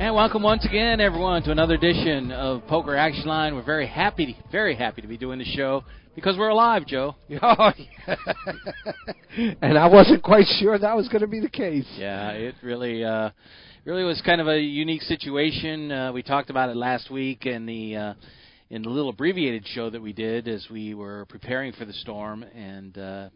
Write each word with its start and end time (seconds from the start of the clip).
And 0.00 0.14
welcome 0.14 0.44
once 0.44 0.64
again, 0.64 1.00
everyone, 1.00 1.42
to 1.42 1.50
another 1.50 1.74
edition 1.74 2.30
of 2.30 2.64
Poker 2.68 2.94
Action 2.94 3.24
Line. 3.24 3.56
We're 3.56 3.64
very 3.64 3.88
happy, 3.88 4.38
very 4.52 4.76
happy 4.76 5.02
to 5.02 5.08
be 5.08 5.16
doing 5.16 5.40
the 5.40 5.44
show 5.44 5.82
because 6.14 6.38
we're 6.38 6.50
alive, 6.50 6.86
Joe. 6.86 7.16
Oh, 7.42 7.72
yeah. 8.06 8.14
and 9.60 9.76
I 9.76 9.88
wasn't 9.88 10.22
quite 10.22 10.46
sure 10.60 10.78
that 10.78 10.96
was 10.96 11.08
going 11.08 11.22
to 11.22 11.26
be 11.26 11.40
the 11.40 11.48
case. 11.48 11.84
Yeah, 11.96 12.30
it 12.30 12.54
really, 12.62 13.02
uh, 13.02 13.30
really 13.84 14.04
was 14.04 14.22
kind 14.24 14.40
of 14.40 14.46
a 14.46 14.60
unique 14.60 15.02
situation. 15.02 15.90
Uh, 15.90 16.12
we 16.12 16.22
talked 16.22 16.48
about 16.48 16.70
it 16.70 16.76
last 16.76 17.10
week 17.10 17.44
in 17.44 17.66
the 17.66 17.96
uh, 17.96 18.14
in 18.70 18.82
the 18.82 18.90
little 18.90 19.10
abbreviated 19.10 19.66
show 19.66 19.90
that 19.90 20.00
we 20.00 20.12
did 20.12 20.46
as 20.46 20.64
we 20.70 20.94
were 20.94 21.26
preparing 21.28 21.72
for 21.72 21.84
the 21.84 21.92
storm, 21.94 22.44
and 22.44 22.96
uh, 22.96 23.30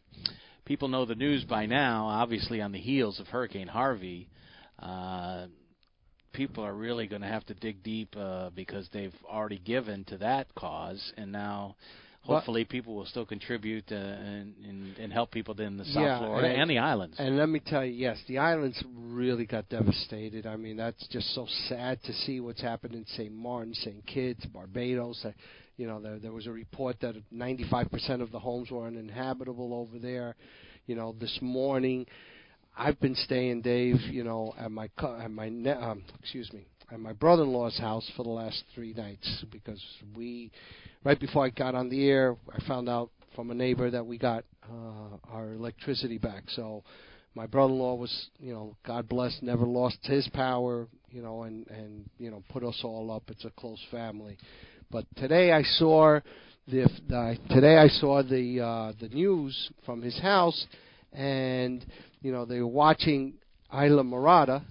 people 0.64 0.86
know 0.86 1.06
the 1.06 1.16
news 1.16 1.42
by 1.42 1.66
now. 1.66 2.06
Obviously, 2.06 2.60
on 2.62 2.70
the 2.70 2.78
heels 2.78 3.18
of 3.18 3.26
Hurricane 3.26 3.66
Harvey. 3.66 4.28
Uh, 4.78 5.46
people 6.32 6.64
are 6.64 6.74
really 6.74 7.06
going 7.06 7.22
to 7.22 7.28
have 7.28 7.44
to 7.46 7.54
dig 7.54 7.82
deep 7.82 8.14
uh, 8.16 8.50
because 8.54 8.88
they've 8.92 9.14
already 9.30 9.58
given 9.58 10.04
to 10.04 10.18
that 10.18 10.54
cause, 10.54 11.12
and 11.16 11.30
now 11.32 11.76
hopefully 12.22 12.64
people 12.64 12.94
will 12.94 13.04
still 13.06 13.26
contribute 13.26 13.84
uh, 13.90 13.96
and, 13.96 14.54
and 14.64 14.96
and 14.98 15.12
help 15.12 15.30
people 15.32 15.58
in 15.60 15.76
the 15.76 15.84
South 15.86 16.02
Yeah, 16.02 16.18
Florida 16.18 16.48
and, 16.48 16.62
and- 16.62 16.70
the 16.70 16.78
islands. 16.78 17.16
And 17.18 17.36
let 17.36 17.48
me 17.48 17.60
tell 17.64 17.84
you, 17.84 17.92
yes, 17.92 18.18
the 18.28 18.38
islands 18.38 18.82
really 18.96 19.44
got 19.44 19.68
devastated. 19.68 20.46
I 20.46 20.56
mean, 20.56 20.76
that's 20.76 21.06
just 21.08 21.34
so 21.34 21.46
sad 21.68 22.02
to 22.04 22.12
see 22.12 22.40
what's 22.40 22.60
happened 22.62 22.94
in 22.94 23.04
St. 23.06 23.32
Martin, 23.32 23.74
St. 23.74 24.06
Kitts, 24.06 24.46
Barbados. 24.46 25.24
Uh, 25.24 25.32
you 25.76 25.86
know, 25.86 26.00
there, 26.00 26.18
there 26.18 26.32
was 26.32 26.46
a 26.46 26.52
report 26.52 27.00
that 27.00 27.14
95% 27.34 28.20
of 28.20 28.30
the 28.30 28.38
homes 28.38 28.70
were 28.70 28.86
uninhabitable 28.86 29.74
over 29.74 29.98
there. 29.98 30.36
You 30.86 30.94
know, 30.96 31.14
this 31.18 31.38
morning, 31.40 32.06
I've 32.76 32.98
been 33.00 33.14
staying, 33.14 33.62
Dave. 33.62 34.00
You 34.10 34.24
know, 34.24 34.54
at 34.58 34.70
my 34.70 34.88
co- 34.98 35.18
at 35.18 35.30
my 35.30 35.48
ne- 35.48 35.70
um, 35.70 36.02
excuse 36.20 36.52
me, 36.52 36.66
at 36.90 37.00
my 37.00 37.12
brother-in-law's 37.12 37.78
house 37.78 38.10
for 38.16 38.22
the 38.22 38.30
last 38.30 38.64
three 38.74 38.92
nights 38.94 39.44
because 39.50 39.82
we, 40.16 40.50
right 41.04 41.18
before 41.18 41.44
I 41.44 41.50
got 41.50 41.74
on 41.74 41.88
the 41.88 42.08
air, 42.08 42.36
I 42.52 42.66
found 42.66 42.88
out 42.88 43.10
from 43.34 43.50
a 43.50 43.54
neighbor 43.54 43.90
that 43.90 44.04
we 44.06 44.18
got 44.18 44.44
uh, 44.70 45.16
our 45.30 45.52
electricity 45.52 46.18
back. 46.18 46.44
So 46.48 46.82
my 47.34 47.46
brother-in-law 47.46 47.94
was, 47.94 48.28
you 48.38 48.52
know, 48.52 48.76
God 48.86 49.08
bless, 49.08 49.36
never 49.42 49.64
lost 49.64 49.98
his 50.02 50.28
power, 50.32 50.86
you 51.10 51.22
know, 51.22 51.42
and 51.42 51.66
and 51.68 52.08
you 52.18 52.30
know 52.30 52.42
put 52.50 52.64
us 52.64 52.80
all 52.84 53.10
up. 53.10 53.24
It's 53.28 53.44
a 53.44 53.50
close 53.50 53.80
family. 53.90 54.38
But 54.90 55.06
today 55.16 55.52
I 55.52 55.62
saw 55.62 56.20
the, 56.68 56.88
the 57.08 57.38
today 57.50 57.76
I 57.76 57.88
saw 57.88 58.22
the 58.22 58.60
uh, 58.60 58.92
the 59.00 59.08
news 59.08 59.70
from 59.84 60.02
his 60.02 60.18
house, 60.20 60.66
and 61.12 61.84
you 62.22 62.32
know 62.32 62.44
they 62.44 62.60
were 62.60 62.66
watching 62.66 63.34
Islamorada, 63.72 64.62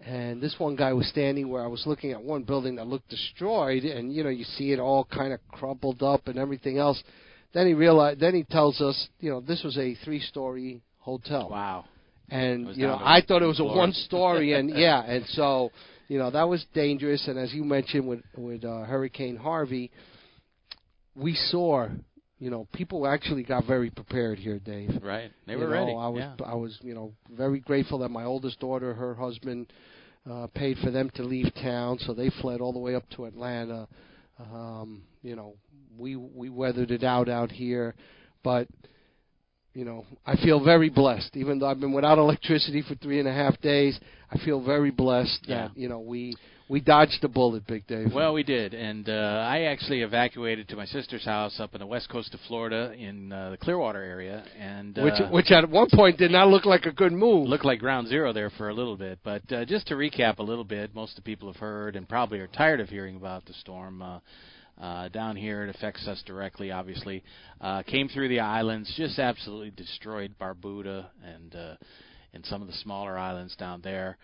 and 0.00 0.40
this 0.40 0.54
one 0.58 0.76
guy 0.76 0.92
was 0.92 1.06
standing 1.08 1.48
where 1.48 1.62
I 1.62 1.68
was 1.68 1.84
looking 1.86 2.12
at 2.12 2.22
one 2.22 2.42
building 2.42 2.76
that 2.76 2.86
looked 2.86 3.08
destroyed, 3.08 3.84
and 3.84 4.12
you 4.12 4.24
know 4.24 4.30
you 4.30 4.44
see 4.44 4.72
it 4.72 4.80
all 4.80 5.04
kind 5.04 5.32
of 5.32 5.40
crumpled 5.48 6.02
up 6.02 6.28
and 6.28 6.38
everything 6.38 6.78
else. 6.78 7.02
Then 7.54 7.66
he 7.66 7.74
realized. 7.74 8.20
Then 8.20 8.34
he 8.34 8.44
tells 8.44 8.80
us, 8.80 9.08
you 9.20 9.30
know, 9.30 9.40
this 9.40 9.62
was 9.62 9.76
a 9.76 9.94
three-story 10.04 10.82
hotel. 10.98 11.48
wow. 11.50 11.84
And 12.28 12.74
you 12.76 12.86
know, 12.86 12.94
I 12.94 13.20
thought 13.26 13.42
it 13.42 13.46
was 13.46 13.60
a 13.60 13.64
one-story, 13.64 14.54
and 14.54 14.70
yeah, 14.74 15.02
and 15.02 15.26
so 15.28 15.70
you 16.08 16.18
know 16.18 16.30
that 16.30 16.48
was 16.48 16.64
dangerous. 16.72 17.28
And 17.28 17.38
as 17.38 17.52
you 17.52 17.62
mentioned 17.62 18.08
with 18.08 18.20
with 18.36 18.64
uh, 18.64 18.84
Hurricane 18.84 19.36
Harvey, 19.36 19.90
we 21.14 21.34
saw, 21.34 21.88
you 22.42 22.50
know, 22.50 22.66
people 22.72 23.06
actually 23.06 23.44
got 23.44 23.66
very 23.66 23.88
prepared 23.88 24.36
here, 24.36 24.58
Dave. 24.58 24.90
Right. 25.00 25.30
They 25.46 25.52
You 25.52 25.60
were 25.60 25.66
know, 25.66 25.70
ready. 25.70 25.92
I 25.92 26.08
was 26.08 26.18
yeah. 26.18 26.44
I 26.44 26.54
was 26.56 26.76
you 26.82 26.92
know 26.92 27.12
very 27.30 27.60
grateful 27.60 27.98
that 28.00 28.08
my 28.08 28.24
oldest 28.24 28.58
daughter, 28.58 28.92
her 28.94 29.14
husband, 29.14 29.72
uh, 30.28 30.48
paid 30.52 30.76
for 30.78 30.90
them 30.90 31.08
to 31.14 31.22
leave 31.22 31.54
town, 31.54 31.98
so 32.00 32.12
they 32.12 32.30
fled 32.40 32.60
all 32.60 32.72
the 32.72 32.80
way 32.80 32.96
up 32.96 33.08
to 33.10 33.26
Atlanta. 33.26 33.86
Um, 34.52 35.02
you 35.22 35.36
know, 35.36 35.54
we 35.96 36.16
we 36.16 36.48
weathered 36.48 36.90
it 36.90 37.04
out 37.04 37.28
out 37.28 37.52
here, 37.52 37.94
but 38.42 38.66
you 39.72 39.84
know, 39.84 40.04
I 40.26 40.34
feel 40.34 40.62
very 40.62 40.90
blessed. 40.90 41.36
Even 41.36 41.60
though 41.60 41.68
I've 41.68 41.78
been 41.78 41.92
without 41.92 42.18
electricity 42.18 42.82
for 42.82 42.96
three 42.96 43.20
and 43.20 43.28
a 43.28 43.32
half 43.32 43.60
days, 43.60 44.00
I 44.32 44.38
feel 44.38 44.60
very 44.60 44.90
blessed 44.90 45.44
Yeah. 45.46 45.68
that 45.68 45.76
you 45.78 45.88
know 45.88 46.00
we 46.00 46.34
we 46.72 46.80
dodged 46.80 47.22
a 47.22 47.28
bullet, 47.28 47.66
Big 47.66 47.86
Dave. 47.86 48.14
Well, 48.14 48.32
we 48.32 48.42
did, 48.42 48.72
and 48.72 49.06
uh, 49.06 49.12
I 49.46 49.64
actually 49.64 50.00
evacuated 50.00 50.70
to 50.70 50.76
my 50.76 50.86
sister's 50.86 51.22
house 51.22 51.60
up 51.60 51.74
in 51.74 51.80
the 51.80 51.86
west 51.86 52.08
coast 52.08 52.32
of 52.32 52.40
Florida 52.48 52.94
in 52.98 53.30
uh, 53.30 53.50
the 53.50 53.58
Clearwater 53.58 54.02
area, 54.02 54.42
and 54.58 54.98
uh, 54.98 55.02
which 55.02 55.20
which 55.30 55.50
at 55.50 55.68
one 55.68 55.88
point 55.92 56.16
did 56.16 56.30
not 56.30 56.48
look 56.48 56.64
like 56.64 56.86
a 56.86 56.90
good 56.90 57.12
move. 57.12 57.46
looked 57.46 57.66
like 57.66 57.78
ground 57.78 58.08
zero 58.08 58.32
there 58.32 58.48
for 58.48 58.70
a 58.70 58.74
little 58.74 58.96
bit. 58.96 59.18
But 59.22 59.52
uh, 59.52 59.66
just 59.66 59.86
to 59.88 59.94
recap 59.96 60.38
a 60.38 60.42
little 60.42 60.64
bit, 60.64 60.94
most 60.94 61.10
of 61.10 61.16
the 61.16 61.30
people 61.30 61.52
have 61.52 61.60
heard 61.60 61.94
and 61.94 62.08
probably 62.08 62.38
are 62.40 62.46
tired 62.46 62.80
of 62.80 62.88
hearing 62.88 63.16
about 63.16 63.44
the 63.44 63.52
storm. 63.52 64.00
Uh, 64.00 64.20
uh, 64.80 65.08
down 65.08 65.36
here, 65.36 65.64
it 65.64 65.76
affects 65.76 66.08
us 66.08 66.22
directly. 66.26 66.70
Obviously, 66.70 67.22
uh, 67.60 67.82
came 67.82 68.08
through 68.08 68.28
the 68.28 68.40
islands, 68.40 68.90
just 68.96 69.18
absolutely 69.18 69.70
destroyed 69.70 70.34
Barbuda 70.40 71.04
and 71.22 71.54
uh, 71.54 71.74
and 72.32 72.46
some 72.46 72.62
of 72.62 72.68
the 72.68 72.74
smaller 72.74 73.18
islands 73.18 73.54
down 73.56 73.82
there. 73.82 74.16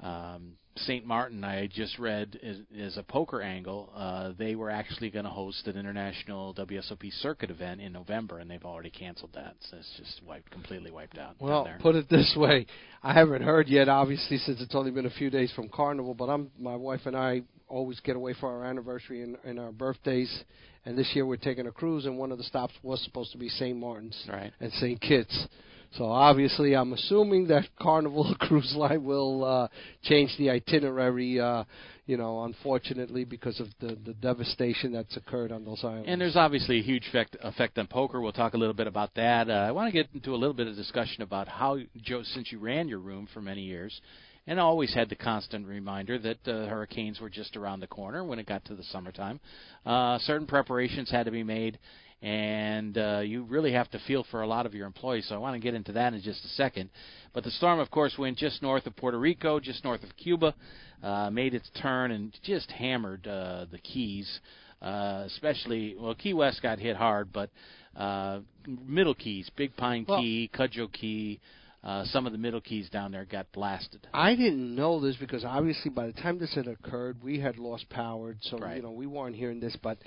Um, 0.00 0.54
St. 0.78 1.06
Martin, 1.06 1.42
I 1.42 1.68
just 1.68 1.98
read, 1.98 2.38
is, 2.42 2.58
is 2.74 2.96
a 2.96 3.02
poker 3.02 3.40
angle. 3.40 3.90
Uh, 3.94 4.32
they 4.38 4.54
were 4.54 4.70
actually 4.70 5.10
going 5.10 5.24
to 5.24 5.30
host 5.30 5.66
an 5.66 5.76
international 5.76 6.54
WSOP 6.54 7.10
circuit 7.20 7.50
event 7.50 7.80
in 7.80 7.92
November, 7.92 8.38
and 8.38 8.50
they've 8.50 8.64
already 8.64 8.90
canceled 8.90 9.30
that. 9.34 9.54
So 9.70 9.78
it's 9.78 9.92
just 9.96 10.20
wiped, 10.26 10.50
completely 10.50 10.90
wiped 10.90 11.18
out. 11.18 11.36
Well, 11.40 11.64
there. 11.64 11.78
put 11.80 11.94
it 11.94 12.08
this 12.10 12.34
way, 12.36 12.66
I 13.02 13.14
haven't 13.14 13.42
heard 13.42 13.68
yet, 13.68 13.88
obviously, 13.88 14.38
since 14.38 14.60
it's 14.60 14.74
only 14.74 14.90
been 14.90 15.06
a 15.06 15.10
few 15.10 15.30
days 15.30 15.52
from 15.54 15.68
Carnival. 15.68 16.14
But 16.14 16.26
I'm 16.26 16.50
my 16.58 16.76
wife 16.76 17.00
and 17.06 17.16
I 17.16 17.42
always 17.68 18.00
get 18.00 18.16
away 18.16 18.34
for 18.38 18.48
our 18.48 18.64
anniversary 18.64 19.22
and, 19.22 19.36
and 19.44 19.58
our 19.58 19.72
birthdays. 19.72 20.44
And 20.84 20.96
this 20.96 21.10
year 21.14 21.26
we're 21.26 21.36
taking 21.36 21.66
a 21.66 21.72
cruise, 21.72 22.06
and 22.06 22.16
one 22.16 22.30
of 22.30 22.38
the 22.38 22.44
stops 22.44 22.74
was 22.82 23.02
supposed 23.02 23.32
to 23.32 23.38
be 23.38 23.48
St. 23.48 23.76
Martin's 23.76 24.24
Right. 24.28 24.52
and 24.60 24.72
St. 24.74 25.00
Kitts. 25.00 25.46
So 25.92 26.04
obviously, 26.06 26.74
I'm 26.74 26.92
assuming 26.92 27.48
that 27.48 27.64
Carnival 27.80 28.34
Cruise 28.40 28.74
Line 28.76 29.04
will 29.04 29.44
uh, 29.44 29.68
change 30.02 30.34
the 30.38 30.50
itinerary. 30.50 31.40
Uh, 31.40 31.64
you 32.06 32.16
know, 32.16 32.44
unfortunately, 32.44 33.24
because 33.24 33.58
of 33.58 33.66
the 33.80 33.98
the 34.06 34.14
devastation 34.14 34.92
that's 34.92 35.16
occurred 35.16 35.50
on 35.50 35.64
those 35.64 35.82
islands. 35.82 36.06
And 36.08 36.20
there's 36.20 36.36
obviously 36.36 36.78
a 36.78 36.82
huge 36.82 37.04
effect, 37.08 37.36
effect 37.42 37.78
on 37.78 37.88
poker. 37.88 38.20
We'll 38.20 38.32
talk 38.32 38.54
a 38.54 38.58
little 38.58 38.74
bit 38.74 38.86
about 38.86 39.14
that. 39.16 39.50
Uh, 39.50 39.54
I 39.54 39.72
want 39.72 39.88
to 39.88 39.92
get 39.92 40.08
into 40.14 40.32
a 40.32 40.36
little 40.36 40.54
bit 40.54 40.68
of 40.68 40.76
discussion 40.76 41.22
about 41.22 41.48
how, 41.48 41.78
Joe, 42.02 42.22
since 42.22 42.52
you 42.52 42.60
ran 42.60 42.86
your 42.86 43.00
room 43.00 43.26
for 43.34 43.40
many 43.40 43.62
years, 43.62 44.00
and 44.46 44.60
always 44.60 44.94
had 44.94 45.08
the 45.08 45.16
constant 45.16 45.66
reminder 45.66 46.18
that 46.18 46.38
uh, 46.46 46.66
hurricanes 46.66 47.20
were 47.20 47.30
just 47.30 47.56
around 47.56 47.80
the 47.80 47.86
corner 47.86 48.24
when 48.24 48.38
it 48.38 48.46
got 48.46 48.64
to 48.66 48.74
the 48.74 48.84
summertime. 48.84 49.40
Uh, 49.84 50.18
certain 50.20 50.46
preparations 50.46 51.10
had 51.10 51.24
to 51.24 51.32
be 51.32 51.42
made, 51.42 51.78
and 52.22 52.96
uh, 52.96 53.20
you 53.24 53.42
really 53.44 53.72
have 53.72 53.90
to 53.90 53.98
feel 54.06 54.24
for 54.30 54.42
a 54.42 54.46
lot 54.46 54.66
of 54.66 54.74
your 54.74 54.86
employees. 54.86 55.26
So 55.28 55.34
I 55.34 55.38
want 55.38 55.54
to 55.54 55.60
get 55.60 55.74
into 55.74 55.92
that 55.92 56.14
in 56.14 56.20
just 56.22 56.44
a 56.44 56.48
second. 56.48 56.90
But 57.34 57.44
the 57.44 57.50
storm, 57.50 57.78
of 57.80 57.90
course, 57.90 58.14
went 58.18 58.38
just 58.38 58.62
north 58.62 58.86
of 58.86 58.96
Puerto 58.96 59.18
Rico, 59.18 59.60
just 59.60 59.84
north 59.84 60.02
of 60.02 60.16
Cuba, 60.16 60.54
uh, 61.02 61.30
made 61.30 61.54
its 61.54 61.70
turn 61.80 62.10
and 62.12 62.36
just 62.42 62.70
hammered 62.70 63.26
uh, 63.26 63.66
the 63.70 63.78
Keys. 63.78 64.40
Uh, 64.80 65.24
especially, 65.26 65.96
well, 65.98 66.14
Key 66.14 66.34
West 66.34 66.62
got 66.62 66.78
hit 66.78 66.96
hard, 66.96 67.32
but 67.32 67.50
uh, 67.96 68.40
Middle 68.86 69.14
Keys, 69.14 69.50
Big 69.56 69.74
Pine 69.76 70.04
Well- 70.06 70.20
Key, 70.20 70.50
Cudjoe 70.54 70.92
Key, 70.92 71.40
uh, 71.86 72.04
some 72.06 72.26
of 72.26 72.32
the 72.32 72.38
Middle 72.38 72.60
Keys 72.60 72.90
down 72.90 73.12
there 73.12 73.24
got 73.24 73.46
blasted. 73.52 74.08
I 74.12 74.34
didn't 74.34 74.74
know 74.74 74.98
this 74.98 75.14
because 75.16 75.44
obviously 75.44 75.88
by 75.90 76.08
the 76.08 76.12
time 76.12 76.36
this 76.36 76.52
had 76.52 76.66
occurred, 76.66 77.22
we 77.22 77.38
had 77.38 77.58
lost 77.58 77.88
power, 77.88 78.36
so 78.40 78.58
Right. 78.58 78.76
you 78.78 78.82
know 78.82 78.90
we 78.90 79.06
weren't 79.06 79.36
hearing 79.36 79.60
this. 79.60 79.76
But 79.80 79.98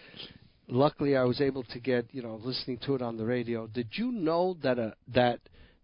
luckily, 0.67 1.15
I 1.15 1.23
was 1.23 1.39
able 1.39 1.63
to 1.63 1.79
get 1.79 2.07
you 2.11 2.21
know 2.21 2.35
listening 2.43 2.79
to 2.79 2.95
it 2.95 3.01
on 3.01 3.15
the 3.15 3.25
radio. 3.25 3.65
Did 3.65 3.87
you 3.93 4.11
know 4.11 4.57
that 4.61 4.77
a 4.77 4.93
that 5.13 5.39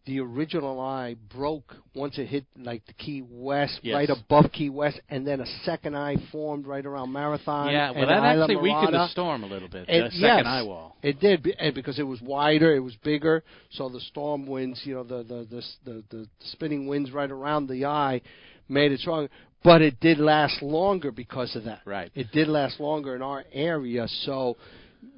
the 0.05 0.19
original 0.19 0.79
eye 0.79 1.15
broke 1.35 1.73
once 1.95 2.17
it 2.17 2.27
hit 2.27 2.45
like 2.57 2.85
the 2.85 2.93
Key 2.93 3.23
West, 3.27 3.79
Yes. 3.81 3.95
right 3.95 4.09
above 4.09 4.51
Key 4.51 4.69
West, 4.69 4.99
and 5.09 5.25
then 5.25 5.39
a 5.41 5.45
second 5.63 5.95
eye 5.97 6.15
formed 6.31 6.67
right 6.67 6.85
around 6.85 7.11
Marathon. 7.11 7.71
yeah, 7.71 7.91
well, 7.91 8.01
and 8.01 8.09
that 8.09 8.33
Isla 8.35 8.43
actually 8.43 8.55
weakened 8.57 8.93
the 8.93 9.07
storm 9.07 9.43
a 9.43 9.47
little 9.47 9.67
bit. 9.67 9.89
It- 9.89 10.03
the 10.05 10.11
second 10.11 10.37
yes. 10.37 10.45
eye 10.45 10.61
wall. 10.63 10.95
It 11.01 11.19
did, 11.19 11.47
and 11.59 11.73
because 11.73 11.97
it 11.97 12.03
was 12.03 12.21
wider, 12.21 12.73
it 12.75 12.79
was 12.79 12.95
bigger, 12.97 13.43
so 13.71 13.89
the 13.89 13.99
storm 14.01 14.45
winds, 14.45 14.81
you 14.85 14.93
know, 14.95 15.03
the 15.03 15.23
the 15.23 15.45
the 15.49 15.63
the, 15.85 16.03
the 16.09 16.27
spinning 16.51 16.87
winds 16.87 17.11
right 17.11 17.31
around 17.31 17.67
the 17.67 17.85
eye, 17.85 18.21
made 18.69 18.91
it 18.91 18.99
stronger. 18.99 19.29
But 19.63 19.81
it 19.81 19.99
did 19.99 20.19
last 20.19 20.61
longer 20.61 21.11
because 21.11 21.55
of 21.55 21.63
that. 21.63 21.81
Right. 21.85 22.11
It 22.13 22.31
did 22.31 22.47
last 22.47 22.79
longer 22.79 23.15
in 23.15 23.23
our 23.23 23.43
area, 23.51 24.07
so 24.07 24.57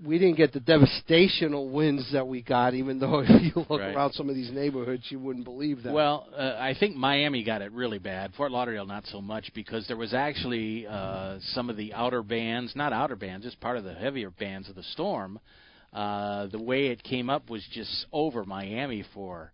we 0.06 0.18
didn't 0.19 0.38
get 0.38 0.54
the 0.54 0.60
devastational 0.60 1.72
winds 1.72 2.12
that 2.13 2.28
we 2.28 2.42
got. 2.42 2.74
Even 2.74 3.00
though 3.00 3.19
if 3.28 3.30
you 3.30 3.66
look 3.69 3.81
Right. 3.81 3.95
around 3.95 4.13
some 4.13 4.30
of 4.30 4.36
these 4.36 4.51
neighborhoods, 4.51 5.04
you 5.10 5.19
wouldn't 5.19 5.45
believe 5.45 5.84
that. 5.84 5.94
Well, 5.94 6.28
uh, 6.36 6.56
I 6.60 6.75
think 6.80 6.95
Miami 6.95 7.44
got 7.44 7.62
it 7.62 7.72
really 7.72 8.00
bad. 8.00 8.34
Fort 8.36 8.51
Lauderdale 8.51 8.86
not 8.86 9.06
so 9.07 9.22
much 9.22 9.51
because 9.54 9.88
there 9.88 9.98
was 9.98 10.13
actually 10.13 10.88
uh, 10.88 11.38
some 11.54 11.69
of 11.69 11.78
the 11.78 11.94
outer 11.94 12.24
bands, 12.24 12.74
not 12.75 12.94
outer 12.94 13.16
bands, 13.16 13.45
just 13.45 13.60
part 13.60 13.78
of 13.78 13.84
the 13.84 13.94
heavier 13.94 14.30
bands 14.30 14.69
of 14.69 14.75
the 14.75 14.84
storm. 14.84 15.39
Uh, 15.94 16.48
the 16.48 16.62
way 16.62 16.88
it 16.88 17.01
came 17.04 17.30
up 17.30 17.50
was 17.50 17.66
just 17.72 18.06
over 18.12 18.44
Miami 18.45 19.04
for 19.13 19.51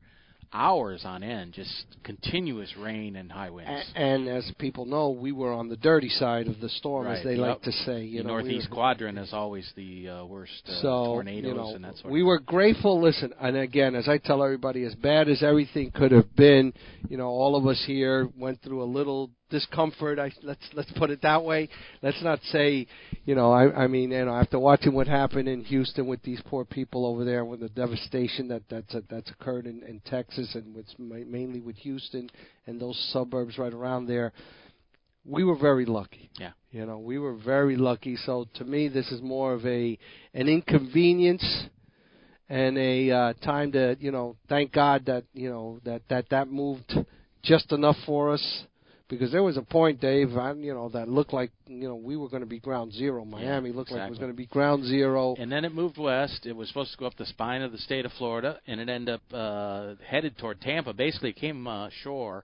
hours 0.54 1.04
on 1.06 1.24
end, 1.24 1.54
just 1.54 1.86
continuous 2.04 2.76
rain 2.78 3.16
and 3.16 3.32
high 3.32 3.50
winds. 3.50 3.92
A- 3.96 3.98
and 3.98 4.28
as 4.28 4.50
people 4.60 4.86
know, 4.86 5.10
we 5.10 5.32
were 5.32 5.52
on 5.52 5.70
the 5.70 5.78
dirty 5.78 6.10
side 6.10 6.48
of 6.48 6.60
the 6.60 6.70
storm, 6.70 7.08
as 7.08 7.24
they 7.24 7.32
yep. 7.32 7.40
like 7.40 7.62
to 7.64 7.72
say. 7.72 8.04
You 8.04 8.20
the 8.20 8.28
know, 8.28 8.36
we 8.36 8.42
northeast 8.44 8.70
were- 8.70 8.76
quadrant 8.76 9.18
is 9.18 9.34
always 9.34 9.72
the 9.76 10.10
uh, 10.10 10.26
worst 10.26 10.62
uh, 10.68 10.82
so 10.82 11.06
tornadoes 11.06 11.44
you 11.46 11.54
know, 11.56 11.76
and 11.76 11.84
that 11.84 11.98
sort 11.98 12.12
we 12.12 12.22
of 12.22 12.28
were 12.28 12.40
grateful. 12.40 13.02
Listen, 13.02 13.34
and 13.40 13.58
again, 13.58 13.96
as 13.96 14.08
I 14.08 14.18
tell 14.18 14.44
everybody, 14.44 14.84
as 14.84 14.96
bad 14.96 15.28
as 15.30 15.42
everything 15.44 15.92
could 15.92 16.12
have 16.12 16.36
been, 16.36 16.74
you 17.10 17.18
know, 17.18 17.28
all 17.28 17.56
of 17.56 17.66
us 17.66 17.84
here 17.86 18.30
went 18.38 18.62
through 18.62 18.84
a 18.84 18.86
little 18.86 19.32
discomfort. 19.54 20.18
I, 20.18 20.32
let's 20.42 20.68
let's 20.74 20.92
put 20.94 21.12
it 21.12 21.22
that 21.22 21.44
way. 21.44 21.70
Let's 22.02 22.22
not 22.24 22.40
say, 22.52 22.88
you 23.24 23.36
know, 23.36 23.52
I, 23.52 23.84
I 23.84 23.88
mean, 23.88 24.10
you 24.10 24.26
know, 24.26 24.36
after 24.36 24.60
watching 24.60 24.94
what 24.94 25.08
happened 25.08 25.48
in 25.48 25.64
Houston 25.66 26.08
with 26.08 26.24
these 26.24 26.42
poor 26.48 26.66
people 26.66 27.06
over 27.06 27.24
there, 27.24 27.46
with 27.46 27.60
the 27.60 27.70
devastation 27.70 28.48
that 28.48 28.64
that's 28.68 28.96
that's 29.10 29.30
occurred 29.30 29.68
in, 29.68 29.84
in 29.84 30.02
Texas 30.06 30.56
and 30.56 30.76
with 30.76 30.88
mainly 30.98 31.62
with 31.62 31.76
Houston 31.78 32.30
and 32.66 32.82
those 32.82 33.00
suburbs 33.14 33.60
right 33.60 33.74
around 33.74 34.08
there, 34.08 34.34
we 35.24 35.44
were 35.44 35.58
very 35.58 35.86
lucky. 35.86 36.32
Yeah. 36.40 36.52
You 36.72 36.88
know, 36.88 36.98
we 36.98 37.20
were 37.20 37.36
very 37.36 37.78
lucky. 37.78 38.16
So 38.16 38.48
to 38.56 38.66
me, 38.66 38.88
this 38.88 39.12
is 39.12 39.22
more 39.22 39.54
of 39.54 39.64
a 39.68 40.00
an 40.34 40.48
inconvenience 40.48 41.68
and 42.50 42.76
a 42.80 43.12
uh, 43.12 43.34
time 43.44 43.72
to 43.74 43.96
you 44.00 44.12
know 44.12 44.36
thank 44.50 44.72
God 44.72 45.06
that 45.06 45.26
you 45.34 45.52
know 45.52 45.80
that 45.86 46.02
that 46.10 46.30
that 46.30 46.50
moved 46.50 46.92
just 47.44 47.72
enough 47.72 47.98
for 48.08 48.34
us 48.34 48.64
because 49.14 49.32
there 49.32 49.44
was 49.44 49.58
a 49.58 49.62
point, 49.62 50.00
Dave, 50.00 50.36
I, 50.38 50.54
you 50.54 50.74
know 50.74 50.90
that 50.90 51.08
looked 51.08 51.34
like 51.34 51.52
you 51.68 51.88
know 51.88 51.96
we 51.96 52.16
were 52.16 52.30
going 52.30 52.42
to 52.42 52.48
be 52.48 52.60
ground 52.60 52.94
zero. 52.94 53.26
Miami 53.26 53.72
looked 53.72 53.92
like 53.92 54.08
it 54.08 54.10
was 54.10 54.20
going 54.20 54.32
to 54.32 54.38
be 54.38 54.46
ground 54.46 54.86
zero. 54.86 55.36
And 55.38 55.52
then 55.52 55.66
it 55.66 55.74
moved 55.74 55.98
west. 55.98 56.46
It 56.46 56.56
was 56.56 56.68
supposed 56.68 56.92
to 56.94 56.98
go 56.98 57.06
up 57.06 57.16
the 57.18 57.26
spine 57.26 57.62
of 57.62 57.72
the 57.72 57.78
state 57.78 58.06
of 58.06 58.12
Florida, 58.14 58.60
and 58.68 58.80
it 58.80 58.90
ended 58.90 59.16
up 59.16 59.22
uh, 59.34 59.96
headed 60.06 60.38
toward 60.38 60.62
Tampa. 60.62 60.94
Basically, 60.94 61.30
it 61.30 61.38
came 61.38 61.68
uh, 61.68 61.90
shore, 62.04 62.44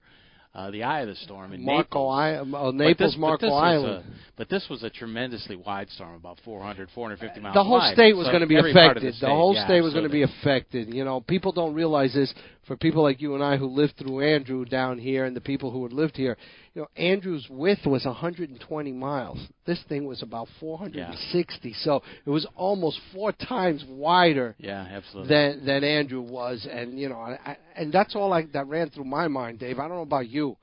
uh, 0.55 0.71
the 0.71 0.81
eye 0.83 1.01
of 1.01 1.07
the 1.07 1.15
storm 1.15 1.53
in 1.53 1.63
Marco, 1.63 2.09
Naples. 2.09 2.53
I, 2.53 2.57
uh, 2.67 2.71
Naples, 2.71 3.15
Marco 3.17 3.49
Island. 3.49 4.03
A, 4.03 4.13
but 4.35 4.49
this 4.49 4.65
was 4.69 4.81
a 4.81 4.89
tremendously 4.89 5.55
wide 5.55 5.89
storm, 5.91 6.15
about 6.15 6.39
400, 6.43 6.89
450 6.95 7.39
miles 7.39 7.53
the 7.53 7.63
whole 7.63 7.77
wide. 7.77 7.93
state 7.93 8.15
was 8.15 8.25
So 8.25 8.31
going 8.31 8.41
to 8.41 8.47
be 8.47 8.57
every 8.57 8.73
part 8.73 8.97
of 8.97 9.03
affected. 9.03 9.21
The, 9.21 9.27
The, 9.27 9.31
whole 9.31 9.53
yeah, 9.53 9.65
state 9.65 9.81
was 9.81 9.93
going 9.93 10.05
to 10.05 10.09
be 10.09 10.23
affected. 10.23 10.91
You 10.93 11.05
know, 11.05 11.21
people 11.21 11.51
don't 11.51 11.75
realize 11.75 12.13
this. 12.13 12.33
For 12.65 12.75
people 12.77 13.01
like 13.03 13.19
you 13.21 13.33
and 13.35 13.43
I 13.43 13.57
who 13.57 13.67
lived 13.67 13.97
through 13.97 14.21
Andrew 14.21 14.63
down 14.65 14.97
here, 14.99 15.25
and 15.25 15.35
the 15.35 15.41
people 15.41 15.71
who 15.71 15.83
had 15.83 15.93
lived 15.93 16.15
here, 16.15 16.37
you 16.74 16.81
know, 16.81 16.88
Andrew's 16.95 17.48
width 17.50 17.86
was 17.86 18.06
120 18.06 18.92
miles. 18.92 19.39
This 19.66 19.81
thing 19.89 20.06
was 20.06 20.21
about 20.21 20.48
460, 20.60 21.74
so 21.81 22.01
it 22.25 22.30
was 22.30 22.45
almost 22.56 23.00
four 23.13 23.31
times 23.31 23.83
wider 23.88 24.56
Yeah, 24.60 24.86
absolutely. 24.89 25.30
than 25.30 25.66
than 25.66 25.83
Andrew 25.83 26.21
was, 26.21 26.68
and 26.69 27.00
you 27.00 27.10
know, 27.10 27.19
I, 27.19 27.57
and 27.75 27.92
that's 27.92 28.16
all 28.16 28.33
I, 28.33 28.45
that 28.54 28.68
ran 28.68 28.89
through 28.89 29.06
my 29.06 29.27
mind, 29.27 29.60
Dave. 29.60 29.80
I 29.80 29.88
don't 29.88 29.98
know 29.98 30.04
about 30.04 30.30
you. 30.30 30.57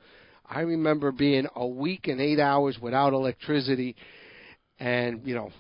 I 0.49 0.61
remember 0.61 1.11
being 1.11 1.47
a 1.57 1.67
week 1.67 2.07
and 2.07 2.21
eight 2.21 2.39
hours 2.39 2.79
without 2.81 3.13
electricity, 3.13 3.97
and 4.79 5.27
you 5.27 5.35
know, 5.35 5.51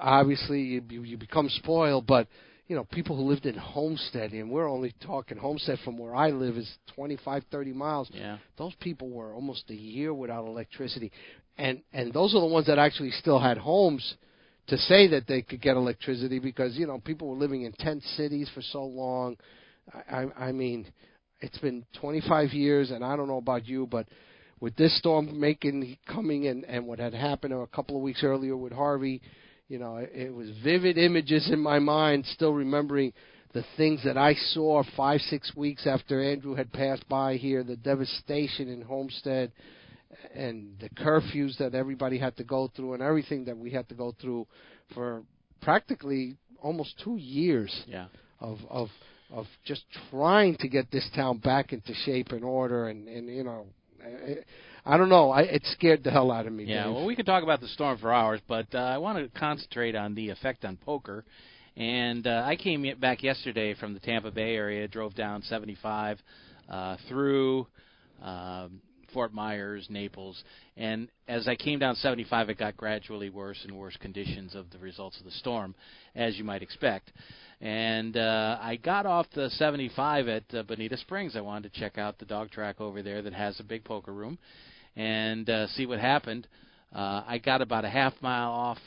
obviously 0.00 0.60
you 0.62 1.02
you 1.02 1.16
become 1.16 1.48
spoiled, 1.48 2.06
but 2.06 2.28
you 2.68 2.74
know, 2.74 2.84
people 2.84 3.16
who 3.16 3.22
lived 3.22 3.46
in 3.46 3.54
Homestead, 3.54 4.32
and 4.32 4.50
we're 4.50 4.68
only 4.68 4.92
talking 5.04 5.38
Homestead 5.38 5.78
from 5.84 5.96
where 5.98 6.14
I 6.14 6.30
live 6.30 6.56
is 6.56 6.68
25, 6.94 7.44
30 7.50 7.72
miles. 7.72 8.10
yeah. 8.12 8.38
Those 8.58 8.74
people 8.80 9.08
were 9.08 9.32
almost 9.32 9.64
a 9.70 9.74
year 9.74 10.12
without 10.12 10.46
electricity, 10.46 11.12
and 11.56 11.80
and 11.92 12.12
those 12.12 12.34
are 12.34 12.40
the 12.40 12.46
ones 12.46 12.66
that 12.66 12.78
actually 12.78 13.12
still 13.12 13.38
had 13.38 13.56
homes 13.56 14.14
to 14.66 14.76
say 14.76 15.06
that 15.08 15.28
they 15.28 15.42
could 15.42 15.62
get 15.62 15.76
electricity 15.76 16.40
because 16.40 16.76
you 16.76 16.86
know 16.86 16.98
people 16.98 17.28
were 17.28 17.36
living 17.36 17.62
in 17.62 17.72
tent 17.72 18.02
cities 18.16 18.50
for 18.52 18.62
so 18.62 18.84
long. 18.84 19.36
I, 19.92 20.22
I, 20.22 20.46
I 20.48 20.52
mean, 20.52 20.86
it's 21.40 21.58
been 21.58 21.84
25 22.00 22.50
years, 22.50 22.90
and 22.90 23.04
I 23.04 23.16
don't 23.16 23.28
know 23.28 23.38
about 23.38 23.66
you, 23.66 23.86
but 23.86 24.06
with 24.58 24.74
this 24.74 24.98
storm 24.98 25.38
making 25.38 25.96
coming 26.08 26.48
and 26.48 26.64
and 26.64 26.84
what 26.86 26.98
had 26.98 27.14
happened 27.14 27.52
a 27.54 27.66
couple 27.68 27.96
of 27.96 28.02
weeks 28.02 28.24
earlier 28.24 28.56
with 28.56 28.72
Harvey, 28.72 29.22
you 29.68 29.78
know, 29.78 29.96
it, 29.96 30.32
was 30.32 30.48
vivid 30.62 30.96
images 30.98 31.50
in 31.52 31.58
my 31.58 31.78
mind. 31.78 32.24
Still 32.26 32.52
remembering 32.52 33.12
the 33.52 33.64
things 33.76 34.02
that 34.04 34.16
I 34.16 34.34
saw 34.34 34.82
five 34.96 35.20
six 35.22 35.52
weeks 35.56 35.86
after 35.86 36.22
Andrew 36.22 36.54
had 36.54 36.72
passed 36.72 37.08
by 37.08 37.36
here, 37.36 37.64
the 37.64 37.76
devastation 37.76 38.68
in 38.68 38.82
Homestead, 38.82 39.50
and 40.34 40.76
the 40.80 40.88
curfews 40.90 41.56
that 41.58 41.74
everybody 41.74 42.18
had 42.18 42.36
to 42.36 42.44
go 42.44 42.70
through, 42.74 42.94
and 42.94 43.02
everything 43.02 43.44
that 43.46 43.56
we 43.56 43.70
had 43.70 43.88
to 43.88 43.94
go 43.94 44.14
through 44.20 44.46
for 44.94 45.22
practically 45.60 46.36
almost 46.62 46.94
two 47.02 47.16
years 47.16 47.84
Yeah. 47.86 48.06
of 48.40 48.58
of 48.70 48.90
of 49.32 49.46
just 49.64 49.82
trying 50.10 50.56
to 50.58 50.68
get 50.68 50.90
this 50.92 51.08
town 51.14 51.38
back 51.38 51.72
into 51.72 51.92
shape 51.94 52.30
and 52.30 52.44
order, 52.44 52.88
and 52.88 53.08
and 53.08 53.28
you 53.28 53.42
know, 53.42 53.66
eh, 54.04 54.32
eh, 54.32 54.34
I, 54.86 54.96
don't 54.96 55.08
know, 55.08 55.30
I 55.30 55.42
it 55.42 55.62
scared 55.72 56.04
the 56.04 56.10
hell 56.10 56.30
out 56.30 56.46
of 56.46 56.52
me. 56.52 56.64
Yeah, 56.64 56.84
Dave. 56.84 56.94
well, 56.94 57.04
we 57.04 57.16
could 57.16 57.26
talk 57.26 57.42
about 57.42 57.60
the 57.60 57.68
storm 57.68 57.98
for 57.98 58.12
hours, 58.12 58.40
but 58.46 58.66
uh, 58.74 58.78
I 58.78 58.98
want 58.98 59.18
to 59.18 59.38
concentrate 59.38 59.96
on 59.96 60.14
the 60.14 60.30
effect 60.30 60.64
on 60.64 60.76
poker. 60.76 61.24
And 61.76 62.26
uh, 62.26 62.42
I 62.46 62.56
came 62.56 62.86
back 63.00 63.22
yesterday 63.22 63.74
from 63.74 63.92
the 63.92 64.00
Tampa 64.00 64.30
Bay 64.30 64.54
area, 64.54 64.88
drove 64.88 65.14
down 65.14 65.42
75 65.42 66.18
uh, 66.70 66.96
through 67.08 67.66
um, 68.22 68.80
Fort 69.12 69.34
Myers, 69.34 69.86
Naples, 69.90 70.42
and 70.76 71.08
as 71.28 71.46
I 71.48 71.56
came 71.56 71.78
down 71.78 71.96
75, 71.96 72.50
it 72.50 72.58
got 72.58 72.76
gradually 72.76 73.28
worse 73.28 73.58
and 73.64 73.76
worse 73.76 73.96
conditions 74.00 74.54
of 74.54 74.70
the 74.70 74.78
results 74.78 75.18
of 75.18 75.24
the 75.24 75.30
storm, 75.32 75.74
as 76.14 76.38
you 76.38 76.44
might 76.44 76.62
expect. 76.62 77.12
And 77.60 78.16
uh, 78.16 78.58
I 78.60 78.76
got 78.76 79.04
off 79.04 79.26
the 79.34 79.50
75 79.50 80.28
at 80.28 80.44
uh, 80.54 80.62
Bonita 80.62 80.96
Springs. 80.96 81.36
I 81.36 81.40
wanted 81.40 81.72
to 81.72 81.80
check 81.80 81.98
out 81.98 82.18
the 82.18 82.24
dog 82.24 82.50
track 82.50 82.80
over 82.80 83.02
there 83.02 83.22
that 83.22 83.32
has 83.32 83.58
a 83.60 83.64
big 83.64 83.84
poker 83.84 84.12
room 84.12 84.38
and 84.96 85.48
uh, 85.48 85.66
see 85.68 85.86
what 85.86 86.00
happened. 86.00 86.48
Uh, 86.94 87.22
I 87.26 87.38
got 87.38 87.60
about 87.60 87.84
a 87.84 87.90
half 87.90 88.14
mile 88.20 88.50
off 88.50 88.78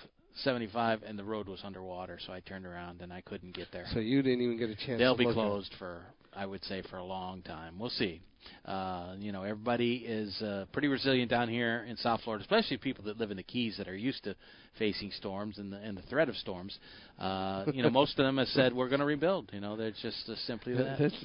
75, 0.44 1.04
and 1.04 1.18
the 1.18 1.24
road 1.24 1.48
was 1.48 1.62
underwater, 1.64 2.18
so 2.26 2.34
I 2.34 2.40
turned 2.40 2.66
around 2.66 3.02
and 3.02 3.12
I 3.12 3.22
couldn't 3.22 3.54
get 3.54 3.68
there. 3.72 3.86
So 3.94 4.00
you 4.00 4.22
didn't 4.22 4.42
even 4.42 4.58
get 4.58 4.70
a 4.70 4.76
chance. 4.76 5.00
They'll 5.00 5.18
be 5.18 5.26
closed 5.26 5.74
for, 5.78 6.02
I 6.34 6.46
would 6.46 6.64
say, 6.64 6.82
for 6.90 6.98
a 6.98 7.04
long 7.04 7.42
time. 7.42 7.78
We'll 7.78 7.90
see. 7.90 8.22
Uh, 8.66 9.16
you 9.18 9.32
know, 9.32 9.44
everybody 9.44 9.98
is 10.08 10.42
uh, 10.42 10.66
pretty 10.72 10.88
resilient 10.88 11.30
down 11.30 11.50
here 11.50 11.86
in 11.90 11.98
South 11.98 12.22
Florida, 12.24 12.44
especially 12.44 12.78
people 12.78 13.04
that 13.06 13.18
live 13.18 13.32
in 13.32 13.38
the 13.38 13.44
Keys 13.44 13.76
that 13.78 13.88
are 13.88 13.98
used 13.98 14.24
to 14.24 14.36
facing 14.78 15.12
storms 15.12 15.58
and 15.58 15.74
the, 15.74 15.78
and 15.78 15.98
the 15.98 16.02
threat 16.04 16.30
of 16.30 16.36
storms. 16.36 16.78
Uh, 17.18 17.66
you 17.74 17.84
know, 17.84 17.90
most 17.90 18.18
of 18.20 18.26
them 18.26 18.38
have 18.38 18.48
said 18.50 18.74
we're 18.74 18.88
going 18.88 19.00
to 19.00 19.06
rebuild. 19.06 19.50
You 19.52 19.60
know, 19.60 19.76
they're 19.76 19.92
just 19.92 20.30
uh, 20.30 20.36
simply 20.46 20.74
that. 20.74 20.98
That's 21.00 21.16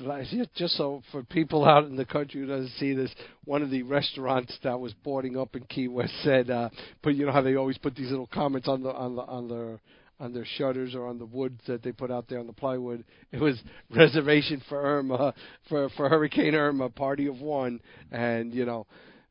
just 0.57 0.75
so 0.77 1.03
for 1.13 1.23
people 1.23 1.65
out 1.65 1.85
in 1.85 1.97
the 1.97 2.05
country 2.05 2.41
who 2.41 2.47
doesn't 2.47 2.73
see 2.79 2.95
this, 2.95 3.11
one 3.45 3.63
of 3.63 3.71
the 3.71 3.83
restaurants 3.83 4.57
that 4.63 4.79
was 4.79 4.93
boarding 5.05 5.37
up 5.37 5.55
in 5.55 5.65
Key 5.65 5.89
West 5.89 6.13
said, 6.23 6.51
uh, 6.51 6.71
"But 7.03 7.15
you 7.15 7.27
know 7.27 7.33
how 7.33 7.43
they 7.43 7.57
always 7.57 7.79
put 7.79 7.95
these 7.95 8.11
little 8.11 8.29
comments 8.33 8.69
on 8.69 8.83
the 8.83 8.91
on 8.91 9.17
the 9.17 9.23
on 9.23 9.49
their 9.49 9.81
on 10.21 10.33
their 10.33 10.45
shutters 10.57 10.95
or 10.95 11.07
on 11.07 11.19
the 11.19 11.27
wood 11.27 11.59
that 11.67 11.83
they 11.83 11.93
put 11.93 12.11
out 12.11 12.29
there 12.29 12.39
on 12.39 12.47
the 12.47 12.53
plywood. 12.53 13.05
It 13.33 13.41
was 13.41 13.61
reservation 13.95 14.63
for 14.69 14.81
Irma 14.81 15.35
for 15.69 15.89
for 15.91 16.09
Hurricane 16.09 16.55
Irma, 16.55 16.89
party 16.91 17.27
of 17.27 17.41
one, 17.41 17.81
and 18.11 18.55
you 18.55 18.65
know." 18.65 18.87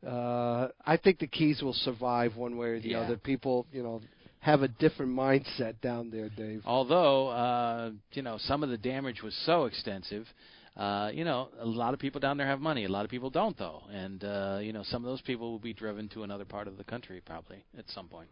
Uh, 0.05 0.67
I 0.85 0.97
think 0.97 1.19
the 1.19 1.27
Keys 1.27 1.61
will 1.61 1.71
survive 1.73 2.35
one 2.35 2.57
way 2.57 2.67
or 2.71 2.79
the 2.81 2.89
Yeah. 2.89 2.99
other. 3.01 3.15
People, 3.15 3.65
you 3.71 3.81
know, 3.81 4.01
have 4.41 4.61
a 4.61 4.67
different 4.67 5.13
mindset 5.13 5.79
down 5.79 6.09
there, 6.11 6.27
Dave. 6.27 6.61
Although, 6.65 7.29
uh, 7.29 7.91
you 8.11 8.21
know, 8.21 8.37
some 8.37 8.63
of 8.63 8.69
the 8.69 8.77
damage 8.77 9.23
was 9.23 9.33
so 9.45 9.63
extensive. 9.63 10.27
Uh, 10.75 11.09
you 11.13 11.23
know, 11.23 11.47
a 11.59 11.65
lot 11.65 11.93
of 11.93 12.01
people 12.01 12.19
down 12.19 12.35
there 12.35 12.47
have 12.47 12.59
money. 12.59 12.83
A 12.83 12.89
lot 12.89 13.05
of 13.05 13.11
people 13.11 13.29
don't, 13.29 13.57
though, 13.57 13.83
and 13.93 14.23
uh, 14.25 14.59
you 14.61 14.73
know, 14.73 14.83
some 14.83 15.05
of 15.05 15.09
those 15.09 15.21
people 15.21 15.51
will 15.51 15.59
be 15.59 15.71
driven 15.73 16.09
to 16.09 16.23
another 16.23 16.43
part 16.45 16.67
of 16.67 16.77
the 16.77 16.83
country 16.83 17.21
probably 17.25 17.63
at 17.77 17.85
some 17.91 18.09
point. 18.09 18.27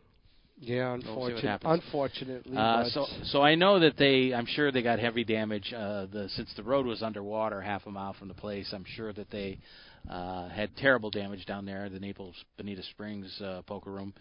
Yeah, 0.60 0.96
see 1.00 1.08
what 1.08 1.31
unfortunate, 1.31 1.62
unfortunately. 1.65 2.58
Uh, 2.58 2.84
so, 2.89 3.05
so 3.24 3.41
I 3.41 3.55
know 3.55 3.79
that 3.79 3.98
they. 3.98 4.34
I'm 4.34 4.46
sure 4.46 4.72
they 4.72 4.84
got 4.84 5.00
heavy 5.00 5.24
damage. 5.24 5.74
Uh, 5.74 6.05
the 6.05 6.29
since 6.36 6.51
the 6.55 6.63
road 6.63 6.86
was 6.86 7.01
underwater 7.01 7.62
half 7.62 7.88
a 7.88 7.91
mile 7.91 8.13
from 8.13 8.27
the 8.27 8.36
place, 8.36 8.70
I'm 8.72 8.86
sure 8.96 9.12
that 9.13 9.31
they 9.31 9.58
uh, 10.10 10.50
had 10.50 10.75
terrible 10.77 11.10
damage 11.10 11.46
down 11.46 11.65
there. 11.65 11.89
The 11.89 12.00
Naples 12.00 12.36
Bonita 12.58 12.84
Springs 12.84 13.41
uh, 13.43 13.63
poker 13.65 13.91
room. 13.91 14.13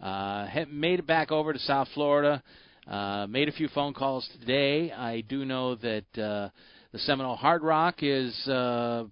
Uh, 0.00 0.46
had 0.46 0.72
made 0.72 0.98
it 0.98 1.06
back 1.06 1.30
over 1.30 1.52
to 1.52 1.58
South 1.60 1.88
Florida. 1.94 2.42
Uh, 2.86 3.26
made 3.28 3.48
a 3.48 3.52
few 3.52 3.68
phone 3.68 3.94
calls 3.94 4.28
today. 4.40 4.90
I 4.90 5.20
do 5.20 5.44
know 5.44 5.76
that 5.76 6.04
uh, 6.14 6.48
the 6.92 6.98
Seminole 6.98 7.36
Hard 7.36 7.62
Rock 7.62 7.96
is 8.00 8.34
uh, 8.48 9.04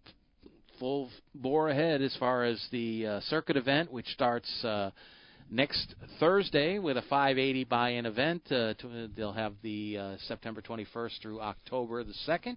full 0.81 1.11
bore 1.35 1.69
ahead 1.69 2.03
as 2.03 2.17
far 2.19 2.45
as 2.45 2.61
the 2.73 3.07
uh, 3.07 3.21
circuit 3.29 3.57
event, 3.57 3.93
which 3.93 4.07
starts. 4.09 4.49
Uh, 4.65 4.91
next 5.50 5.95
Thursday 6.19 6.78
with 6.78 6.97
a 6.97 7.02
580 7.02 7.64
buy-in 7.64 8.07
event. 8.07 8.42
Uh, 8.50 8.75
they'll 9.16 9.33
have 9.33 9.54
the 9.62 9.99
uh, 9.99 10.16
September 10.26 10.62
21st 10.62 11.21
through 11.21 11.40
October 11.40 12.04
the 12.04 12.14
2nd, 12.26 12.57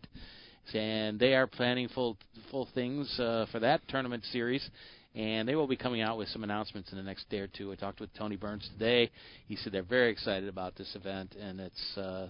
and 0.74 1.20
they 1.20 1.34
are 1.34 1.48
planning 1.48 1.90
full 1.90 2.18
full 2.52 2.68
things 2.74 3.20
uh, 3.20 3.46
for 3.52 3.60
that 3.60 3.82
tournament 3.88 4.24
series. 4.32 4.68
And 5.16 5.48
they 5.48 5.54
will 5.54 5.68
be 5.68 5.76
coming 5.76 6.02
out 6.02 6.18
with 6.18 6.28
some 6.30 6.44
announcements 6.44 6.92
in 6.92 6.98
the 6.98 7.04
next 7.04 7.30
day 7.30 7.38
or 7.38 7.48
two. 7.48 7.72
I 7.72 7.76
talked 7.76 8.00
with 8.00 8.12
Tony 8.16 8.36
Burns 8.36 8.68
today. 8.74 9.12
He 9.48 9.56
said 9.56 9.72
they're 9.72 9.84
very 9.84 10.12
excited 10.12 10.50
about 10.50 10.76
this 10.76 10.96
event, 10.96 11.36
and 11.40 11.60
it's 11.60 11.98
uh, 11.98 12.30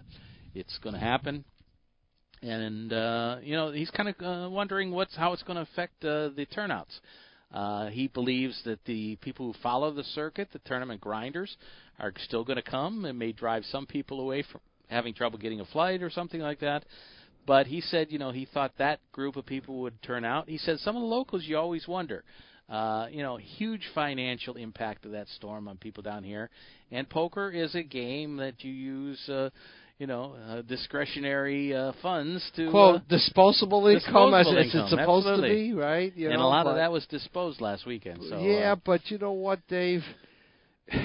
it's 0.54 0.78
going 0.80 0.94
to 0.94 1.00
happen. 1.00 1.46
And 2.42 2.92
uh, 2.92 3.38
you 3.42 3.56
know 3.56 3.72
he's 3.72 3.90
kind 3.92 4.10
of 4.10 4.16
uh, 4.22 4.50
wondering 4.50 4.92
what's 4.92 5.16
how 5.16 5.32
it's 5.32 5.44
going 5.44 5.56
to 5.56 5.62
affect 5.62 6.04
uh, 6.04 6.30
the 6.36 6.46
turnouts. 6.54 7.00
Uh, 7.54 7.88
he 7.88 8.08
believes 8.08 8.60
that 8.66 8.84
the 8.86 9.16
people 9.18 9.46
who 9.46 9.60
follow 9.62 9.94
the 9.94 10.04
circuit, 10.04 10.50
the 10.52 10.60
tournament 10.66 11.00
grinders, 11.00 11.56
are 12.00 12.12
still 12.18 12.44
going 12.44 12.58
to 12.58 12.64
come 12.64 13.06
and 13.06 13.18
may 13.20 13.32
drive 13.32 13.64
some 13.66 13.86
people 13.86 14.20
away 14.20 14.44
from 14.52 14.62
having 14.90 15.14
trouble 15.14 15.38
getting 15.38 15.60
a 15.60 15.66
flight 15.66 16.02
or 16.02 16.10
something 16.10 16.42
like 16.42 16.60
that. 16.60 16.84
But 17.46 17.68
he 17.68 17.82
said, 17.82 18.12
you 18.12 18.20
know, 18.20 18.32
he 18.32 18.48
thought 18.52 18.72
that 18.78 19.00
group 19.12 19.36
of 19.36 19.46
people 19.46 19.82
would 19.82 20.02
turn 20.02 20.26
out. 20.26 20.50
He 20.50 20.58
said 20.58 20.80
some 20.80 20.96
of 20.96 21.02
the 21.02 21.08
locals 21.08 21.44
you 21.46 21.58
always 21.58 21.88
wonder. 21.88 22.24
Uh, 22.70 23.08
you 23.12 23.22
know, 23.22 23.36
huge 23.38 23.82
financial 23.94 24.56
impact 24.56 25.06
of 25.06 25.12
that 25.12 25.28
storm 25.28 25.68
on 25.68 25.78
people 25.78 26.02
down 26.02 26.24
here. 26.24 26.50
And 26.92 27.08
poker 27.10 27.52
is 27.52 27.76
a 27.76 27.84
game 27.84 28.38
that 28.38 28.64
you 28.64 28.72
use 28.72 29.30
uh, 29.30 29.50
you 30.04 30.08
know, 30.08 30.36
uh, 30.50 30.62
discretionary 30.64 31.74
uh, 31.74 31.94
funds 32.02 32.44
to 32.58 32.70
quote 32.70 32.96
uh, 32.96 33.04
disposable 33.08 33.88
income 33.88 34.32
disposable 34.32 34.60
as, 34.60 34.66
income. 34.66 34.82
it's 34.82 34.90
supposed 34.90 35.28
Absolutely. 35.28 35.50
to 35.50 35.56
be, 35.56 35.74
right? 35.74 36.14
You 36.14 36.30
and 36.30 36.40
know, 36.40 36.46
a 36.46 36.50
lot 36.50 36.68
of 36.68 36.76
that 36.76 36.92
was 36.92 37.06
disposed 37.06 37.62
last 37.62 37.86
weekend. 37.86 38.20
So 38.28 38.38
yeah, 38.38 38.74
uh, 38.74 38.76
but 38.86 39.00
you 39.06 39.18
know 39.18 39.32
what, 39.32 39.66
Dave? 39.70 40.02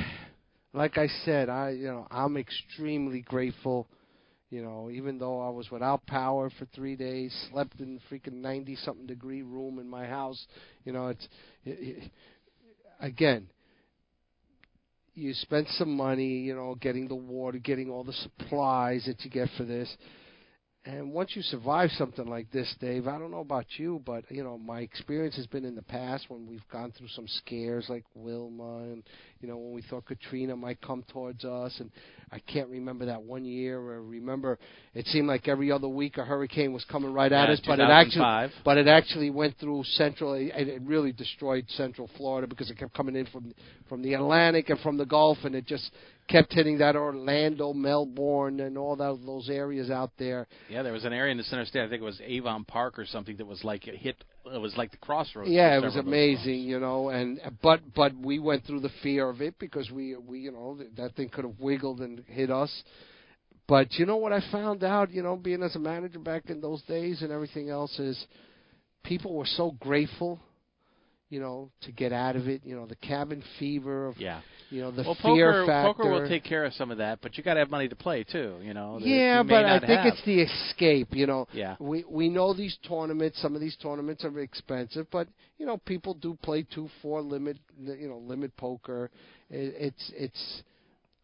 Like 0.74 0.98
I 0.98 1.08
said, 1.24 1.48
I 1.48 1.70
you 1.70 1.86
know 1.86 2.06
I'm 2.10 2.36
extremely 2.36 3.22
grateful. 3.22 3.88
You 4.50 4.62
know, 4.62 4.90
even 4.92 5.18
though 5.18 5.40
I 5.40 5.48
was 5.48 5.70
without 5.70 6.04
power 6.06 6.50
for 6.58 6.66
three 6.74 6.94
days, 6.94 7.34
slept 7.50 7.80
in 7.80 7.98
a 7.98 8.14
freaking 8.14 8.42
ninety 8.42 8.76
something 8.76 9.06
degree 9.06 9.42
room 9.42 9.78
in 9.78 9.88
my 9.88 10.06
house. 10.06 10.46
You 10.84 10.92
know, 10.92 11.08
it's 11.08 11.26
it, 11.64 11.78
it, 12.04 12.10
again. 13.00 13.48
You 15.18 15.34
spent 15.34 15.66
some 15.70 15.96
money, 15.96 16.38
you 16.38 16.54
know, 16.54 16.76
getting 16.76 17.08
the 17.08 17.16
water, 17.16 17.58
getting 17.58 17.90
all 17.90 18.04
the 18.04 18.12
supplies 18.12 19.04
that 19.06 19.24
you 19.24 19.30
get 19.30 19.48
for 19.56 19.64
this. 19.64 19.96
And 20.84 21.12
once 21.12 21.34
you 21.34 21.42
survive 21.42 21.90
something 21.90 22.26
like 22.26 22.50
this, 22.52 22.72
Dave, 22.80 23.08
I 23.08 23.18
don't 23.18 23.32
know 23.32 23.40
about 23.40 23.66
you, 23.78 24.00
but 24.06 24.30
you 24.30 24.44
know 24.44 24.56
my 24.56 24.80
experience 24.80 25.34
has 25.36 25.46
been 25.46 25.64
in 25.64 25.74
the 25.74 25.82
past 25.82 26.26
when 26.28 26.46
we've 26.46 26.66
gone 26.70 26.92
through 26.92 27.08
some 27.08 27.26
scares 27.26 27.86
like 27.88 28.04
Wilma, 28.14 28.84
and 28.84 29.02
you 29.40 29.48
know 29.48 29.56
when 29.56 29.72
we 29.72 29.82
thought 29.82 30.06
Katrina 30.06 30.56
might 30.56 30.80
come 30.80 31.04
towards 31.12 31.44
us, 31.44 31.76
and 31.80 31.90
I 32.32 32.38
can't 32.40 32.68
remember 32.68 33.06
that 33.06 33.22
one 33.22 33.44
year. 33.44 33.78
Or 33.78 34.02
remember, 34.02 34.58
it 34.94 35.06
seemed 35.06 35.28
like 35.28 35.48
every 35.48 35.70
other 35.70 35.88
week 35.88 36.18
a 36.18 36.24
hurricane 36.24 36.72
was 36.72 36.84
coming 36.84 37.12
right 37.12 37.30
at 37.30 37.48
Yeah, 37.48 37.54
us, 37.54 37.60
but 37.66 37.78
it 37.78 37.88
actually, 37.90 38.52
but 38.64 38.78
it 38.78 38.88
actually 38.88 39.30
went 39.30 39.56
through 39.58 39.84
central, 39.84 40.34
and 40.34 40.50
it 40.50 40.82
really 40.82 41.12
destroyed 41.12 41.64
Central 41.70 42.10
Florida 42.16 42.46
because 42.46 42.70
it 42.70 42.78
kept 42.78 42.94
coming 42.94 43.16
in 43.16 43.26
from 43.26 43.52
from 43.88 44.02
the 44.02 44.14
Atlantic 44.14 44.68
and 44.70 44.80
from 44.80 44.96
the 44.96 45.06
Gulf, 45.06 45.38
and 45.44 45.54
it 45.54 45.66
just 45.66 45.90
kept 46.28 46.52
hitting 46.52 46.78
that 46.78 46.94
Orlando, 46.94 47.72
Melbourne, 47.72 48.60
and 48.60 48.76
all 48.76 48.96
those 48.96 49.18
those 49.24 49.48
areas 49.48 49.90
out 49.90 50.10
there. 50.18 50.46
yeah, 50.68 50.82
there 50.82 50.92
was 50.92 51.04
an 51.04 51.12
area 51.12 51.32
in 51.32 51.38
the 51.38 51.44
center 51.44 51.64
state. 51.64 51.82
I 51.84 51.88
think 51.88 52.02
it 52.02 52.04
was 52.04 52.20
Avon 52.24 52.64
Park 52.64 52.98
or 52.98 53.06
something 53.06 53.36
that 53.36 53.46
was 53.46 53.64
like 53.64 53.86
it 53.88 53.96
hit. 53.96 54.16
It 54.52 54.60
was 54.60 54.76
like 54.76 54.90
the 54.90 54.96
crossroads. 54.96 55.50
Yeah, 55.50 55.76
it 55.76 55.82
was 55.82 55.94
several 55.94 56.00
of 56.00 56.04
those 56.06 56.12
amazing, 56.12 56.60
you 56.62 56.80
know, 56.80 57.08
and 57.08 57.40
but 57.62 57.80
but 57.94 58.14
we 58.16 58.38
went 58.38 58.64
through 58.64 58.80
the 58.80 58.90
fear 59.02 59.28
of 59.28 59.40
it 59.40 59.58
because 59.58 59.90
we 59.90 60.16
we 60.16 60.40
you 60.40 60.52
know 60.52 60.78
that 60.96 61.14
thing 61.14 61.28
could 61.28 61.44
have 61.44 61.58
wiggled 61.58 62.00
and 62.00 62.24
hit 62.26 62.50
us. 62.50 62.82
But 63.66 63.94
you 63.94 64.06
know 64.06 64.16
what 64.16 64.32
I 64.32 64.40
found 64.50 64.82
out, 64.82 65.10
you 65.10 65.22
know, 65.22 65.36
being 65.36 65.62
as 65.62 65.76
a 65.76 65.78
manager 65.78 66.18
back 66.18 66.48
in 66.48 66.60
those 66.60 66.82
days 66.82 67.20
and 67.20 67.30
everything 67.30 67.68
else 67.68 67.98
is 67.98 68.26
people 69.04 69.34
were 69.34 69.46
so 69.46 69.72
grateful, 69.78 70.40
you 71.30 71.40
know, 71.40 71.70
to 71.82 71.92
get 71.92 72.12
out 72.12 72.36
of 72.36 72.48
it, 72.48 72.62
you 72.64 72.74
know, 72.74 72.86
the 72.86 72.96
cabin 72.96 73.42
fever 73.58 74.06
of 74.06 74.18
Yeah. 74.18 74.40
you 74.70 74.80
know, 74.80 74.90
the 74.90 75.02
well, 75.02 75.14
fear 75.14 75.52
poker, 75.52 75.66
factor. 75.66 75.92
poker 75.94 76.10
will 76.10 76.28
take 76.28 76.42
care 76.44 76.64
of 76.64 76.72
some 76.74 76.90
of 76.90 76.98
that, 76.98 77.20
but 77.20 77.36
you 77.36 77.44
got 77.44 77.54
to 77.54 77.60
have 77.60 77.70
money 77.70 77.88
to 77.88 77.96
play 77.96 78.24
too. 78.24 78.56
You 78.62 78.72
know. 78.74 78.98
Yeah, 79.00 79.42
you 79.42 79.48
but 79.48 79.64
I 79.66 79.78
think 79.78 79.90
have. 80.00 80.06
it's 80.14 80.24
the 80.24 80.40
escape. 80.40 81.08
You 81.14 81.26
know, 81.26 81.46
Yeah. 81.52 81.76
we 81.78 82.04
we 82.08 82.28
know 82.28 82.54
these 82.54 82.76
tournaments. 82.88 83.40
Some 83.40 83.54
of 83.54 83.60
these 83.60 83.76
tournaments 83.76 84.24
are 84.24 84.38
expensive, 84.40 85.06
but 85.10 85.28
you 85.58 85.66
know, 85.66 85.76
people 85.76 86.14
do 86.14 86.36
play 86.42 86.62
two, 86.62 86.88
four 87.02 87.20
limit, 87.20 87.58
you 87.78 88.08
know, 88.08 88.18
limit 88.18 88.56
poker. 88.56 89.10
It, 89.50 89.74
it's 89.78 90.12
it's 90.16 90.62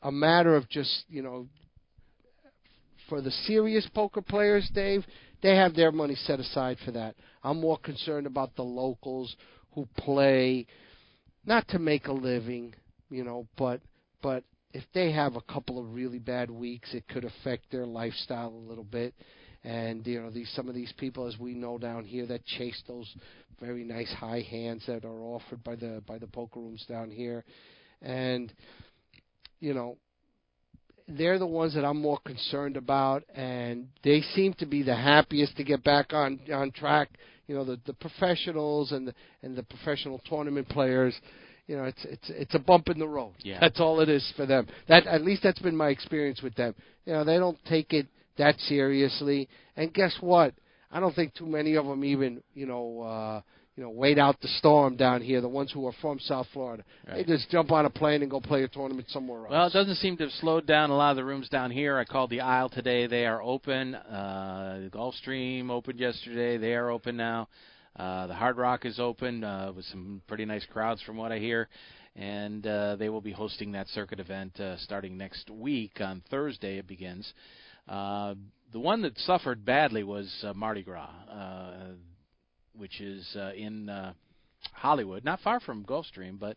a 0.03 0.13
matter 0.13 0.55
of 0.55 0.69
just 0.69 1.05
you 1.09 1.23
know, 1.23 1.47
for 3.09 3.21
the 3.21 3.31
serious 3.31 3.87
poker 3.95 4.23
players, 4.23 4.69
Dave, 4.75 5.05
they 5.43 5.57
have 5.57 5.75
their 5.75 5.93
money 5.93 6.15
set 6.15 6.41
aside 6.41 6.79
for 6.85 6.91
that. 6.93 7.15
I'm 7.43 7.61
more 7.61 7.79
concerned 7.79 8.27
about 8.27 8.57
the 8.57 8.63
locals 8.65 9.35
who 9.75 9.89
play, 9.97 10.67
not 11.45 11.67
to 11.69 11.79
make 11.79 12.07
a 12.07 12.13
living, 12.13 12.75
you 13.11 13.25
know, 13.25 13.47
but 13.57 13.81
but 14.23 14.45
if 14.73 14.85
they 14.93 15.13
have 15.13 15.37
a 15.37 15.41
couple 15.41 15.79
of 15.79 15.95
really 15.95 16.19
bad 16.19 16.51
weeks, 16.51 16.95
it 16.95 17.07
could 17.09 17.25
affect 17.25 17.71
their 17.71 17.87
lifestyle 17.87 18.49
a 18.49 18.69
little 18.69 18.85
bit. 18.85 19.15
And 19.63 20.07
you 20.07 20.21
know, 20.21 20.31
these 20.31 20.51
some 20.55 20.69
of 20.69 20.75
these 20.75 20.93
people, 20.99 21.27
as 21.27 21.39
we 21.39 21.55
know 21.55 21.79
down 21.79 22.05
here, 22.05 22.27
that 22.27 22.45
chase 22.45 22.83
those 22.87 23.13
very 23.61 23.85
nice 23.85 24.13
high 24.13 24.45
hands 24.51 24.85
that 24.87 25.05
are 25.05 25.23
offered 25.23 25.63
by 25.65 25.77
the 25.77 26.03
by 26.07 26.19
the 26.19 26.27
poker 26.27 26.61
rooms 26.61 26.85
down 26.89 27.11
here, 27.11 27.45
and 28.03 28.53
you 29.61 29.73
know, 29.73 29.97
they're 31.09 31.39
the 31.39 31.47
ones 31.47 31.75
that 31.75 31.85
I'm 31.85 32.01
more 32.01 32.19
concerned 32.27 32.77
about, 32.77 33.25
and 33.35 33.89
they 34.03 34.21
seem 34.35 34.53
to 34.55 34.67
be 34.67 34.83
the 34.83 34.97
happiest 34.97 35.57
to 35.57 35.65
get 35.65 35.83
back 35.83 36.13
on 36.13 36.41
on 36.53 36.71
track. 36.71 37.11
You 37.47 37.55
know, 37.55 37.65
the 37.65 37.79
the 37.87 37.95
professionals 37.95 38.93
and 38.93 39.09
the 39.09 39.15
and 39.43 39.57
the 39.57 39.63
professional 39.63 40.21
tournament 40.29 40.69
players. 40.69 41.15
You 41.67 41.77
know, 41.77 41.85
it's 41.85 42.05
it's 42.05 42.31
it's 42.31 42.55
a 42.55 42.59
bump 42.59 42.89
in 42.89 42.99
the 42.99 43.09
road. 43.09 43.35
Yeah. 43.41 43.59
That's 43.61 43.81
all 43.81 44.01
it 44.01 44.09
is 44.09 44.33
for 44.37 44.47
them. 44.47 44.67
That 44.89 45.07
at 45.07 45.23
least 45.23 45.43
that's 45.43 45.59
been 45.61 45.77
my 45.77 45.89
experience 45.89 46.43
with 46.43 46.55
them. 46.55 46.75
You 47.07 47.15
know, 47.15 47.25
they 47.25 47.39
don't 47.39 47.59
take 47.67 47.93
it 47.93 48.07
that 48.39 48.59
seriously. 48.61 49.49
And 49.77 49.93
guess 49.93 50.17
what? 50.21 50.55
I 50.91 51.01
don't 51.01 51.15
think 51.15 51.35
too 51.35 51.47
many 51.47 51.75
of 51.75 51.87
them 51.87 52.05
even 52.05 52.43
you 52.55 52.67
know 52.67 53.01
uh, 53.01 53.41
you 53.77 53.83
know 53.83 53.91
wait 53.91 54.19
out 54.19 54.41
the 54.41 54.49
storm 54.49 54.97
down 54.97 55.21
here. 55.21 55.41
The 55.41 55.49
ones 55.49 55.73
who 55.73 55.87
are 55.87 55.95
from 56.01 56.19
South 56.21 56.47
Florida, 56.53 56.85
Right. 57.07 57.27
they 57.27 57.33
just 57.37 57.51
jump 57.51 57.73
on 57.73 57.87
a 57.87 57.91
plane 57.91 58.23
and 58.23 58.31
go 58.31 58.41
play 58.41 58.63
a 58.63 58.69
tournament 58.69 59.09
somewhere 59.11 59.41
else. 59.41 59.51
Well, 59.51 59.67
it 59.67 59.73
doesn't 59.73 59.97
seem 59.97 60.17
to 60.19 60.25
have 60.25 60.33
slowed 60.35 60.67
down 60.67 60.91
a 60.91 60.97
lot 60.97 61.11
of 61.11 61.17
the 61.17 61.25
rooms 61.25 61.49
down 61.49 61.71
here. 61.71 61.99
I 61.99 62.05
called 62.05 62.31
the 62.31 62.41
Isle 62.41 62.69
today; 62.69 63.07
they 63.07 63.27
are 63.27 63.43
open. 63.43 63.95
Uh, 63.95 64.81
the 64.85 64.91
Gulfstream 64.91 65.71
opened 65.71 65.99
yesterday; 65.99 66.57
they 66.57 66.75
are 66.75 66.91
open 66.91 67.17
now. 67.17 67.49
Uh, 67.97 68.27
the 68.27 68.35
Hard 68.35 68.57
Rock 68.57 68.85
is 68.85 68.99
open 68.99 69.45
uh, 69.45 69.73
with 69.75 69.85
some 69.87 70.21
pretty 70.27 70.45
nice 70.45 70.67
crowds, 70.67 71.01
from 71.03 71.17
what 71.17 71.31
I 71.31 71.39
hear, 71.39 71.69
and 72.17 72.67
uh, 72.67 72.97
they 72.97 73.09
will 73.09 73.21
be 73.21 73.31
hosting 73.31 73.73
that 73.73 73.87
circuit 73.89 74.19
event 74.19 74.59
uh, 74.59 74.77
starting 74.79 75.17
next 75.17 75.49
week 75.51 76.01
on 76.01 76.23
Thursday. 76.31 76.79
It 76.79 76.89
begins. 76.89 77.33
Uh, 77.89 78.35
the 78.73 78.81
one 78.81 79.03
that 79.03 79.17
suffered 79.19 79.65
badly 79.65 80.03
was 80.03 80.33
uh, 80.43 80.53
Mardi 80.55 80.83
Gras, 80.83 81.09
uh, 81.31 81.93
which 82.77 83.01
is 83.01 83.27
uh, 83.37 83.53
in 83.57 83.89
uh, 83.89 84.13
Hollywood, 84.73 85.25
not 85.25 85.41
far 85.41 85.61
from 85.61 85.85
Gulfstream, 85.85 86.39
but 86.39 86.57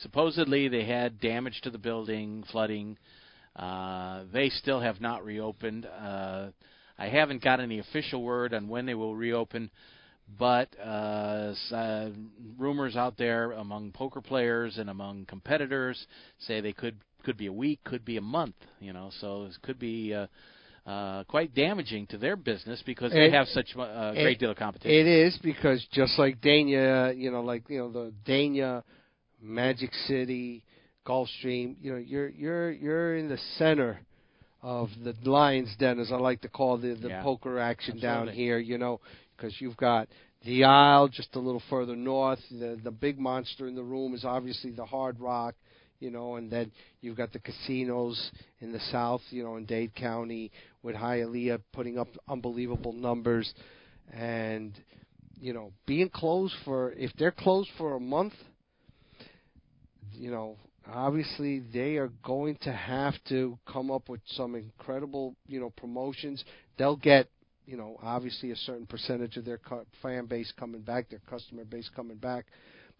supposedly 0.00 0.68
they 0.68 0.84
had 0.84 1.20
damage 1.20 1.60
to 1.62 1.70
the 1.70 1.78
building, 1.78 2.44
flooding. 2.50 2.96
Uh, 3.56 4.24
they 4.32 4.48
still 4.48 4.80
have 4.80 5.00
not 5.00 5.24
reopened. 5.24 5.86
Uh, 5.86 6.48
I 6.98 7.08
haven't 7.08 7.42
got 7.42 7.60
any 7.60 7.78
official 7.78 8.22
word 8.22 8.54
on 8.54 8.68
when 8.68 8.86
they 8.86 8.94
will 8.94 9.14
reopen, 9.14 9.70
but 10.38 10.68
uh, 10.80 11.54
uh, 11.72 12.10
rumors 12.56 12.96
out 12.96 13.16
there 13.16 13.52
among 13.52 13.92
poker 13.92 14.20
players 14.20 14.78
and 14.78 14.90
among 14.90 15.24
competitors 15.26 16.06
say 16.38 16.60
they 16.60 16.72
could 16.72 16.96
could 17.24 17.36
be 17.36 17.46
a 17.46 17.52
week, 17.52 17.80
could 17.84 18.04
be 18.04 18.16
a 18.16 18.22
month. 18.22 18.54
You 18.80 18.92
know, 18.92 19.10
so 19.20 19.44
it 19.44 19.56
could 19.62 19.78
be. 19.78 20.14
Uh, 20.14 20.26
uh, 20.88 21.22
quite 21.24 21.54
damaging 21.54 22.06
to 22.06 22.16
their 22.18 22.34
business 22.36 22.82
because 22.86 23.12
they 23.12 23.26
It- 23.26 23.32
have 23.34 23.46
such 23.48 23.74
a 23.76 23.80
uh, 23.80 24.12
great 24.12 24.36
it- 24.36 24.40
deal 24.40 24.50
of 24.50 24.56
competition. 24.56 24.90
It 24.90 25.06
is 25.06 25.36
because 25.42 25.84
just 25.92 26.18
like 26.18 26.40
Dania, 26.40 27.14
you 27.16 27.30
know, 27.30 27.42
like 27.42 27.64
you 27.68 27.78
know 27.78 27.90
the 27.92 28.12
Dania, 28.26 28.82
Magic 29.40 29.92
City, 30.06 30.64
Gulfstream, 31.06 31.76
you 31.80 31.92
know, 31.92 31.98
you're 31.98 32.28
you're 32.28 32.70
you're 32.70 33.16
in 33.16 33.28
the 33.28 33.38
center 33.58 34.00
of 34.62 34.88
the 35.04 35.14
Lions 35.30 35.68
Den, 35.78 36.00
as 36.00 36.10
I 36.10 36.16
like 36.16 36.40
to 36.42 36.48
call 36.48 36.78
the 36.78 36.94
the 36.94 37.08
Yeah. 37.08 37.22
poker 37.22 37.58
action 37.58 37.98
down 38.00 38.28
here. 38.28 38.58
You 38.58 38.78
know, 38.78 39.00
because 39.36 39.60
you've 39.60 39.76
got 39.76 40.08
the 40.44 40.64
Isle 40.64 41.08
just 41.08 41.34
a 41.36 41.38
little 41.38 41.62
further 41.68 41.96
north. 41.96 42.40
The 42.50 42.78
the 42.82 42.90
big 42.90 43.18
monster 43.18 43.66
in 43.68 43.74
the 43.74 43.84
room 43.84 44.14
is 44.14 44.24
obviously 44.24 44.70
the 44.70 44.86
Hard 44.86 45.20
Rock. 45.20 45.54
You 46.00 46.10
know, 46.10 46.36
and 46.36 46.50
then 46.50 46.70
you've 47.00 47.16
got 47.16 47.32
the 47.32 47.40
casinos 47.40 48.30
in 48.60 48.72
the 48.72 48.80
south, 48.92 49.20
you 49.30 49.42
know, 49.42 49.56
in 49.56 49.64
Dade 49.64 49.94
County 49.94 50.52
with 50.82 50.94
Hialeah 50.94 51.60
putting 51.72 51.98
up 51.98 52.08
unbelievable 52.28 52.92
numbers 52.92 53.52
and 54.12 54.72
you 55.40 55.52
know 55.52 55.72
being 55.86 56.08
closed 56.08 56.54
for 56.64 56.92
if 56.92 57.10
they're 57.18 57.30
closed 57.30 57.68
for 57.76 57.94
a 57.94 58.00
month 58.00 58.32
you 60.12 60.30
know 60.30 60.56
obviously 60.92 61.60
they 61.72 61.96
are 61.96 62.10
going 62.22 62.56
to 62.62 62.72
have 62.72 63.14
to 63.28 63.58
come 63.70 63.90
up 63.90 64.08
with 64.08 64.20
some 64.26 64.54
incredible, 64.54 65.34
you 65.46 65.60
know, 65.60 65.70
promotions. 65.70 66.44
They'll 66.78 66.96
get, 66.96 67.28
you 67.66 67.76
know, 67.76 67.98
obviously 68.02 68.50
a 68.50 68.56
certain 68.56 68.86
percentage 68.86 69.36
of 69.36 69.44
their 69.44 69.60
fan 70.02 70.26
base 70.26 70.52
coming 70.58 70.80
back, 70.80 71.10
their 71.10 71.20
customer 71.28 71.64
base 71.64 71.90
coming 71.94 72.16
back, 72.16 72.46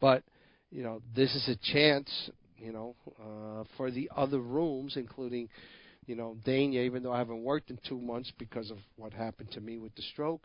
but 0.01 0.23
you 0.71 0.83
know, 0.83 1.01
this 1.17 1.35
is 1.35 1.49
a 1.49 1.73
chance, 1.73 2.31
you 2.59 2.73
know, 2.73 2.95
uh, 3.21 3.65
for 3.77 3.91
the 3.91 4.11
other 4.17 4.41
rooms, 4.41 4.97
including, 4.97 5.49
you 6.07 6.17
know, 6.17 6.37
Dania, 6.45 6.85
even 6.85 7.03
though 7.03 7.13
I 7.13 7.19
haven't 7.19 7.43
worked 7.43 7.71
in 7.71 7.79
two 7.89 8.01
months 8.01 8.33
because 8.39 8.71
of 8.71 8.79
what 8.97 9.13
happened 9.13 9.51
to 9.53 9.61
me 9.61 9.79
with 9.79 9.95
the 9.95 10.03
stroke, 10.03 10.43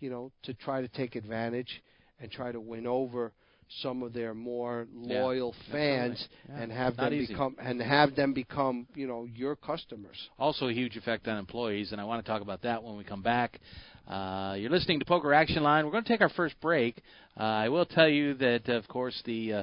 you 0.00 0.10
know, 0.10 0.32
to 0.44 0.54
try 0.54 0.80
to 0.80 0.88
take 0.88 1.14
advantage 1.14 1.82
and 2.20 2.30
try 2.30 2.52
to 2.52 2.60
win 2.60 2.86
over 2.86 3.32
some 3.80 4.02
of 4.02 4.12
their 4.12 4.34
more 4.34 4.86
loyal 4.94 5.54
yeah, 5.66 5.72
fans 5.72 6.28
yeah, 6.48 6.60
and 6.60 6.72
have 6.72 6.96
them 6.96 7.12
easy. 7.12 7.32
become 7.32 7.56
and 7.58 7.80
have 7.80 8.14
them 8.14 8.34
become 8.34 8.86
you 8.94 9.06
know 9.06 9.26
your 9.32 9.56
customers. 9.56 10.16
Also, 10.38 10.68
a 10.68 10.72
huge 10.72 10.96
effect 10.96 11.26
on 11.26 11.38
employees, 11.38 11.92
and 11.92 12.00
I 12.00 12.04
want 12.04 12.24
to 12.24 12.30
talk 12.30 12.42
about 12.42 12.62
that 12.62 12.82
when 12.82 12.96
we 12.96 13.04
come 13.04 13.22
back. 13.22 13.60
Uh, 14.06 14.56
you're 14.58 14.70
listening 14.70 14.98
to 14.98 15.06
Poker 15.06 15.32
Action 15.32 15.62
Line. 15.62 15.84
We're 15.84 15.92
going 15.92 16.04
to 16.04 16.08
take 16.08 16.20
our 16.20 16.28
first 16.30 16.60
break. 16.60 17.02
Uh, 17.38 17.44
I 17.44 17.68
will 17.68 17.86
tell 17.86 18.08
you 18.08 18.34
that, 18.34 18.68
of 18.68 18.86
course, 18.88 19.20
the 19.24 19.52
uh, 19.52 19.62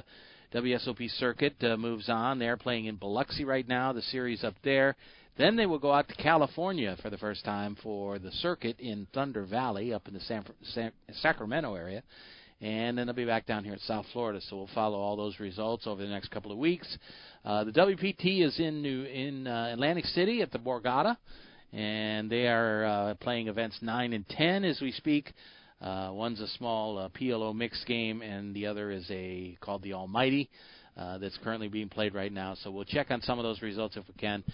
WSOP 0.54 1.10
circuit 1.18 1.56
uh, 1.62 1.76
moves 1.76 2.08
on. 2.08 2.38
They're 2.38 2.56
playing 2.56 2.86
in 2.86 2.96
Biloxi 2.96 3.44
right 3.44 3.66
now. 3.66 3.92
The 3.92 4.02
series 4.02 4.44
up 4.44 4.54
there. 4.64 4.96
Then 5.38 5.56
they 5.56 5.66
will 5.66 5.78
go 5.78 5.92
out 5.92 6.08
to 6.08 6.14
California 6.14 6.96
for 7.00 7.08
the 7.08 7.18
first 7.18 7.44
time 7.44 7.76
for 7.82 8.18
the 8.18 8.32
circuit 8.32 8.78
in 8.80 9.06
Thunder 9.14 9.44
Valley, 9.44 9.94
up 9.94 10.08
in 10.08 10.14
the 10.14 10.20
San, 10.20 10.44
San, 10.62 10.92
Sacramento 11.12 11.74
area 11.74 12.02
and 12.60 12.98
then 12.98 13.06
they'll 13.06 13.16
be 13.16 13.24
back 13.24 13.46
down 13.46 13.64
here 13.64 13.72
in 13.72 13.78
South 13.80 14.04
Florida. 14.12 14.40
So 14.48 14.56
we'll 14.56 14.70
follow 14.74 14.98
all 14.98 15.16
those 15.16 15.40
results 15.40 15.86
over 15.86 16.02
the 16.02 16.08
next 16.08 16.30
couple 16.30 16.52
of 16.52 16.58
weeks. 16.58 16.86
Uh, 17.44 17.64
the 17.64 17.72
WPT 17.72 18.44
is 18.44 18.58
in 18.58 18.82
New 18.82 19.04
in 19.04 19.46
uh, 19.46 19.70
Atlantic 19.72 20.04
City 20.06 20.42
at 20.42 20.52
the 20.52 20.58
Borgata, 20.58 21.16
and 21.72 22.30
they 22.30 22.46
are 22.46 22.84
uh, 22.84 23.14
playing 23.14 23.48
events 23.48 23.78
nine 23.80 24.12
and 24.12 24.28
ten 24.28 24.64
as 24.64 24.80
we 24.80 24.92
speak. 24.92 25.32
Uh, 25.80 26.10
one's 26.12 26.40
a 26.40 26.46
small 26.46 26.98
uh, 26.98 27.08
PLO 27.08 27.54
mixed 27.54 27.86
game, 27.86 28.20
and 28.20 28.54
the 28.54 28.66
other 28.66 28.90
is 28.90 29.06
a 29.10 29.56
called 29.60 29.82
the 29.82 29.94
Almighty. 29.94 30.50
Uh, 30.96 31.18
that's 31.18 31.38
currently 31.42 31.68
being 31.68 31.88
played 31.88 32.14
right 32.14 32.32
now. 32.32 32.54
So 32.62 32.70
we'll 32.70 32.84
check 32.84 33.10
on 33.10 33.22
some 33.22 33.38
of 33.38 33.44
those 33.44 33.62
results 33.62 33.96
if 33.96 34.06
we 34.06 34.14
can, 34.14 34.44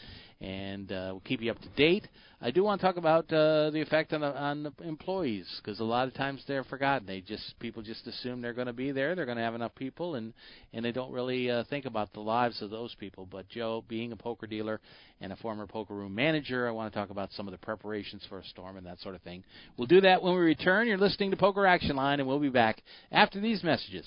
and 0.40 0.92
uh, 0.92 1.08
we'll 1.12 1.22
keep 1.24 1.40
you 1.40 1.50
up 1.50 1.58
to 1.60 1.68
date. 1.70 2.06
I 2.40 2.50
do 2.50 2.62
want 2.62 2.80
to 2.80 2.86
talk 2.86 2.98
about 2.98 3.24
uh, 3.32 3.70
the 3.70 3.80
effect 3.80 4.12
on 4.12 4.20
the, 4.20 4.36
on 4.36 4.62
the 4.62 4.72
employees 4.84 5.48
because 5.60 5.80
a 5.80 5.84
lot 5.84 6.06
of 6.06 6.14
times 6.14 6.44
they're 6.46 6.62
forgotten. 6.64 7.06
They 7.06 7.22
just 7.22 7.58
people 7.58 7.82
just 7.82 8.06
assume 8.06 8.42
they're 8.42 8.52
going 8.52 8.66
to 8.66 8.74
be 8.74 8.92
there, 8.92 9.14
they're 9.14 9.24
going 9.24 9.38
to 9.38 9.42
have 9.42 9.54
enough 9.54 9.74
people, 9.74 10.16
and 10.16 10.34
and 10.74 10.84
they 10.84 10.92
don't 10.92 11.10
really 11.10 11.50
uh, 11.50 11.64
think 11.70 11.86
about 11.86 12.12
the 12.12 12.20
lives 12.20 12.60
of 12.60 12.68
those 12.68 12.94
people. 12.96 13.26
But 13.28 13.48
Joe, 13.48 13.82
being 13.88 14.12
a 14.12 14.16
poker 14.16 14.46
dealer 14.46 14.80
and 15.22 15.32
a 15.32 15.36
former 15.36 15.66
poker 15.66 15.94
room 15.94 16.14
manager, 16.14 16.68
I 16.68 16.70
want 16.70 16.92
to 16.92 16.98
talk 16.98 17.08
about 17.08 17.32
some 17.32 17.48
of 17.48 17.52
the 17.52 17.58
preparations 17.58 18.24
for 18.28 18.38
a 18.38 18.44
storm 18.44 18.76
and 18.76 18.86
that 18.86 19.00
sort 19.00 19.14
of 19.14 19.22
thing. 19.22 19.42
We'll 19.78 19.88
do 19.88 20.02
that 20.02 20.22
when 20.22 20.34
we 20.34 20.40
return. 20.40 20.86
You're 20.86 20.98
listening 20.98 21.30
to 21.30 21.36
Poker 21.38 21.66
Action 21.66 21.96
Line, 21.96 22.20
and 22.20 22.28
we'll 22.28 22.38
be 22.38 22.50
back 22.50 22.82
after 23.10 23.40
these 23.40 23.64
messages. 23.64 24.06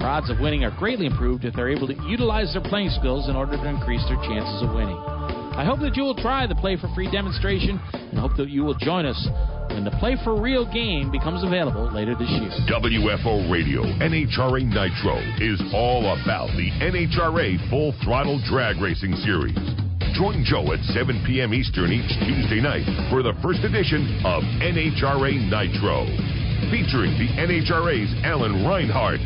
Their 0.00 0.08
odds 0.08 0.30
of 0.30 0.40
winning 0.40 0.64
are 0.64 0.72
greatly 0.80 1.04
improved 1.04 1.44
if 1.44 1.52
they're 1.52 1.68
able 1.68 1.86
to 1.86 1.92
utilize 2.08 2.56
their 2.56 2.64
playing 2.64 2.88
skills 2.88 3.28
in 3.28 3.36
order 3.36 3.52
to 3.52 3.68
increase 3.68 4.00
their 4.08 4.16
chances 4.24 4.64
of 4.64 4.72
winning. 4.72 4.96
I 4.96 5.60
hope 5.60 5.80
that 5.84 5.92
you 5.92 6.08
will 6.08 6.16
try 6.16 6.46
the 6.48 6.56
Play 6.56 6.80
for 6.80 6.88
Free 6.96 7.04
demonstration 7.12 7.76
and 7.92 8.16
hope 8.16 8.32
that 8.40 8.48
you 8.48 8.64
will 8.64 8.80
join 8.80 9.04
us 9.04 9.20
when 9.68 9.84
the 9.84 9.92
Play 10.00 10.16
for 10.24 10.40
Real 10.40 10.64
game 10.64 11.12
becomes 11.12 11.44
available 11.44 11.92
later 11.92 12.16
this 12.16 12.32
year. 12.32 12.48
WFO 12.64 13.52
Radio 13.52 13.84
NHRA 14.00 14.64
Nitro 14.64 15.20
is 15.36 15.60
all 15.76 16.16
about 16.16 16.48
the 16.56 16.72
NHRA 16.80 17.60
Full 17.68 17.92
Throttle 18.00 18.40
Drag 18.48 18.80
Racing 18.80 19.12
Series. 19.20 19.60
Join 20.16 20.48
Joe 20.48 20.72
at 20.72 20.80
7 20.96 21.28
p.m. 21.28 21.52
Eastern 21.52 21.92
each 21.92 22.08
Tuesday 22.24 22.64
night 22.64 22.88
for 23.12 23.20
the 23.20 23.36
first 23.44 23.60
edition 23.68 24.24
of 24.24 24.40
NHRA 24.64 25.36
Nitro, 25.44 26.08
featuring 26.72 27.20
the 27.20 27.28
NHRA's 27.36 28.08
Alan 28.24 28.64
Reinhart. 28.64 29.20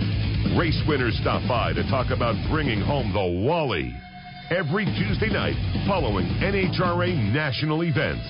Race 0.59 0.81
winners 0.87 1.19
stop 1.21 1.43
by 1.49 1.73
to 1.73 1.83
talk 1.91 2.11
about 2.11 2.37
bringing 2.51 2.81
home 2.81 3.13
the 3.13 3.47
Wally 3.47 3.95
every 4.51 4.85
Tuesday 4.85 5.31
night 5.31 5.57
following 5.89 6.27
NHRA 6.41 7.33
national 7.33 7.83
events. 7.83 8.23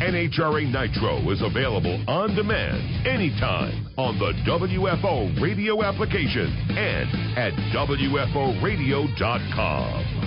NHRA 0.00 0.68
Nitro 0.70 1.30
is 1.30 1.42
available 1.42 2.02
on 2.08 2.34
demand 2.34 3.06
anytime 3.06 3.86
on 3.96 4.18
the 4.18 4.32
WFO 4.48 5.40
radio 5.42 5.84
application 5.84 6.52
and 6.70 7.38
at 7.38 7.52
WFOradio.com. 7.74 10.24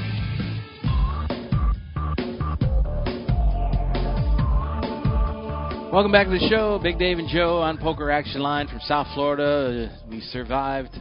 Welcome 5.91 6.11
back 6.13 6.27
to 6.27 6.31
the 6.31 6.47
show. 6.49 6.79
Big 6.81 6.97
Dave 6.97 7.19
and 7.19 7.27
Joe 7.27 7.59
on 7.59 7.77
Poker 7.77 8.09
Action 8.11 8.39
Line 8.41 8.69
from 8.69 8.79
South 8.79 9.07
Florida. 9.13 9.91
We 10.09 10.21
survived 10.21 10.97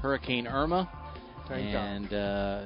Hurricane 0.00 0.46
Irma. 0.46 0.90
Thank 1.46 1.74
and 1.74 2.12
uh, 2.12 2.64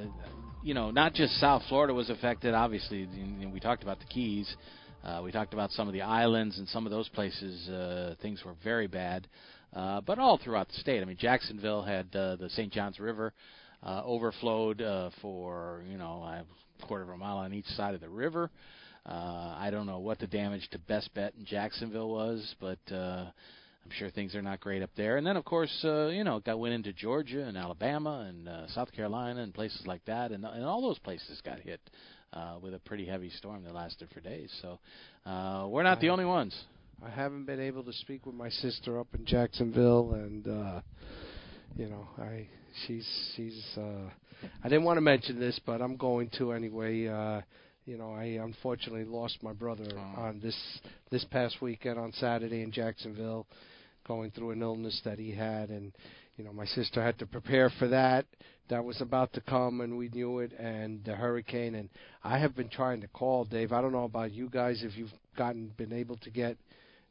you 0.62 0.72
know, 0.72 0.90
not 0.90 1.14
just 1.14 1.32
South 1.40 1.62
Florida 1.68 1.92
was 1.92 2.08
affected. 2.08 2.54
Obviously, 2.54 3.08
we 3.52 3.58
talked 3.58 3.82
about 3.82 3.98
the 3.98 4.06
Keys. 4.06 4.54
Uh, 5.02 5.20
we 5.22 5.32
talked 5.32 5.52
about 5.52 5.70
some 5.72 5.88
of 5.88 5.92
the 5.94 6.02
islands 6.02 6.58
and 6.58 6.68
some 6.68 6.86
of 6.86 6.92
those 6.92 7.08
places. 7.08 7.68
Uh, 7.68 8.14
things 8.22 8.42
were 8.44 8.54
very 8.62 8.86
bad, 8.86 9.26
uh, 9.74 10.00
but 10.00 10.18
all 10.18 10.38
throughout 10.38 10.68
the 10.68 10.74
state. 10.74 11.02
I 11.02 11.04
mean, 11.04 11.16
Jacksonville 11.18 11.82
had 11.82 12.06
uh, 12.14 12.36
the 12.36 12.48
St. 12.50 12.72
Johns 12.72 13.00
River 13.00 13.32
uh, 13.82 14.02
overflowed 14.04 14.80
uh, 14.80 15.10
for 15.20 15.82
you 15.90 15.98
know 15.98 16.22
a 16.22 16.86
quarter 16.86 17.02
of 17.02 17.10
a 17.10 17.16
mile 17.16 17.38
on 17.38 17.52
each 17.52 17.66
side 17.66 17.94
of 17.94 18.00
the 18.00 18.08
river. 18.08 18.48
Uh, 19.06 19.56
I 19.58 19.70
don't 19.72 19.86
know 19.86 19.98
what 19.98 20.20
the 20.20 20.26
damage 20.26 20.68
to 20.70 20.78
Best 20.78 21.12
Bet 21.14 21.34
in 21.38 21.44
Jacksonville 21.44 22.08
was, 22.08 22.54
but 22.60 22.94
uh, 22.94 23.26
I'm 23.84 23.90
sure 23.98 24.10
things 24.10 24.34
are 24.34 24.42
not 24.42 24.60
great 24.60 24.82
up 24.82 24.90
there. 24.96 25.18
And 25.18 25.26
then, 25.26 25.36
of 25.36 25.44
course, 25.44 25.70
uh, 25.84 26.06
you 26.06 26.24
know, 26.24 26.36
it 26.36 26.44
got 26.44 26.58
went 26.58 26.74
into 26.74 26.92
Georgia 26.92 27.44
and 27.44 27.56
Alabama 27.56 28.26
and 28.28 28.48
uh, 28.48 28.66
South 28.68 28.90
Carolina 28.92 29.42
and 29.42 29.52
places 29.52 29.82
like 29.86 30.04
that, 30.06 30.30
and 30.32 30.44
and 30.44 30.64
all 30.64 30.80
those 30.82 30.98
places 31.00 31.40
got 31.44 31.60
hit. 31.60 31.80
uh, 32.32 32.56
with 32.60 32.74
a 32.74 32.78
pretty 32.80 33.06
heavy 33.06 33.30
storm 33.30 33.62
that 33.62 33.72
lasted 33.74 34.08
for 34.12 34.20
days. 34.20 34.50
So 34.62 34.78
uh, 35.30 35.66
we're 35.68 35.84
not 35.84 36.00
the 36.00 36.08
only 36.08 36.24
ones. 36.24 36.52
I 37.04 37.08
haven't 37.10 37.44
been 37.44 37.60
able 37.60 37.84
to 37.84 37.92
speak 37.92 38.24
with 38.26 38.34
my 38.34 38.48
sister 38.48 38.98
up 38.98 39.06
in 39.14 39.24
Jacksonville, 39.26 40.14
and 40.14 40.46
uh, 40.48 40.80
you 41.76 41.88
know, 41.88 42.08
I 42.18 42.48
she's 42.86 43.06
she's. 43.36 43.62
Uh, 43.76 44.08
I 44.64 44.68
didn't 44.68 44.84
want 44.84 44.96
to 44.96 45.00
mention 45.02 45.38
this, 45.38 45.60
but 45.64 45.80
I'm 45.80 45.96
going 45.96 46.30
to 46.38 46.52
anyway. 46.52 47.06
Uh, 47.06 47.42
you 47.86 47.98
know, 47.98 48.12
I 48.14 48.40
unfortunately 48.42 49.04
lost 49.04 49.42
my 49.42 49.52
brother 49.52 49.84
Oh. 49.94 50.22
on 50.22 50.40
this 50.42 50.56
this 51.10 51.24
past 51.30 51.60
weekend 51.60 51.98
on 51.98 52.12
Saturday 52.12 52.62
in 52.62 52.72
Jacksonville, 52.72 53.46
going 54.06 54.30
through 54.30 54.52
an 54.52 54.62
illness 54.62 55.00
that 55.04 55.18
he 55.18 55.32
had, 55.32 55.70
and 55.70 55.92
you 56.36 56.44
know, 56.44 56.52
my 56.52 56.66
sister 56.66 57.02
had 57.02 57.18
to 57.20 57.26
prepare 57.26 57.70
for 57.78 57.88
that. 57.88 58.26
That 58.70 58.84
was 58.84 59.00
about 59.00 59.32
to 59.34 59.40
come, 59.40 59.82
and 59.82 59.96
we 59.96 60.08
knew 60.08 60.38
it, 60.38 60.52
and 60.58 61.04
the 61.04 61.14
hurricane. 61.14 61.74
And 61.74 61.88
I 62.22 62.38
have 62.38 62.56
been 62.56 62.68
trying 62.68 63.02
to 63.02 63.08
call 63.08 63.44
Dave. 63.44 63.72
I 63.72 63.80
don't 63.80 63.92
know 63.92 64.04
about 64.04 64.32
you 64.32 64.48
guys 64.48 64.82
if 64.82 64.96
you've 64.96 65.12
gotten 65.36 65.70
been 65.76 65.92
able 65.92 66.16
to 66.18 66.30
get, 66.30 66.56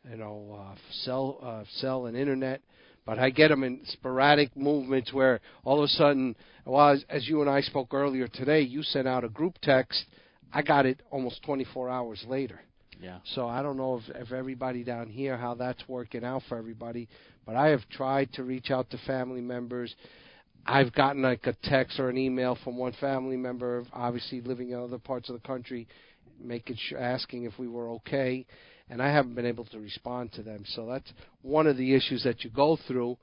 you 0.10 0.18
know, 0.18 0.60
uh, 0.60 0.76
cell 1.04 1.38
uh, 1.42 1.64
cell 1.78 2.08
and 2.08 2.18
internet, 2.18 2.62
but 3.06 3.20
I 3.20 3.30
get 3.30 3.50
them 3.50 3.64
in 3.64 3.82
sporadic 3.86 4.56
movements 4.58 5.14
where 5.14 5.42
all 5.64 5.80
of 5.80 5.84
a 5.84 5.90
sudden, 5.90 6.36
well, 6.66 6.90
as, 6.90 7.06
as 7.10 7.28
you 7.28 7.42
and 7.42 7.50
I 7.50 7.62
spoke 7.62 7.94
earlier 7.94 8.28
today, 8.28 8.62
you 8.62 8.82
sent 8.82 9.08
out 9.08 9.24
a 9.24 9.30
group 9.30 9.58
text. 9.62 10.06
I 10.52 10.62
got 10.62 10.86
it 10.86 11.02
almost 11.12 11.44
24 11.44 11.90
hours 11.90 12.24
later. 12.28 12.62
Yeah. 13.04 13.18
So 13.36 13.48
I 13.50 13.62
don't 13.62 13.76
know 13.76 13.98
if, 13.98 14.16
if 14.16 14.32
everybody 14.32 14.86
down 14.86 15.10
here 15.10 15.36
how 15.36 15.56
that's 15.56 15.84
working 15.90 16.24
out 16.24 16.42
for 16.48 16.58
everybody, 16.58 17.10
but 17.46 17.58
I 17.58 17.68
have 17.68 17.82
tried 17.90 18.32
to 18.34 18.44
reach 18.44 18.72
out 18.72 18.90
to 18.92 18.98
family 19.00 19.42
members. 19.42 19.94
I've 20.66 20.94
gotten 20.94 21.22
like 21.22 21.46
a 21.46 21.54
text 21.64 22.00
or 22.00 22.08
an 22.08 22.18
email 22.18 22.58
from 22.64 22.78
one 22.78 22.94
family 23.02 23.36
member, 23.36 23.84
obviously 23.92 24.40
living 24.40 24.70
in 24.70 24.80
other 24.80 25.00
parts 25.00 25.28
of 25.28 25.36
the 25.36 25.46
country, 25.46 25.86
making 26.42 26.78
sure, 26.80 26.98
asking 26.98 27.44
if 27.44 27.60
we 27.60 27.68
were 27.68 27.90
okay, 27.90 28.46
and 28.90 29.02
I 29.02 29.12
haven't 29.12 29.36
been 29.36 29.46
able 29.46 29.66
to 29.66 29.80
respond 29.80 30.32
to 30.34 30.42
them. 30.42 30.64
So 30.68 30.86
that's 30.86 31.12
one 31.42 31.68
of 31.68 31.76
the 31.76 31.94
issues 31.94 32.24
that 32.24 32.46
you 32.46 32.52
go 32.52 32.78
through, 32.88 33.18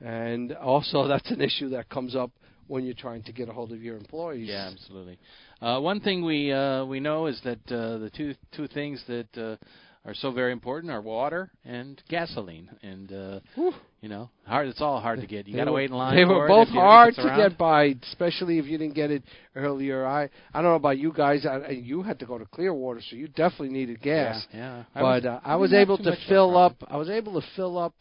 and 0.00 0.54
also 0.54 1.06
that's 1.08 1.30
an 1.30 1.42
issue 1.42 1.68
that 1.70 1.90
comes 1.90 2.16
up 2.16 2.30
when 2.68 2.84
you're 2.84 2.94
trying 2.94 3.22
to 3.24 3.32
get 3.32 3.48
a 3.48 3.52
hold 3.52 3.72
of 3.72 3.82
your 3.82 3.96
employees. 3.96 4.48
Yeah, 4.48 4.70
absolutely. 4.72 5.18
Uh, 5.60 5.80
one 5.80 6.00
thing 6.00 6.24
we 6.24 6.52
uh, 6.52 6.84
we 6.84 7.00
know 7.00 7.26
is 7.26 7.40
that 7.44 7.58
uh, 7.72 7.98
the 7.98 8.10
two 8.16 8.34
two 8.52 8.66
things 8.68 9.02
that 9.08 9.28
uh, 9.38 9.56
are 10.04 10.14
so 10.14 10.30
very 10.30 10.52
important 10.52 10.92
are 10.92 11.00
water 11.00 11.50
and 11.64 12.00
gasoline, 12.08 12.68
and 12.82 13.12
uh, 13.12 13.40
Whew. 13.56 13.72
you 14.00 14.08
know, 14.08 14.30
hard. 14.46 14.68
It's 14.68 14.80
all 14.80 15.00
hard 15.00 15.20
to 15.20 15.26
get. 15.26 15.48
You 15.48 15.56
got 15.56 15.64
to 15.64 15.72
wait 15.72 15.90
in 15.90 15.96
line. 15.96 16.14
They 16.16 16.22
for 16.24 16.36
were 16.38 16.48
both 16.48 16.68
if 16.68 16.74
you- 16.74 16.80
if 16.80 16.84
hard 16.84 17.14
to 17.16 17.34
get 17.36 17.58
by, 17.58 17.94
especially 18.10 18.58
if 18.58 18.66
you 18.66 18.78
didn't 18.78 18.94
get 18.94 19.10
it 19.10 19.22
earlier. 19.56 20.06
I 20.06 20.24
I 20.54 20.62
don't 20.62 20.64
know 20.70 20.74
about 20.74 20.98
you 20.98 21.12
guys. 21.12 21.44
I, 21.46 21.70
you 21.70 22.02
had 22.02 22.18
to 22.20 22.26
go 22.26 22.38
to 22.38 22.44
Clearwater, 22.46 23.00
so 23.08 23.16
you 23.16 23.26
definitely 23.28 23.70
needed 23.70 24.00
gas. 24.00 24.46
Yeah, 24.52 24.58
yeah. 24.58 24.84
I 24.94 25.00
But 25.00 25.22
was, 25.22 25.24
uh, 25.24 25.40
I 25.44 25.56
was 25.56 25.72
able 25.72 25.96
to 25.98 26.02
much 26.04 26.18
of 26.18 26.24
a 26.24 26.28
fill 26.28 26.56
up. 26.56 26.76
I 26.88 26.96
was 26.96 27.08
able 27.10 27.40
to 27.40 27.46
fill 27.56 27.76
up 27.78 27.94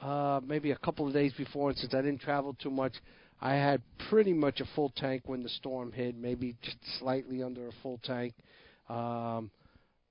uh, 0.00 0.40
maybe 0.46 0.70
a 0.70 0.76
couple 0.76 1.06
of 1.06 1.12
days 1.14 1.32
before, 1.32 1.70
and 1.70 1.78
since 1.78 1.94
I 1.94 2.02
didn't 2.02 2.20
travel 2.20 2.54
too 2.62 2.70
much, 2.70 2.92
I 3.44 3.54
had 3.56 3.82
pretty 4.08 4.32
much 4.32 4.60
a 4.60 4.64
full 4.74 4.90
tank 4.96 5.24
when 5.26 5.42
the 5.42 5.50
storm 5.50 5.92
hit. 5.92 6.16
Maybe 6.16 6.56
just 6.62 6.78
slightly 6.98 7.42
under 7.42 7.68
a 7.68 7.72
full 7.82 8.00
tank. 8.02 8.32
Um, 8.88 9.50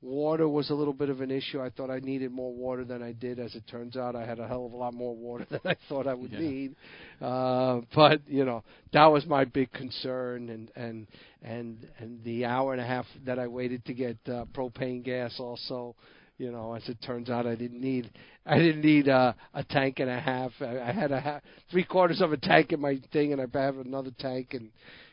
water 0.03 0.47
was 0.47 0.69
a 0.69 0.75
little 0.75 0.93
bit 0.93 1.09
of 1.09 1.21
an 1.21 1.31
issue. 1.31 1.59
I 1.59 1.71
thought 1.71 1.89
I 1.89 1.97
needed 1.97 2.31
more 2.31 2.53
water 2.53 2.85
than 2.85 3.01
I 3.01 3.11
did. 3.11 3.39
As 3.39 3.55
it 3.55 3.63
turns 3.67 3.97
out, 3.97 4.15
I 4.15 4.23
had 4.23 4.37
a 4.39 4.47
hell 4.47 4.67
of 4.67 4.73
a 4.73 4.77
lot 4.77 4.93
more 4.93 5.15
water 5.15 5.47
than 5.49 5.61
I 5.65 5.75
thought 5.89 6.05
I 6.05 6.13
would 6.13 6.31
Yeah. 6.31 6.39
need. 6.39 6.75
Uh, 7.19 7.81
but 7.95 8.21
you 8.27 8.45
know, 8.45 8.63
that 8.91 9.07
was 9.07 9.25
my 9.25 9.45
big 9.45 9.71
concern, 9.73 10.49
and 10.49 10.71
and 10.75 11.07
and 11.41 11.87
and 11.97 12.23
the 12.23 12.45
hour 12.45 12.71
and 12.73 12.81
a 12.81 12.85
half 12.85 13.07
that 13.25 13.39
I 13.39 13.47
waited 13.47 13.83
to 13.85 13.95
get 13.95 14.17
uh, 14.27 14.45
propane 14.53 15.03
gas 15.03 15.39
also. 15.39 15.95
You 16.43 16.51
know, 16.51 16.73
as 16.73 16.89
it 16.89 17.01
turns 17.01 17.29
out, 17.29 17.47
I 17.47 17.55
didn't 17.55 17.79
need 17.79 18.11
I 18.45 18.57
didn't 18.57 18.81
need 18.81 19.07
uh, 19.07 19.31
a 19.53 19.63
tank 19.63 20.01
and 20.01 20.09
a 20.09 20.19
half. 20.19 20.51
I, 20.59 20.91
had 20.91 21.13
a 21.13 21.21
ha- 21.21 21.39
three 21.71 21.85
quarters 21.85 22.19
of 22.19 22.33
a 22.33 22.37
tank 22.37 22.73
in 22.73 22.81
my 22.81 22.99
thing, 23.13 23.31
and 23.31 23.41
I 23.41 23.61
have 23.61 23.77
another 23.77 24.11
tank, 24.19 24.53
and 24.53 24.69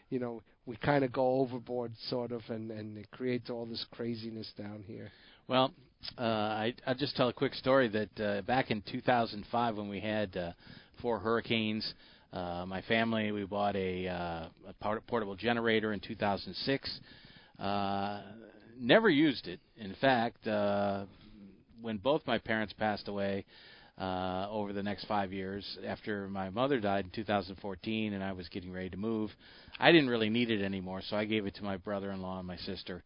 you 0.09 0.19
know, 0.19 0.43
we 0.66 0.75
kind 0.75 1.05
of 1.05 1.12
go 1.12 1.25
overboard, 1.37 1.93
sort 2.09 2.33
of, 2.33 2.43
and 2.49 2.73
and 2.73 2.99
it 2.99 3.09
creates 3.12 3.49
all 3.49 3.64
this 3.64 3.87
craziness 3.93 4.53
down 4.59 4.83
here. 4.88 5.12
Well, 5.47 5.73
uh, 6.19 6.23
I, 6.23 6.75
I'll 6.85 6.97
just 6.97 7.14
tell 7.14 7.29
a 7.29 7.33
quick 7.33 7.55
story 7.55 7.87
that 7.87 8.21
uh, 8.21 8.43
back 8.43 8.73
in 8.73 8.83
2005, 8.90 9.77
when 9.77 9.88
we 9.88 10.01
had 10.01 10.37
uh, 10.37 10.51
four 11.01 11.21
hurricanes, 11.21 11.95
uh, 12.33 12.64
my 12.66 12.83
family 12.83 13.31
we 13.31 13.45
bought 13.45 13.77
a, 13.77 14.09
uh, 14.09 14.47
a 14.69 14.73
port- 14.81 15.07
portable 15.07 15.37
generator 15.37 15.93
in 15.93 16.01
2006. 16.01 17.01
Uh, 17.57 18.21
never 18.81 19.09
used 19.09 19.47
it. 19.47 19.61
In 19.77 19.95
fact, 20.01 20.47
uh, 20.49 21.05
when 21.83 21.99
both 21.99 22.27
my 22.27 22.38
parents 22.38 22.73
passed 22.73 23.09
away 23.09 23.45
uh, 23.99 24.47
over 24.51 24.73
the 24.73 24.83
next 24.83 25.05
five 25.05 25.33
years, 25.33 25.79
after 25.87 26.29
my 26.29 26.51
mother 26.51 26.81
died 26.81 27.05
in 27.05 27.11
2014, 27.11 28.12
and 28.12 28.25
I 28.25 28.33
was 28.33 28.49
getting 28.49 28.73
ready 28.73 28.90
to 28.90 28.97
move, 28.97 29.31
I 29.79 29.93
didn't 29.93 30.09
really 30.09 30.31
need 30.31 30.51
it 30.51 30.62
anymore, 30.62 31.03
so 31.09 31.16
I 31.16 31.25
gave 31.25 31.47
it 31.47 31.55
to 31.57 31.64
my 31.64 31.77
brother-in-law 31.77 32.38
and 32.38 32.49
my 32.49 32.57
sister 32.57 33.03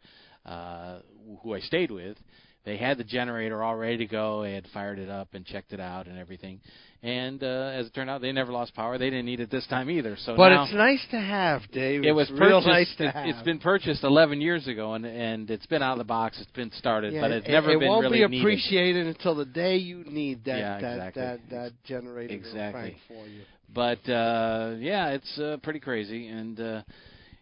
uh, 0.46 0.98
who 1.42 1.54
I 1.54 1.60
stayed 1.60 1.90
with. 1.90 2.16
They 2.64 2.76
had 2.78 2.96
the 2.98 3.04
generator 3.04 3.62
all 3.62 3.76
ready 3.76 3.98
to 3.98 4.06
go. 4.06 4.42
They 4.42 4.54
had 4.54 4.66
fired 4.72 4.98
it 4.98 5.10
up 5.10 5.34
and 5.34 5.44
checked 5.44 5.72
it 5.72 5.80
out 5.80 6.06
and 6.06 6.18
everything. 6.18 6.60
And 7.02 7.42
uh, 7.44 7.72
as 7.74 7.86
it 7.86 7.94
turned 7.94 8.08
out, 8.08 8.22
they 8.22 8.32
never 8.32 8.50
lost 8.50 8.74
power. 8.74 8.96
They 8.96 9.10
didn't 9.10 9.26
need 9.26 9.40
it 9.40 9.50
this 9.50 9.66
time 9.66 9.90
either. 9.90 10.16
So 10.24 10.34
But 10.36 10.48
now 10.48 10.64
it's 10.64 10.72
nice 10.72 11.04
to 11.10 11.20
have, 11.20 11.60
Dave. 11.70 12.02
it 12.02 12.12
was 12.12 12.30
it's 12.30 12.40
real 12.40 12.62
purchased. 12.62 12.66
nice 12.66 12.94
to 12.96 13.04
it, 13.08 13.14
have. 13.14 13.34
has 13.36 13.44
been 13.44 13.58
purchased 13.58 14.02
11 14.04 14.40
years 14.40 14.66
ago, 14.66 14.94
and 14.94 15.04
and 15.04 15.50
it's 15.50 15.66
been 15.66 15.82
out 15.82 15.92
of 15.92 15.98
the 15.98 16.04
box. 16.04 16.40
It's 16.40 16.50
been 16.52 16.70
started, 16.78 17.12
yeah, 17.12 17.20
but 17.20 17.30
it's 17.30 17.46
it, 17.46 17.52
never 17.52 17.72
it 17.72 17.80
been 17.80 17.88
won't 17.90 18.04
really 18.04 18.20
be 18.20 18.28
needed. 18.28 18.40
appreciated 18.40 19.06
until 19.06 19.34
the 19.34 19.44
day 19.44 19.76
you 19.76 20.02
need 20.04 20.46
that 20.46 20.58
Yeah, 20.58 20.80
that, 20.80 20.92
exactly. 21.08 21.22
that 21.22 21.40
that 21.50 21.72
generator 21.84 22.32
Exactly. 22.32 22.96
for 23.06 23.26
you. 23.26 23.42
But 23.74 24.08
uh, 24.10 24.76
yeah, 24.78 25.08
it's 25.10 25.38
uh, 25.38 25.58
pretty 25.62 25.80
crazy, 25.80 26.28
and 26.28 26.58
uh, 26.58 26.82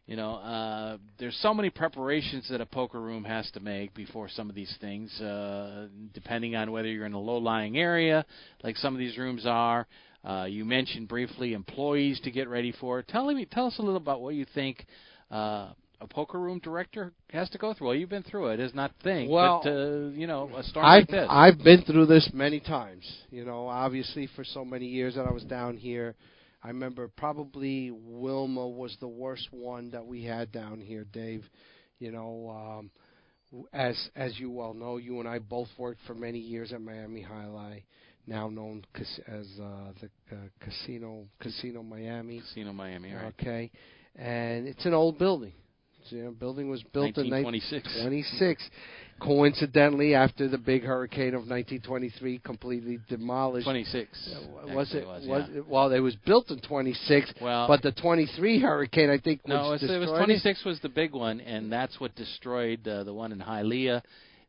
you 0.06 0.16
know, 0.16 0.34
uh, 0.34 0.98
there's 1.18 1.36
so 1.42 1.54
many 1.54 1.70
preparations 1.70 2.48
that 2.50 2.60
a 2.60 2.66
poker 2.66 3.00
room 3.00 3.24
has 3.24 3.50
to 3.52 3.60
make 3.60 3.94
before 3.94 4.28
some 4.28 4.48
of 4.48 4.56
these 4.56 4.74
things, 4.80 5.12
uh, 5.20 5.86
depending 6.12 6.56
on 6.56 6.72
whether 6.72 6.88
you're 6.88 7.06
in 7.06 7.12
a 7.12 7.20
low-lying 7.20 7.78
area, 7.78 8.24
like 8.64 8.76
some 8.76 8.94
of 8.94 8.98
these 8.98 9.16
rooms 9.16 9.46
are. 9.46 9.86
Uh, 10.24 10.44
you 10.48 10.64
mentioned 10.64 11.08
briefly 11.08 11.52
employees 11.52 12.20
to 12.20 12.30
get 12.30 12.48
ready 12.48 12.72
for. 12.80 13.02
Tell 13.02 13.32
me, 13.32 13.44
tell 13.44 13.66
us 13.66 13.78
a 13.78 13.82
little 13.82 13.96
about 13.96 14.20
what 14.20 14.34
you 14.34 14.46
think. 14.54 14.86
Uh, 15.30 15.70
a 16.00 16.06
poker 16.08 16.38
room 16.40 16.58
director 16.58 17.12
has 17.30 17.48
to 17.50 17.58
go 17.58 17.72
through. 17.72 17.86
Well, 17.88 17.96
you've 17.96 18.10
been 18.10 18.24
through 18.24 18.48
it. 18.48 18.60
It's 18.60 18.74
not 18.74 18.90
think, 19.04 19.30
Well, 19.30 19.60
but 19.62 19.70
uh, 19.70 20.08
you 20.08 20.26
know, 20.26 20.50
a 20.56 20.62
storm 20.64 20.84
I've 20.84 21.02
like 21.02 21.10
this. 21.10 21.26
I've 21.30 21.58
been 21.58 21.82
through 21.82 22.06
this 22.06 22.28
many 22.34 22.58
times. 22.58 23.04
You 23.30 23.44
know, 23.44 23.68
obviously 23.68 24.28
for 24.34 24.42
so 24.44 24.64
many 24.64 24.86
years 24.86 25.14
that 25.14 25.26
I 25.26 25.32
was 25.32 25.44
down 25.44 25.76
here. 25.76 26.16
I 26.62 26.68
remember 26.68 27.08
probably 27.08 27.90
Wilma 27.90 28.68
was 28.68 28.96
the 29.00 29.08
worst 29.08 29.48
one 29.50 29.90
that 29.90 30.06
we 30.06 30.24
had 30.24 30.52
down 30.52 30.80
here, 30.80 31.04
Dave. 31.12 31.44
You 31.98 32.12
know, 32.12 32.50
um, 32.50 32.90
as 33.72 34.10
as 34.14 34.38
you 34.38 34.50
well 34.50 34.74
know, 34.74 34.96
you 34.96 35.18
and 35.20 35.28
I 35.28 35.38
both 35.38 35.68
worked 35.76 36.00
for 36.06 36.14
many 36.14 36.38
years 36.38 36.72
at 36.72 36.80
Miami 36.80 37.22
Jai-Alai, 37.22 37.82
now 38.26 38.48
known 38.48 38.84
cas- 38.94 39.20
as 39.26 39.46
uh, 39.60 39.92
the 40.00 40.34
uh, 40.34 40.38
Casino 40.60 41.26
Casino 41.40 41.82
Miami. 41.82 42.40
Casino 42.40 42.72
Miami, 42.72 43.12
right? 43.12 43.34
Okay, 43.38 43.70
and 44.16 44.66
it's 44.68 44.84
an 44.86 44.94
old 44.94 45.18
building. 45.18 45.52
You 46.08 46.24
know, 46.24 46.30
building 46.32 46.68
was 46.68 46.82
built 46.92 47.16
in 47.16 47.30
1926. 47.30 48.70
1926. 49.26 49.72
Coincidentally, 49.72 50.14
after 50.14 50.48
the 50.48 50.58
big 50.58 50.82
hurricane 50.84 51.28
of 51.34 51.46
1923 51.48 52.38
completely 52.40 52.98
demolished. 53.08 53.64
26. 53.64 54.08
Uh, 54.34 54.74
was 54.74 54.94
it? 54.94 55.06
Was, 55.06 55.26
was 55.26 55.48
yeah. 55.50 55.58
it, 55.58 55.68
well, 55.68 55.92
it 55.92 56.00
was 56.00 56.16
built 56.26 56.50
in 56.50 56.60
26, 56.60 57.34
Well, 57.40 57.66
but 57.68 57.82
the 57.82 57.92
23 57.92 58.60
hurricane 58.60 59.10
I 59.10 59.18
think 59.18 59.46
no, 59.46 59.70
was 59.70 59.82
it 59.82 59.86
was, 59.86 59.96
it 59.96 59.98
was 59.98 60.10
26 60.10 60.64
was 60.64 60.80
the 60.80 60.88
big 60.88 61.12
one, 61.12 61.40
and 61.40 61.72
that's 61.72 61.98
what 62.00 62.14
destroyed 62.14 62.86
uh, 62.86 63.04
the 63.04 63.14
one 63.14 63.32
in 63.32 63.38
Hialeah, 63.40 64.02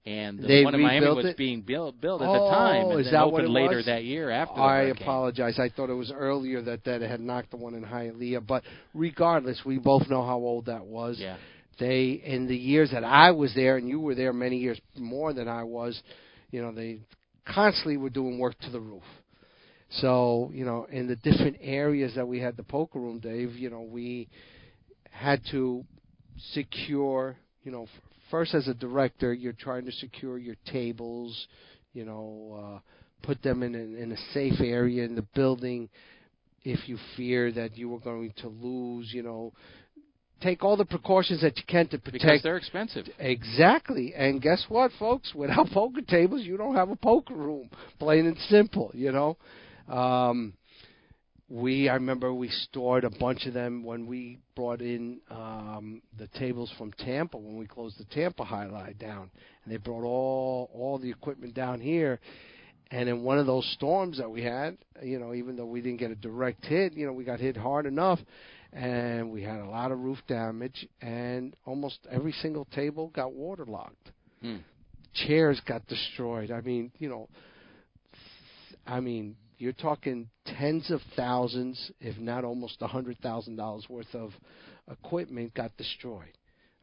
and 0.05 0.39
the 0.39 0.47
They 0.47 0.63
one 0.63 0.75
in 0.75 0.81
Miami 0.81 1.07
was 1.07 1.25
it? 1.25 1.37
being 1.37 1.61
built 1.61 1.99
built 2.01 2.21
at 2.21 2.27
Oh, 2.27 2.33
the 2.45 2.51
time, 2.51 2.85
and 2.91 2.99
is 2.99 3.11
that 3.11 3.25
what 3.25 3.41
opened 3.43 3.47
it 3.47 3.51
later 3.61 3.77
was? 3.77 3.85
that 3.85 4.03
year 4.03 4.29
after. 4.29 4.55
the 4.55 4.61
I 4.61 4.81
apologize. 4.83 5.59
I 5.59 5.69
thought 5.69 5.89
it 5.89 5.93
was 5.93 6.11
earlier 6.11 6.61
that 6.63 6.83
that 6.85 7.01
it 7.01 7.09
had 7.09 7.21
knocked 7.21 7.51
the 7.51 7.57
one 7.57 7.73
in 7.73 7.83
Hialeah, 7.83 8.45
but 8.45 8.63
regardless, 8.93 9.61
we 9.65 9.77
both 9.77 10.09
know 10.09 10.25
how 10.25 10.37
old 10.37 10.65
that 10.65 10.85
was. 10.85 11.17
Yeah, 11.19 11.37
they 11.79 12.21
in 12.23 12.47
the 12.47 12.55
years 12.55 12.91
that 12.91 13.03
I 13.03 13.31
was 13.31 13.53
there, 13.55 13.77
and 13.77 13.87
you 13.87 13.99
were 13.99 14.15
there 14.15 14.33
many 14.33 14.57
years 14.57 14.79
more 14.95 15.33
than 15.33 15.47
I 15.47 15.63
was, 15.63 16.01
you 16.51 16.61
know, 16.61 16.71
they 16.71 16.99
constantly 17.45 17.97
were 17.97 18.09
doing 18.09 18.39
work 18.39 18.57
to 18.59 18.69
the 18.69 18.79
roof. 18.79 19.03
So, 20.01 20.49
you 20.53 20.65
know, 20.65 20.87
in 20.89 21.07
the 21.07 21.15
different 21.15 21.57
areas 21.61 22.15
that 22.15 22.27
we 22.27 22.39
had 22.39 22.57
the 22.57 22.63
poker 22.63 22.99
room, 22.99 23.19
Dave, 23.19 23.53
you 23.55 23.69
know, 23.69 23.81
we 23.81 24.27
had 25.11 25.41
to 25.51 25.85
secure, 26.53 27.35
you 27.63 27.71
know, 27.71 27.87
first 28.31 28.55
as 28.55 28.67
a 28.67 28.73
director, 28.73 29.33
you're 29.33 29.53
trying 29.53 29.85
to 29.85 29.91
secure 29.91 30.37
your 30.39 30.55
tables, 30.71 31.47
you 31.93 32.05
know, 32.05 32.75
uh, 32.75 32.79
put 33.21 33.41
them 33.43 33.61
in 33.61 33.75
a, 33.75 34.01
in 34.01 34.11
a 34.11 34.17
safe 34.33 34.59
area 34.59 35.03
in 35.03 35.15
the 35.15 35.25
building 35.35 35.89
if 36.63 36.87
you 36.87 36.97
fear 37.15 37.51
that 37.51 37.77
you 37.77 37.89
were 37.89 37.99
going 37.99 38.33
to 38.37 38.47
lose, 38.47 39.13
you 39.13 39.21
know, 39.21 39.53
take 40.43 40.63
all 40.63 40.77
the 40.77 40.85
precautions 40.85 41.41
that 41.41 41.57
you 41.57 41.63
can 41.67 41.87
to 41.87 41.97
protect. 41.97 42.23
Because 42.23 42.43
they're 42.43 42.57
expensive. 42.57 43.07
Exactly. 43.19 44.13
And 44.15 44.41
guess 44.41 44.65
what, 44.69 44.91
folks? 44.99 45.33
Without 45.33 45.69
poker 45.73 46.01
tables, 46.01 46.43
you 46.43 46.57
don't 46.57 46.75
have 46.75 46.89
a 46.89 46.95
poker 46.95 47.33
room. 47.33 47.69
Plain 47.99 48.25
and 48.25 48.37
simple, 48.49 48.91
you 48.93 49.11
know. 49.11 49.37
Um, 49.87 50.53
we 51.49 51.89
I 51.89 51.95
remember 51.95 52.33
we 52.33 52.49
stored 52.49 53.03
a 53.03 53.09
bunch 53.09 53.45
of 53.45 53.53
them 53.53 53.83
when 53.83 54.07
we 54.07 54.39
brought 54.55 54.81
in 54.81 55.19
um, 55.29 56.01
the 56.17 56.27
tables 56.39 56.71
from 56.77 56.91
Tampa 56.93 57.37
when 57.37 57.57
we 57.57 57.67
closed 57.67 57.99
the 57.99 58.05
Tampa 58.05 58.43
Jai-Alai 58.43 58.97
down, 58.97 59.29
and 59.63 59.73
they 59.73 59.77
brought 59.77 60.03
all 60.03 60.71
all 60.73 60.97
the 60.97 61.09
equipment 61.09 61.53
down 61.53 61.79
here. 61.79 62.19
And 62.91 63.09
in 63.09 63.23
one 63.23 63.39
of 63.39 63.47
those 63.47 63.69
storms 63.73 64.19
that 64.19 64.29
we 64.29 64.43
had, 64.43 64.77
you 65.01 65.17
know, 65.17 65.33
even 65.33 65.55
though 65.55 65.65
we 65.65 65.81
didn't 65.81 65.99
get 65.99 66.11
a 66.11 66.15
direct 66.15 66.63
hit, 66.65 66.93
you 66.93 67.07
know, 67.07 67.13
we 67.13 67.23
got 67.23 67.39
hit 67.39 67.57
hard 67.57 67.87
enough, 67.87 68.19
and 68.73 69.31
we 69.31 69.43
had 69.43 69.59
a 69.59 69.69
lot 69.69 69.91
of 69.91 69.99
roof 69.99 70.17
damage, 70.27 70.87
and 71.01 71.55
almost 71.65 71.99
every 72.09 72.31
single 72.31 72.65
table 72.65 73.11
got 73.13 73.33
waterlogged. 73.33 74.11
Hmm. 74.41 74.57
Chairs 75.13 75.61
got 75.67 75.85
destroyed. 75.87 76.49
I 76.49 76.61
mean, 76.61 76.91
you 76.97 77.07
know, 77.07 77.29
I 78.87 78.99
mean, 78.99 79.35
you're 79.59 79.73
talking 79.73 80.29
tens 80.45 80.89
of 80.89 81.01
thousands, 81.15 81.91
if 81.99 82.17
not 82.17 82.43
almost 82.43 82.77
a 82.81 82.87
hundred 82.87 83.19
thousand 83.19 83.57
dollars 83.57 83.85
worth 83.89 84.13
of 84.13 84.31
equipment 84.91 85.53
got 85.53 85.75
destroyed. 85.77 86.33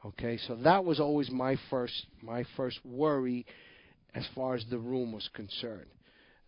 Okay, 0.04 0.38
so 0.46 0.54
that 0.56 0.84
was 0.84 1.00
always 1.00 1.30
my 1.30 1.56
first 1.68 2.06
my 2.22 2.44
first 2.56 2.78
worry 2.84 3.44
as 4.14 4.26
far 4.34 4.54
as 4.54 4.64
the 4.70 4.78
room 4.78 5.12
was 5.12 5.28
concerned. 5.34 5.90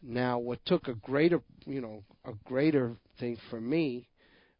Now, 0.02 0.38
what 0.38 0.64
took 0.64 0.88
a 0.88 0.94
greater 0.94 1.42
you 1.66 1.80
know 1.80 2.04
a 2.24 2.32
greater 2.44 2.96
thing 3.18 3.36
for 3.50 3.60
me 3.60 4.08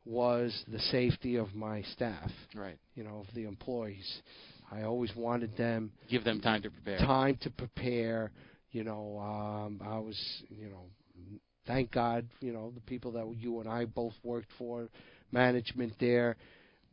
was 0.04 0.64
the 0.68 0.78
safety 0.78 1.36
of 1.36 1.54
my 1.54 1.82
staff. 1.82 2.30
Right. 2.54 2.78
You 2.94 3.04
know, 3.04 3.24
of 3.28 3.34
the 3.34 3.44
employees. 3.44 4.22
I 4.70 4.82
always 4.82 5.14
wanted 5.14 5.56
them 5.56 5.92
give 6.10 6.24
them 6.24 6.40
time 6.40 6.62
to 6.62 6.70
prepare. 6.70 6.98
Time 6.98 7.38
to 7.42 7.50
prepare. 7.50 8.32
You 8.70 8.84
know, 8.84 9.18
um, 9.18 9.80
I 9.84 9.98
was 9.98 10.18
you 10.48 10.68
know 10.68 10.86
thank 11.66 11.92
God, 11.92 12.26
you 12.40 12.52
know, 12.52 12.70
the 12.74 12.80
people 12.80 13.12
that 13.12 13.34
you 13.38 13.60
and 13.60 13.68
I 13.68 13.84
both 13.84 14.14
worked 14.22 14.50
for, 14.58 14.88
management 15.30 15.94
there. 16.00 16.36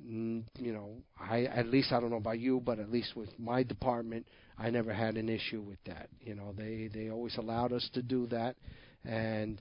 Mm, 0.04 0.44
you 0.58 0.72
know, 0.72 0.98
I 1.20 1.44
at 1.44 1.68
least 1.68 1.92
I 1.92 2.00
don't 2.00 2.10
know 2.10 2.18
about 2.18 2.40
you, 2.40 2.62
but 2.64 2.80
at 2.80 2.90
least 2.90 3.16
with 3.16 3.30
my 3.38 3.64
department, 3.64 4.26
I 4.58 4.70
never 4.70 4.94
had 4.94 5.18
an 5.18 5.28
issue 5.28 5.62
with 5.62 5.80
that. 5.86 6.10
You 6.22 6.36
know, 6.36 6.54
they 6.58 6.90
they 6.94 7.10
always 7.10 7.36
allowed 7.38 7.74
us 7.74 7.90
to 7.94 8.02
do 8.02 8.28
that, 8.28 8.56
and 9.04 9.60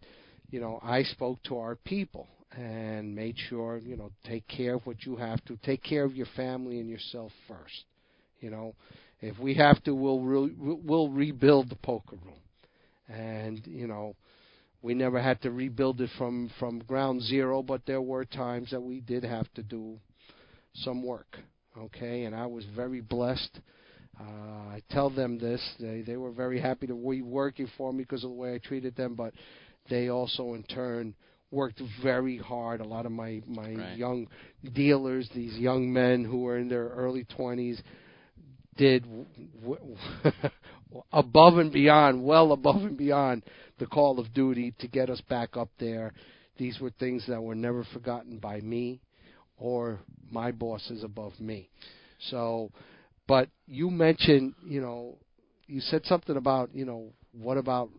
you 0.51 0.61
know, 0.61 0.79
I 0.83 1.03
spoke 1.03 1.43
to 1.45 1.59
our 1.59 1.75
people 1.75 2.29
and 2.59 3.15
made 3.15 3.37
sure 3.49 3.79
you 3.79 3.97
know 3.97 4.11
take 4.25 4.47
care 4.49 4.75
of 4.75 4.87
what 4.87 5.05
you 5.05 5.17
have 5.17 5.45
to 5.45 5.57
take 5.59 5.83
care 5.83 6.05
of 6.05 6.17
your 6.17 6.27
family 6.37 6.81
and 6.81 6.89
yourself 6.89 7.31
first. 7.47 7.85
You 8.41 8.51
know, 8.51 8.75
if 9.21 9.39
we 9.39 9.55
have 9.55 9.83
to, 9.85 9.95
we'll 9.95 10.21
re- 10.21 10.55
we'll 10.59 11.09
rebuild 11.09 11.71
the 11.71 11.77
poker 11.77 12.17
room, 12.25 12.41
and 13.09 13.65
you 13.67 13.87
know 13.87 14.17
we 14.83 14.95
never 14.95 15.21
had 15.21 15.41
to 15.43 15.51
rebuild 15.51 16.01
it 16.01 16.11
from 16.19 16.51
from 16.59 16.81
ground 16.81 17.23
zero, 17.23 17.63
but 17.63 17.83
there 17.87 18.03
were 18.03 18.25
times 18.25 18.71
that 18.71 18.83
we 18.83 19.01
did 19.01 19.25
have 19.25 19.53
to 19.55 19.63
do 19.63 19.99
some 20.75 21.03
work. 21.03 21.39
Okay, 21.77 22.25
and 22.25 22.35
I 22.35 22.47
was 22.47 22.65
very 22.75 23.01
blessed. 23.01 23.61
Uh, 24.21 24.25
I 24.25 24.83
tell 24.91 25.11
them 25.11 25.39
this; 25.39 25.61
they 25.79 26.03
they 26.03 26.17
were 26.17 26.33
very 26.33 26.61
happy 26.61 26.89
to 26.89 26.95
be 26.95 27.23
working 27.23 27.69
for 27.77 27.93
me 27.93 28.03
because 28.03 28.25
of 28.25 28.31
the 28.31 28.37
way 28.37 28.55
I 28.55 28.59
treated 28.59 28.97
them, 28.97 29.15
but 29.15 29.33
they 29.89 30.09
also 30.09 30.55
in 30.55 30.65
turn 30.65 31.15
worked 31.51 31.81
very 32.03 32.39
hard. 32.39 32.81
A 32.81 32.85
lot 32.85 33.07
of 33.07 33.13
my 33.13 33.43
my 33.47 33.75
right. 33.75 33.97
young 33.97 34.29
dealers, 34.75 35.29
these 35.35 35.57
young 35.59 35.93
men 35.93 36.25
who 36.25 36.43
were 36.43 36.59
in 36.59 36.69
their 36.69 36.89
early 36.89 37.25
20s, 37.37 37.81
did 38.77 39.05
w- 39.63 39.97
above 41.13 41.59
and 41.59 41.73
beyond, 41.73 42.25
well 42.25 42.53
above 42.53 42.77
and 42.77 42.97
beyond 42.97 43.43
the 43.79 43.87
call 43.87 44.19
of 44.19 44.33
duty 44.33 44.75
to 44.79 44.89
get 44.89 45.11
us 45.11 45.21
back 45.29 45.57
up 45.57 45.69
there. 45.79 46.13
These 46.57 46.81
were 46.81 46.91
things 46.99 47.25
that 47.29 47.43
were 47.43 47.55
never 47.55 47.85
forgotten 47.93 48.39
by 48.39 48.61
me 48.61 49.01
or 49.59 50.01
my 50.31 50.53
bosses 50.53 51.05
above 51.05 51.39
me. 51.39 51.69
So, 52.31 52.71
but 53.27 53.49
you 53.67 53.91
mentioned, 53.91 54.55
you 54.67 54.81
know, 54.81 55.17
you 55.67 55.81
said 55.81 56.05
something 56.05 56.37
about, 56.37 56.71
you 56.75 56.85
know, 56.85 57.11
what 57.33 57.59
about 57.59 57.91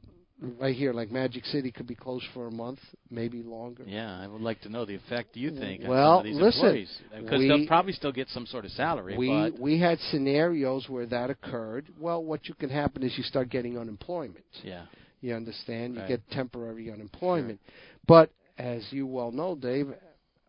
right 0.60 0.76
here, 0.76 0.94
like 0.94 1.12
Magic 1.12 1.46
City 1.46 1.72
could 1.72 1.88
be 1.88 1.96
closed 1.96 2.26
for 2.34 2.48
a 2.48 2.52
month, 2.52 2.80
maybe 3.10 3.44
longer. 3.44 3.84
Yeah, 3.86 4.18
I 4.20 4.28
would 4.28 4.42
like 4.42 4.62
to 4.62 4.70
know 4.70 4.86
the 4.86 4.96
effect 4.96 5.34
Do 5.34 5.40
you 5.40 5.52
think 5.52 5.84
well, 5.88 6.20
on 6.20 6.26
some 6.26 6.28
of 6.28 6.34
these 6.34 6.42
listen, 6.42 6.66
employees 6.66 7.02
because 7.20 7.42
they'll 7.42 7.68
probably 7.68 7.94
still 7.94 8.12
get 8.12 8.30
some 8.30 8.46
sort 8.46 8.66
of 8.66 8.72
salary. 8.72 9.18
We 9.18 9.28
but 9.28 9.60
we 9.60 9.80
had 9.80 10.00
scenarios 10.12 10.88
where 10.88 11.06
that 11.08 11.30
occurred. 11.30 11.88
Well, 12.00 12.24
what 12.24 12.48
you 12.48 12.54
can 12.54 12.70
happen 12.70 13.04
is 13.04 13.14
you 13.18 13.24
start 13.24 13.50
getting 13.50 13.78
unemployment. 13.78 14.46
yeah, 14.64 14.86
You 15.22 15.36
understand? 15.36 15.96
You 15.96 16.02
Right. 16.02 16.10
get 16.10 16.32
temporary 16.32 16.92
unemployment. 16.92 17.60
But 18.08 18.32
as 18.58 18.86
you 18.92 19.06
well 19.08 19.32
know, 19.32 19.56
Dave, 19.56 19.94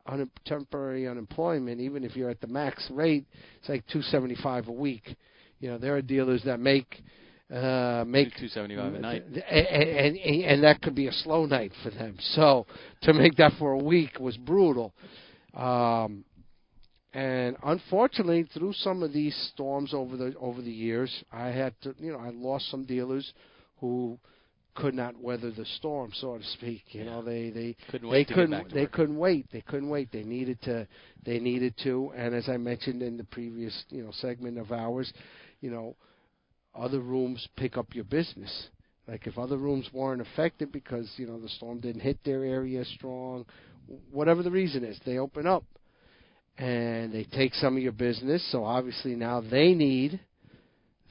un- 0.06 0.30
temporary 0.44 1.08
unemployment, 1.08 1.80
even 1.80 2.04
if 2.04 2.16
you're 2.16 2.30
at 2.30 2.40
the 2.40 2.46
max 2.46 2.88
rate, 2.90 3.24
it's 3.58 3.68
like 3.68 3.86
275 3.88 4.68
a 4.68 4.72
week. 4.72 5.16
You 5.60 5.70
know, 5.70 5.78
there 5.78 5.96
are 5.96 6.02
dealers 6.02 6.42
that 6.44 6.58
make 6.60 7.02
uh 7.52 8.04
make 8.06 8.28
two 8.38 8.48
seventy 8.48 8.76
five 8.76 8.94
a 8.94 8.98
night. 8.98 9.24
and, 9.26 9.36
and 9.66 10.16
and 10.16 10.62
that 10.64 10.80
could 10.82 10.94
be 10.94 11.08
a 11.08 11.12
slow 11.12 11.46
night 11.46 11.72
for 11.82 11.90
them. 11.90 12.16
So 12.34 12.66
to 13.02 13.12
make 13.12 13.36
that 13.36 13.52
for 13.58 13.72
a 13.72 13.78
week 13.78 14.18
was 14.20 14.36
brutal. 14.36 14.92
Um, 15.54 16.24
and 17.12 17.56
unfortunately, 17.64 18.44
through 18.54 18.72
some 18.74 19.02
of 19.02 19.12
these 19.12 19.34
storms 19.52 19.92
over 19.92 20.16
the 20.16 20.34
over 20.38 20.62
the 20.62 20.70
years, 20.70 21.24
I 21.32 21.48
had 21.48 21.74
to, 21.82 21.94
you 21.98 22.12
know, 22.12 22.20
I 22.20 22.30
lost 22.30 22.70
some 22.70 22.84
dealers 22.84 23.32
who 23.80 24.16
could 24.76 24.94
not 24.94 25.20
weather 25.20 25.50
the 25.50 25.64
storm, 25.64 26.12
so 26.14 26.38
to 26.38 26.44
speak. 26.44 26.82
You 26.92 27.04
know, 27.04 27.20
they 27.20 27.50
they 27.50 27.76
Couldn't 27.90 28.10
they 28.10 28.24
couldn't 28.24 28.72
they 28.72 28.82
work. 28.82 28.92
couldn't 28.92 29.18
wait. 29.18 29.46
They 29.52 29.60
couldn't 29.62 29.88
wait. 29.88 30.12
They 30.12 30.22
needed 30.22 30.62
to 30.62 30.86
they 31.24 31.40
needed 31.40 31.74
to. 31.82 32.12
And 32.16 32.32
as 32.32 32.48
I 32.48 32.56
mentioned 32.58 33.02
in 33.02 33.16
the 33.16 33.24
previous 33.24 33.84
you 33.88 34.04
know 34.04 34.12
segment 34.12 34.56
of 34.58 34.70
ours, 34.70 35.12
you 35.60 35.70
know, 35.72 35.96
other 36.74 37.00
rooms 37.00 37.46
pick 37.56 37.76
up 37.76 37.94
your 37.94 38.04
business. 38.04 38.68
Like 39.08 39.26
if 39.26 39.38
other 39.38 39.56
rooms 39.56 39.88
weren't 39.92 40.20
affected 40.20 40.70
because 40.70 41.10
you 41.16 41.26
know 41.26 41.40
the 41.40 41.48
storm 41.48 41.80
didn't 41.80 42.02
hit 42.02 42.18
their 42.24 42.44
area 42.44 42.84
strong, 42.84 43.44
whatever 44.10 44.42
the 44.42 44.50
reason 44.50 44.84
is, 44.84 44.98
they 45.04 45.18
open 45.18 45.46
up 45.46 45.64
and 46.58 47.12
they 47.12 47.24
take 47.24 47.54
some 47.54 47.76
of 47.76 47.82
your 47.82 47.92
business. 47.92 48.46
So 48.52 48.64
obviously 48.64 49.16
now 49.16 49.40
they 49.40 49.74
need 49.74 50.20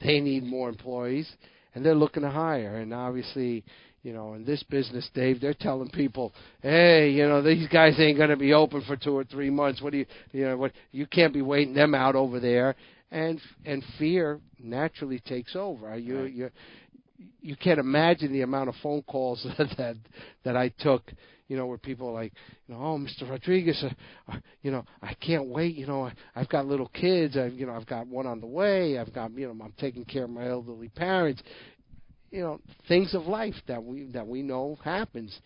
they 0.00 0.20
need 0.20 0.44
more 0.44 0.68
employees 0.68 1.30
and 1.74 1.84
they're 1.84 1.94
looking 1.94 2.22
to 2.22 2.30
hire. 2.30 2.76
And 2.76 2.94
obviously, 2.94 3.64
you 4.02 4.14
know, 4.14 4.34
in 4.34 4.44
this 4.44 4.62
business, 4.62 5.08
Dave, 5.14 5.40
they're 5.40 5.52
telling 5.52 5.90
people, 5.90 6.32
"Hey, 6.62 7.10
you 7.10 7.28
know, 7.28 7.42
these 7.42 7.68
guys 7.68 8.00
ain't 8.00 8.16
going 8.16 8.30
to 8.30 8.36
be 8.36 8.54
open 8.54 8.80
for 8.82 8.96
two 8.96 9.16
or 9.16 9.24
three 9.24 9.50
months. 9.50 9.82
What 9.82 9.92
do 9.92 9.98
you, 9.98 10.06
you 10.32 10.44
know, 10.46 10.56
what 10.56 10.72
you 10.90 11.06
can't 11.06 11.34
be 11.34 11.42
waiting 11.42 11.74
them 11.74 11.94
out 11.94 12.14
over 12.14 12.40
there." 12.40 12.76
And 13.10 13.40
and 13.64 13.84
fear 13.98 14.40
naturally 14.58 15.18
takes 15.20 15.56
over. 15.56 15.96
You 15.98 16.22
Right. 16.22 16.32
you 16.32 16.50
you 17.42 17.56
can't 17.56 17.80
imagine 17.80 18.32
the 18.32 18.42
amount 18.42 18.68
of 18.68 18.74
phone 18.82 19.02
calls 19.02 19.44
that 19.58 19.68
that, 19.76 19.96
that 20.44 20.56
I 20.56 20.68
took. 20.78 21.12
You 21.48 21.56
know, 21.56 21.66
where 21.66 21.78
people 21.78 22.08
are 22.08 22.12
like, 22.12 22.32
you 22.68 22.74
know, 22.74 22.80
oh, 22.80 22.96
Mr. 22.96 23.28
Rodriguez, 23.28 23.82
uh, 23.82 24.32
uh, 24.32 24.36
you 24.62 24.70
know, 24.70 24.84
I 25.02 25.14
can't 25.14 25.48
wait. 25.48 25.74
You 25.74 25.84
know, 25.84 26.06
I, 26.06 26.12
I've 26.36 26.48
got 26.48 26.66
little 26.66 26.86
kids. 26.86 27.36
I've, 27.36 27.54
you 27.54 27.66
know, 27.66 27.72
I've 27.72 27.86
got 27.86 28.06
one 28.06 28.24
on 28.28 28.40
the 28.40 28.46
way. 28.46 28.96
I've 28.98 29.12
got, 29.12 29.32
you 29.32 29.52
know, 29.52 29.64
I'm 29.64 29.74
taking 29.76 30.04
care 30.04 30.24
of 30.24 30.30
my 30.30 30.46
elderly 30.46 30.90
parents. 30.90 31.42
You 32.30 32.42
know, 32.42 32.60
things 32.86 33.14
of 33.14 33.26
life 33.26 33.56
that 33.66 33.82
we 33.82 34.04
that 34.12 34.28
we 34.28 34.42
know 34.42 34.78
happens, 34.84 35.36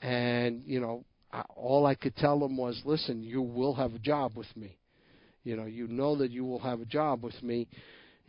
and 0.00 0.62
you 0.64 0.78
know, 0.78 1.04
I, 1.32 1.40
all 1.56 1.86
I 1.86 1.96
could 1.96 2.14
tell 2.14 2.38
them 2.38 2.56
was, 2.56 2.80
listen, 2.84 3.24
you 3.24 3.42
will 3.42 3.74
have 3.74 3.94
a 3.94 3.98
job 3.98 4.36
with 4.36 4.56
me. 4.56 4.76
You 5.44 5.56
know, 5.56 5.64
you 5.64 5.88
know 5.88 6.16
that 6.16 6.30
you 6.30 6.44
will 6.44 6.60
have 6.60 6.80
a 6.80 6.84
job 6.84 7.22
with 7.24 7.40
me, 7.42 7.68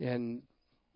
and 0.00 0.42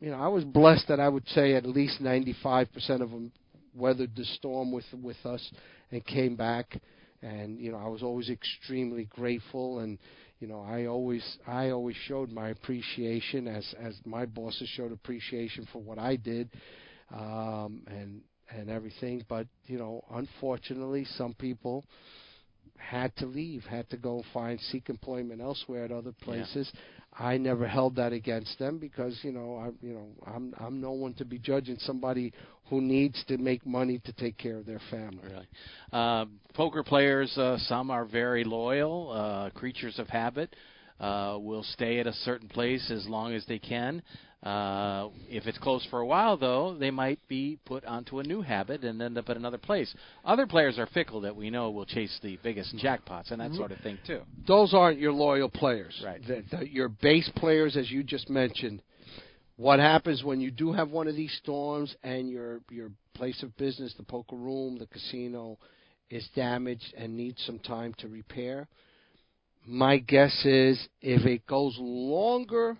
you 0.00 0.10
know, 0.10 0.16
I 0.16 0.28
was 0.28 0.44
blessed 0.44 0.88
that 0.88 1.00
I 1.00 1.08
would 1.08 1.28
say 1.28 1.54
at 1.54 1.66
least 1.66 2.00
95% 2.02 2.68
of 3.02 3.10
them 3.10 3.32
weathered 3.74 4.14
the 4.16 4.24
storm 4.24 4.72
with 4.72 4.84
with 5.02 5.16
us 5.24 5.50
and 5.90 6.04
came 6.04 6.36
back. 6.36 6.80
And 7.22 7.58
you 7.58 7.72
know, 7.72 7.78
I 7.78 7.88
was 7.88 8.02
always 8.02 8.30
extremely 8.30 9.04
grateful, 9.04 9.80
and 9.80 9.98
you 10.38 10.46
know, 10.46 10.60
I 10.60 10.86
always 10.86 11.38
I 11.46 11.70
always 11.70 11.96
showed 12.06 12.30
my 12.30 12.50
appreciation 12.50 13.48
as 13.48 13.74
as 13.80 13.94
my 14.04 14.24
bosses 14.24 14.68
showed 14.68 14.92
appreciation 14.92 15.66
for 15.72 15.82
what 15.82 15.98
I 15.98 16.14
did, 16.14 16.48
um, 17.12 17.82
and 17.88 18.20
and 18.50 18.70
everything. 18.70 19.24
But 19.28 19.48
you 19.66 19.78
know, 19.78 20.04
unfortunately, 20.12 21.06
some 21.16 21.34
people 21.34 21.84
had 22.78 23.14
to 23.16 23.26
leave, 23.26 23.64
had 23.64 23.88
to 23.90 23.96
go 23.96 24.22
find 24.32 24.58
seek 24.60 24.88
employment 24.88 25.40
elsewhere 25.40 25.84
at 25.84 25.92
other 25.92 26.12
places. 26.22 26.70
I 27.18 27.36
never 27.36 27.66
held 27.66 27.96
that 27.96 28.12
against 28.12 28.58
them 28.58 28.78
because 28.78 29.18
you 29.22 29.32
know 29.32 29.56
I 29.56 29.86
you 29.86 29.92
know 29.92 30.06
I'm 30.26 30.54
I'm 30.58 30.80
no 30.80 30.92
one 30.92 31.14
to 31.14 31.24
be 31.24 31.38
judging 31.38 31.76
somebody 31.80 32.32
who 32.70 32.80
needs 32.80 33.22
to 33.28 33.38
make 33.38 33.66
money 33.66 33.98
to 34.04 34.12
take 34.12 34.38
care 34.38 34.56
of 34.58 34.66
their 34.66 34.80
family. 34.90 35.20
Really. 35.24 35.48
Uh, 35.92 36.26
poker 36.54 36.82
players, 36.82 37.36
uh, 37.36 37.58
some 37.58 37.90
are 37.90 38.04
very 38.04 38.44
loyal, 38.44 39.10
uh, 39.12 39.50
creatures 39.50 39.98
of 39.98 40.08
habit. 40.08 40.54
uh, 41.00 41.38
will 41.40 41.62
stay 41.62 42.00
at 42.00 42.06
a 42.06 42.12
certain 42.12 42.48
place 42.48 42.90
as 42.90 43.06
long 43.08 43.32
as 43.34 43.44
they 43.46 43.58
can. 43.58 44.02
Uh, 44.42 45.08
if 45.28 45.46
it's 45.46 45.58
closed 45.58 45.88
for 45.90 45.98
a 45.98 46.06
while, 46.06 46.36
though, 46.36 46.76
they 46.78 46.92
might 46.92 47.18
be 47.26 47.58
put 47.64 47.84
onto 47.84 48.20
a 48.20 48.22
new 48.22 48.40
habit 48.40 48.84
and 48.84 49.02
end 49.02 49.18
up 49.18 49.28
at 49.28 49.36
another 49.36 49.58
place. 49.58 49.92
Other 50.24 50.46
players 50.46 50.78
are 50.78 50.86
fickle 50.86 51.22
that 51.22 51.34
we 51.34 51.50
know 51.50 51.70
will 51.70 51.86
chase 51.86 52.16
the 52.22 52.38
biggest 52.42 52.76
jackpots 52.76 53.32
and 53.32 53.40
that 53.40 53.52
sort 53.54 53.72
of 53.72 53.80
thing 53.80 53.98
too. 54.06 54.20
Those 54.46 54.74
aren't 54.74 55.00
your 55.00 55.12
loyal 55.12 55.48
players. 55.48 56.00
Right. 56.04 56.24
The, 56.24 56.44
the, 56.52 56.68
your 56.68 56.88
base 56.88 57.28
players, 57.34 57.76
as 57.76 57.90
you 57.90 58.04
just 58.04 58.30
mentioned. 58.30 58.80
What 59.56 59.80
happens 59.80 60.22
when 60.22 60.40
you 60.40 60.52
do 60.52 60.72
have 60.72 60.90
one 60.90 61.08
of 61.08 61.16
these 61.16 61.36
storms 61.42 61.92
and 62.04 62.30
your 62.30 62.60
your 62.70 62.92
place 63.14 63.42
of 63.42 63.56
business, 63.56 63.92
the 63.96 64.04
poker 64.04 64.36
room, 64.36 64.78
the 64.78 64.86
casino, 64.86 65.58
is 66.10 66.28
damaged 66.36 66.94
and 66.96 67.16
needs 67.16 67.42
some 67.44 67.58
time 67.58 67.92
to 67.98 68.06
repair? 68.06 68.68
My 69.66 69.98
guess 69.98 70.44
is 70.44 70.80
if 71.00 71.26
it 71.26 71.44
goes 71.44 71.76
longer 71.80 72.76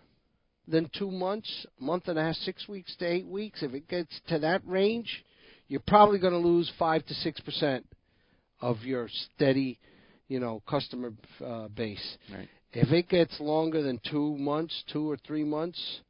than 0.69 0.91
two 0.97 1.11
months, 1.11 1.67
month 1.81 2.09
and 2.09 2.19
a 2.19 2.23
half, 2.23 2.35
six 2.37 2.69
weeks 2.69 2.95
to 2.97 3.07
eight 3.07 3.27
weeks, 3.27 3.63
if 3.63 3.75
it 3.75 3.89
gets 3.89 4.21
to 4.29 4.39
that 4.41 4.63
range, 4.67 5.25
you're 5.69 5.83
probably 5.87 6.19
going 6.19 6.33
to 6.33 6.39
lose 6.39 6.71
five 6.79 7.05
to 7.07 7.15
six 7.15 7.41
percent 7.41 7.87
of 8.61 8.83
your 8.83 9.09
steady, 9.35 9.79
you 10.29 10.41
know, 10.41 10.63
customer 10.69 11.13
uh, 11.45 11.69
base. 11.69 12.17
Right. 12.33 12.49
If 12.73 12.93
it 12.93 13.09
gets 13.09 13.39
longer 13.41 13.83
than 13.83 14.01
two 14.11 14.37
months, 14.37 14.85
two 14.93 15.11
or 15.11 15.17
three 15.27 15.45
months, 15.45 16.01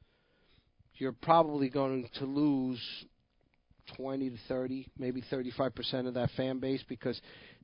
you're 0.97 1.13
probably 1.13 1.69
going 1.69 2.09
to 2.19 2.25
lose 2.25 2.81
20 3.97 4.31
to 4.31 4.37
30, 4.49 4.89
maybe 4.99 5.23
35 5.31 5.75
percent 5.75 6.07
of 6.07 6.15
that 6.15 6.31
fan 6.37 6.59
base 6.59 6.83
because 6.89 7.21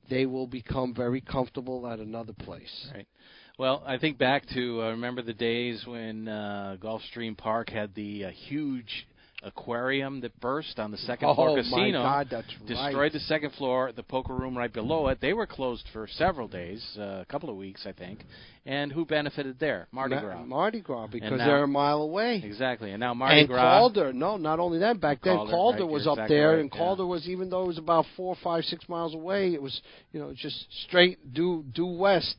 they 0.09 0.25
will 0.25 0.47
become 0.47 0.93
very 0.93 1.21
comfortable 1.21 1.87
at 1.87 1.99
another 1.99 2.33
place. 2.33 2.87
Right. 2.93 3.07
Well, 3.57 3.83
I 3.85 3.97
think 3.97 4.17
back 4.17 4.43
to 4.53 4.81
uh, 4.81 4.89
remember 4.91 5.21
the 5.21 5.33
days 5.33 5.83
when 5.87 6.27
uh, 6.27 6.75
Gulfstream 6.81 7.37
Park 7.37 7.69
had 7.69 7.95
the 7.95 8.25
uh, 8.25 8.29
huge 8.31 9.07
aquarium 9.43 10.21
that 10.21 10.37
burst 10.41 10.79
on 10.79 10.91
the 10.91 10.97
second 10.97 11.33
floor 11.35 11.49
Oh, 11.51 11.55
my 11.55 11.61
casino. 11.61 12.01
God, 12.01 12.27
that's 12.31 12.47
destroyed 12.67 12.95
right. 12.95 13.13
the 13.13 13.19
second 13.19 13.51
floor, 13.53 13.91
the 13.95 14.01
poker 14.03 14.33
room 14.33 14.57
right 14.57 14.73
below 14.73 15.07
it. 15.07 15.19
They 15.21 15.33
were 15.33 15.45
closed 15.45 15.85
for 15.93 16.07
several 16.17 16.47
days, 16.47 16.83
uh, 16.99 17.19
a 17.21 17.25
couple 17.29 17.49
of 17.49 17.55
weeks, 17.55 17.85
I 17.85 17.91
think. 17.93 18.25
And 18.65 18.91
who 18.91 19.05
benefited 19.05 19.57
there? 19.59 19.87
Mardi 19.91 20.15
Ma- 20.15 20.21
Gras. 20.21 20.45
Mardi 20.45 20.81
Gras 20.81 21.07
because 21.07 21.37
now- 21.37 21.45
they're 21.45 21.63
a 21.63 21.67
mile 21.67 22.01
away. 22.01 22.41
exactly. 22.43 22.91
And 22.91 22.99
now 22.99 23.13
Mardi 23.13 23.41
and 23.41 23.47
Gras. 23.47 23.61
Calder, 23.61 24.11
no, 24.11 24.35
not 24.35 24.59
only 24.59 24.79
that. 24.79 24.99
Back 24.99 25.21
then, 25.23 25.37
Calder, 25.37 25.51
Calder, 25.51 25.79
right, 25.83 25.91
was 25.91 26.05
you're 26.05 26.19
up 26.19 26.27
there, 26.27 26.49
right, 26.53 26.59
and 26.59 26.71
yeah. 26.73 26.77
Calder 26.79 27.05
was 27.05 27.29
even 27.29 27.49
though 27.49 27.63
it 27.63 27.67
was 27.67 27.77
about 27.77 28.05
four, 28.17 28.35
five, 28.43 28.63
six 28.65 28.89
miles 28.89 29.13
away. 29.13 29.53
It 29.53 29.61
was, 29.61 29.79
you 30.11 30.19
know, 30.19 30.33
just 30.35 30.65
straight 30.87 31.33
due 31.33 31.63
due 31.73 31.85
west. 31.85 32.35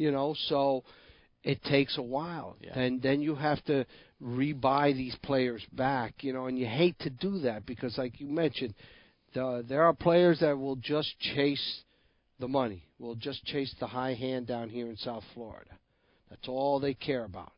You 0.00 0.10
know, 0.10 0.34
so 0.48 0.82
it 1.44 1.62
takes 1.64 1.98
a 1.98 2.02
while, 2.02 2.56
Yeah. 2.62 2.78
and 2.78 3.02
then 3.02 3.20
you 3.20 3.34
have 3.34 3.62
to 3.66 3.84
rebuy 4.22 4.96
these 4.96 5.14
players 5.16 5.62
back. 5.72 6.24
You 6.24 6.32
know, 6.32 6.46
and 6.46 6.58
you 6.58 6.64
hate 6.66 6.98
to 7.00 7.10
do 7.10 7.40
that 7.40 7.66
because, 7.66 7.98
like 7.98 8.18
you 8.18 8.26
mentioned, 8.26 8.74
the, 9.34 9.62
there 9.68 9.84
are 9.84 9.92
players 9.92 10.40
that 10.40 10.58
will 10.58 10.76
just 10.76 11.18
chase 11.20 11.82
the 12.38 12.48
money, 12.48 12.82
will 12.98 13.14
just 13.14 13.44
chase 13.44 13.74
the 13.78 13.86
high 13.86 14.14
hand 14.14 14.46
down 14.46 14.70
here 14.70 14.88
in 14.88 14.96
South 14.96 15.24
Florida. 15.34 15.72
That's 16.30 16.48
all 16.48 16.80
they 16.80 16.94
care 16.94 17.24
about. 17.24 17.52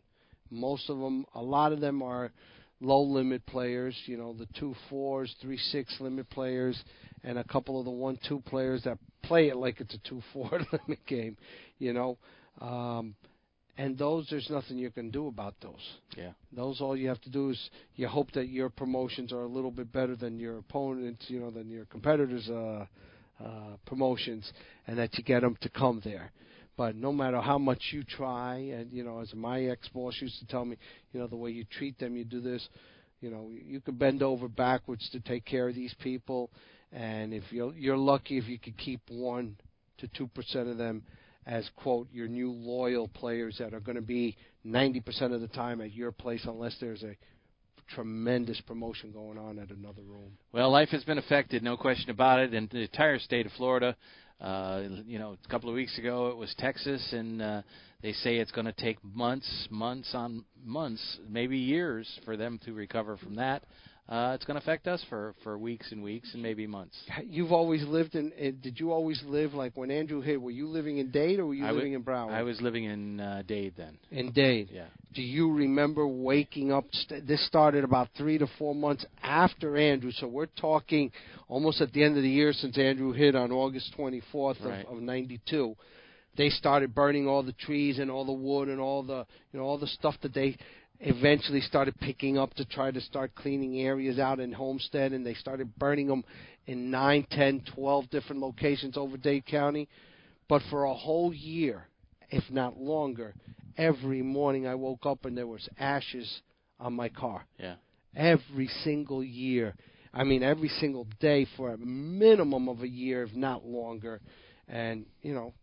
Most 0.51 0.91
of 0.91 0.99
them, 0.99 1.25
a 1.37 1.43
lot 1.43 1.73
of 1.73 1.79
them 1.81 2.03
are 2.03 2.33
low 2.81 3.03
limit 3.03 3.47
players. 3.47 3.97
You 4.07 4.17
know, 4.17 4.33
the 4.33 4.49
two 4.59 4.75
fours, 4.91 5.33
three 5.41 5.59
six 5.59 5.95
limit 6.01 6.29
players, 6.29 6.83
and 7.23 7.39
a 7.39 7.45
couple 7.45 7.79
of 7.79 7.85
the 7.85 7.91
one 7.93 8.19
two 8.29 8.41
players 8.47 8.83
that 8.83 8.99
play 9.23 9.49
it 9.49 9.57
like 9.57 9.81
it's 9.81 9.95
a 9.95 9.99
two 10.09 10.21
four 10.33 10.51
limit 10.73 10.99
game. 11.07 11.37
You 11.83 11.93
know, 11.93 12.17
um, 12.61 13.17
and 13.77 13.99
those 13.99 14.29
there's 14.31 14.49
nothing 14.49 14.79
you 14.79 14.93
can 14.93 15.11
do 15.11 15.27
about 15.27 15.57
those. 15.61 15.83
Yeah. 16.17 16.31
Those 16.53 16.81
all 16.81 16.97
you 16.97 17.09
have 17.09 17.21
to 17.23 17.29
do 17.29 17.51
is 17.51 17.71
you 17.97 18.07
hope 18.07 18.31
that 18.33 18.47
your 18.47 18.71
promotions 18.71 19.33
are 19.33 19.43
a 19.43 19.49
little 19.49 19.73
bit 19.73 19.93
better 19.93 20.15
than 20.15 20.39
your 20.39 20.59
opponents, 20.59 21.25
you 21.27 21.41
know, 21.41 21.51
than 21.51 21.69
your 21.69 21.87
competitors' 21.87 22.49
uh, 22.49 22.87
uh, 23.43 23.77
promotions, 23.85 24.49
and 24.87 24.97
that 24.97 25.19
you 25.19 25.25
get 25.25 25.41
them 25.41 25.57
to 25.61 25.69
come 25.71 26.01
there. 26.05 26.31
But 26.77 26.95
no 26.95 27.13
matter 27.13 27.41
how 27.41 27.59
much 27.59 27.81
you 27.91 28.05
try, 28.05 28.59
and 28.59 28.93
you 28.93 29.03
know, 29.03 29.19
as 29.19 29.35
my 29.35 29.63
ex-boss 29.63 30.15
used 30.21 30.39
to 30.39 30.47
tell 30.47 30.65
me, 30.65 30.77
you 31.13 31.19
know, 31.19 31.27
the 31.27 31.35
way 31.35 31.51
you 31.51 31.65
treat 31.65 31.99
them, 31.99 32.17
you 32.17 32.25
do 32.25 32.41
this. 32.41 32.65
You 33.21 33.31
know, 33.31 33.51
you 33.51 33.81
could 33.81 33.99
bend 33.99 34.23
over 34.23 34.47
backwards 34.47 35.09
to 35.11 35.19
take 35.19 35.45
care 35.45 35.69
of 35.69 35.75
these 35.75 35.95
people, 36.01 36.49
and 36.93 37.35
if 37.35 37.43
you're 37.51 37.75
you're 37.75 37.97
lucky 37.97 38.39
if 38.39 38.47
you 38.47 38.61
could 38.61 38.79
keep 38.79 39.01
one 39.09 39.57
to 39.99 40.07
two 40.17 40.29
percent 40.29 40.69
of 40.69 40.79
them 40.79 41.03
as 41.47 41.69
quote 41.77 42.09
your 42.13 42.29
new 42.29 42.51
loyal 42.51 43.09
players 43.09 43.57
that 43.59 43.75
are 43.75 43.81
going 43.81 43.97
to 43.97 44.03
be 44.03 44.37
90% 44.67 45.35
of 45.35 45.41
the 45.41 45.49
time 45.49 45.81
at 45.81 45.93
your 45.93 46.13
place 46.13 46.43
unless 46.47 46.77
there's 46.81 47.03
a 47.03 47.17
tremendous 47.95 48.61
promotion 48.63 49.13
going 49.13 49.39
on 49.39 49.59
at 49.59 49.71
another 49.71 50.03
room. 50.03 50.33
Well, 50.53 50.71
life 50.71 50.91
has 50.91 51.05
been 51.05 51.19
affected, 51.19 51.63
no 51.63 51.77
question 51.77 52.11
about 52.11 52.41
it, 52.41 52.55
in 52.55 52.69
the 52.71 52.81
entire 52.81 53.19
state 53.19 53.47
of 53.47 53.53
Florida. 53.53 53.97
Uh, 54.41 54.83
you 55.07 55.19
know, 55.19 55.37
a 55.45 55.49
couple 55.49 55.69
of 55.69 55.75
weeks 55.75 55.97
ago 55.99 56.29
it 56.29 56.37
was 56.37 56.53
Texas, 56.59 57.13
and 57.13 57.41
uh, 57.41 57.63
they 58.03 58.13
say 58.13 58.37
it's 58.37 58.51
going 58.51 58.67
to 58.67 58.73
take 58.73 58.99
months, 59.05 59.69
months 59.71 60.11
on 60.15 60.45
months, 60.65 61.19
maybe 61.29 61.59
years 61.59 62.09
for 62.25 62.37
them 62.37 62.59
to 62.65 62.73
recover 62.73 63.17
from 63.17 63.37
that. 63.37 63.63
Uh, 64.13 64.35
it's 64.35 64.45
going 64.45 64.57
to 64.57 64.63
affect 64.63 64.87
us 64.87 65.03
for 65.09 65.35
for 65.43 65.57
weeks 65.57 65.91
and 65.91 66.03
weeks 66.03 66.35
and 66.35 66.43
maybe 66.43 66.67
months. 66.67 66.95
You've 67.25 67.51
always 67.51 67.83
lived 67.87 68.15
in, 68.15 68.31
in 68.33 68.59
did 68.61 68.79
you 68.79 68.93
always 68.93 69.23
live 69.25 69.55
like 69.55 69.75
when 69.75 69.91
Andrew 69.91 70.21
hit, 70.21 70.39
were 70.39 70.51
you 70.51 70.69
living 70.69 70.99
in 70.99 71.11
Dade 71.11 71.39
or 71.39 71.47
were 71.47 71.55
you 71.55 71.65
I 71.65 71.71
living 71.71 71.95
in 71.95 72.03
Broward? 72.03 72.31
I 72.35 72.43
was 72.43 72.61
living 72.61 72.85
in 72.85 73.21
uh, 73.21 73.43
Dade 73.49 73.73
then. 73.75 73.97
in 74.11 74.31
Dade. 74.33 74.69
Yeah. 74.71 74.85
Do 75.15 75.23
you 75.23 75.51
remember 75.51 76.07
waking 76.07 76.71
up? 76.73 76.85
St- 76.93 77.27
this 77.27 77.47
started 77.47 77.85
about 77.85 78.09
three 78.15 78.37
to 78.37 78.47
four 78.59 78.75
months 78.75 79.07
after 79.23 79.79
Andrew, 79.79 80.11
so 80.13 80.27
we're 80.27 80.45
talking 80.61 81.11
almost 81.49 81.81
at 81.81 81.91
the 81.95 82.05
end 82.05 82.19
of 82.19 82.23
the 82.23 82.29
year 82.29 82.53
since 82.53 82.77
Andrew 82.77 83.13
hit 83.13 83.35
on 83.35 83.51
August 83.51 83.95
24th 83.99 84.63
Right. 84.63 84.85
of, 84.85 84.99
of 84.99 85.03
'92. 85.03 85.75
They 86.37 86.49
started 86.49 86.95
burning 86.95 87.27
all 87.29 87.43
the 87.43 87.53
trees 87.53 87.99
and 87.99 88.11
all 88.11 88.25
the 88.25 88.33
wood 88.33 88.69
and 88.69 88.79
all 88.81 89.03
the 89.03 89.27
you 89.53 89.59
know 89.59 89.65
all 89.65 89.79
the 89.79 89.87
stuff 89.87 90.17
that 90.23 90.35
they 90.35 90.57
eventually 91.03 91.61
started 91.61 91.99
picking 92.01 92.39
up 92.39 92.55
to 92.55 92.65
try 92.65 92.91
to 92.91 93.01
start 93.01 93.35
cleaning 93.35 93.81
areas 93.81 94.19
out 94.19 94.41
in 94.41 94.53
Homestead, 94.53 95.13
and 95.13 95.27
they 95.27 95.35
started 95.35 95.77
burning 95.77 96.07
them 96.07 96.25
in 96.67 96.91
nine, 96.91 97.27
ten, 97.31 97.63
twelve 97.75 98.09
different 98.11 98.41
locations 98.41 98.97
over 98.97 99.17
Dade 99.17 99.45
County. 99.45 99.89
But 100.49 100.63
for 100.71 100.85
a 100.85 100.95
whole 100.95 101.35
year, 101.35 101.89
if 102.31 102.45
not 102.51 102.79
longer, 102.79 103.35
every 103.77 104.23
morning 104.23 104.67
I 104.67 104.75
woke 104.75 105.05
up 105.05 105.25
and 105.25 105.37
there 105.37 105.47
was 105.47 105.69
ashes 105.79 106.41
on 106.79 106.95
my 106.95 107.09
car. 107.09 107.47
Yeah. 107.59 107.75
Every 108.15 108.69
single 108.85 109.25
year. 109.25 109.75
I 110.15 110.25
mean, 110.25 110.43
every 110.43 110.69
single 110.69 111.07
day 111.21 111.47
for 111.57 111.71
a 111.71 111.79
minimum 111.79 112.69
of 112.69 112.83
a 112.83 112.89
year, 112.89 113.25
if 113.25 113.35
not 113.35 113.65
longer. 113.65 114.21
And, 114.69 115.07
you 115.23 115.35
know, 115.35 115.55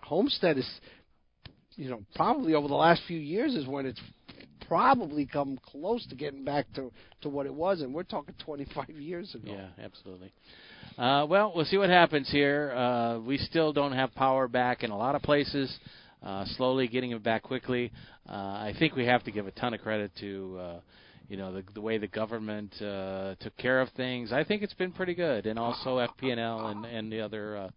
Homestead 0.00 0.58
is, 0.58 0.70
you 1.74 1.90
know, 1.90 2.02
probably 2.14 2.54
over 2.54 2.68
the 2.68 2.74
last 2.74 3.02
few 3.06 3.18
years 3.18 3.54
is 3.54 3.66
when 3.66 3.84
it's 3.84 4.00
probably 4.68 5.26
come 5.26 5.58
close 5.64 6.06
to 6.06 6.14
getting 6.14 6.44
back 6.44 6.66
to, 6.74 6.92
to 7.22 7.28
what 7.28 7.46
it 7.46 7.54
was. 7.54 7.80
And 7.80 7.92
we're 7.92 8.04
talking 8.04 8.34
25 8.44 8.90
years 8.90 9.34
ago. 9.34 9.52
Yeah, 9.52 9.84
absolutely. 9.84 10.32
Uh, 10.96 11.26
well, 11.28 11.52
we'll 11.54 11.64
see 11.64 11.78
what 11.78 11.90
happens 11.90 12.30
here. 12.30 12.72
Uh, 12.72 13.18
we 13.20 13.38
still 13.38 13.72
don't 13.72 13.92
have 13.92 14.14
power 14.14 14.46
back 14.46 14.82
in 14.82 14.90
a 14.90 14.96
lot 14.96 15.14
of 15.14 15.22
places. 15.22 15.76
Uh, 16.22 16.44
slowly 16.56 16.88
getting 16.88 17.12
it 17.12 17.22
back 17.22 17.44
quickly. 17.44 17.92
Uh, 18.28 18.32
I 18.32 18.74
think 18.78 18.96
we 18.96 19.06
have 19.06 19.22
to 19.24 19.30
give 19.30 19.46
a 19.46 19.52
ton 19.52 19.72
of 19.72 19.80
credit 19.80 20.10
to, 20.20 20.58
uh, 20.60 20.80
you 21.28 21.36
know, 21.36 21.52
the, 21.52 21.62
the 21.74 21.80
way 21.80 21.96
the 21.98 22.08
government 22.08 22.74
uh, 22.82 23.36
took 23.38 23.56
care 23.56 23.80
of 23.80 23.88
things. 23.90 24.32
I 24.32 24.42
think 24.42 24.62
it's 24.62 24.74
been 24.74 24.90
pretty 24.90 25.14
good, 25.14 25.46
and 25.46 25.58
also 25.58 25.98
FP&L 25.98 26.66
and 26.66 26.84
and 26.84 27.12
the 27.12 27.20
other, 27.20 27.56
uh, 27.56 27.70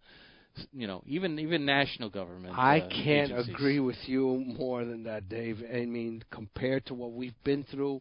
you 0.72 0.86
know, 0.86 1.02
even 1.06 1.38
even 1.38 1.64
national 1.64 2.10
government. 2.10 2.54
I 2.56 2.80
uh, 2.80 2.88
can't 2.88 3.30
agencies. 3.30 3.54
agree 3.54 3.80
with 3.80 3.96
you 4.06 4.44
more 4.46 4.84
than 4.84 5.04
that, 5.04 5.28
Dave. 5.28 5.62
I 5.72 5.84
mean, 5.86 6.22
compared 6.30 6.86
to 6.86 6.94
what 6.94 7.12
we've 7.12 7.34
been 7.44 7.64
through, 7.64 8.00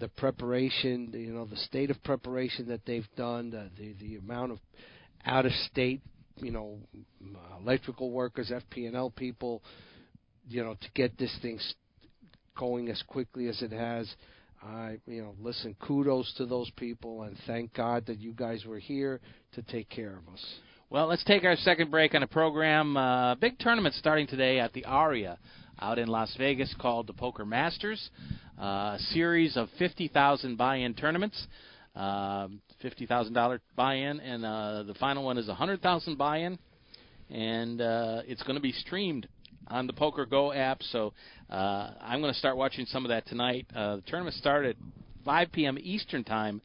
the 0.00 0.08
preparation, 0.08 1.10
you 1.12 1.32
know, 1.32 1.44
the 1.44 1.56
state 1.56 1.90
of 1.90 2.02
preparation 2.02 2.68
that 2.68 2.84
they've 2.86 3.08
done, 3.16 3.50
the 3.50 3.70
the, 3.78 3.94
the 4.00 4.16
amount 4.16 4.52
of 4.52 4.58
out 5.24 5.44
of 5.46 5.52
state, 5.70 6.00
you 6.36 6.50
know, 6.50 6.78
electrical 7.60 8.10
workers, 8.10 8.50
FP&L 8.50 9.10
people, 9.10 9.62
you 10.48 10.62
know, 10.62 10.74
to 10.74 10.88
get 10.94 11.18
this 11.18 11.36
thing 11.42 11.58
going 12.56 12.88
as 12.88 13.02
quickly 13.06 13.48
as 13.48 13.60
it 13.62 13.72
has. 13.72 14.08
I, 14.62 14.98
you 15.06 15.22
know, 15.22 15.34
listen, 15.40 15.76
kudos 15.80 16.32
to 16.38 16.46
those 16.46 16.70
people, 16.76 17.22
and 17.22 17.36
thank 17.46 17.74
God 17.74 18.06
that 18.06 18.18
you 18.18 18.32
guys 18.32 18.64
were 18.64 18.78
here 18.78 19.20
to 19.54 19.62
take 19.62 19.88
care 19.88 20.16
of 20.16 20.32
us. 20.32 20.44
Well, 20.88 21.08
let's 21.08 21.24
take 21.24 21.42
our 21.42 21.56
second 21.56 21.90
break 21.90 22.14
on 22.14 22.20
the 22.20 22.28
program. 22.28 22.96
Uh, 22.96 23.34
big 23.34 23.58
tournament 23.58 23.96
starting 23.96 24.28
today 24.28 24.60
at 24.60 24.72
the 24.72 24.84
Aria 24.84 25.36
out 25.80 25.98
in 25.98 26.06
Las 26.06 26.32
Vegas 26.38 26.72
called 26.80 27.08
the 27.08 27.12
Poker 27.12 27.44
Masters. 27.44 28.10
Uh, 28.56 28.94
a 28.94 28.98
series 29.10 29.56
of 29.56 29.68
50,000 29.80 30.56
buy-in 30.56 30.94
tournaments. 30.94 31.48
Um, 31.96 32.60
$50,000 32.84 33.58
buy-in, 33.74 34.20
and 34.20 34.44
uh, 34.44 34.84
the 34.84 34.94
final 34.94 35.24
one 35.24 35.38
is 35.38 35.48
100,000 35.48 36.16
buy-in. 36.16 36.56
And 37.30 37.80
uh, 37.80 38.22
it's 38.24 38.44
going 38.44 38.54
to 38.54 38.62
be 38.62 38.70
streamed 38.70 39.26
on 39.66 39.88
the 39.88 39.92
Poker 39.92 40.24
Go 40.24 40.52
app. 40.52 40.84
So 40.84 41.14
uh, 41.50 41.90
I'm 42.00 42.20
going 42.20 42.32
to 42.32 42.38
start 42.38 42.56
watching 42.56 42.86
some 42.86 43.04
of 43.04 43.08
that 43.08 43.26
tonight. 43.26 43.66
Uh, 43.74 43.96
the 43.96 44.02
tournament 44.02 44.36
started 44.36 44.76
5 45.24 45.50
p.m. 45.50 45.78
Eastern 45.80 46.22
time 46.22 46.62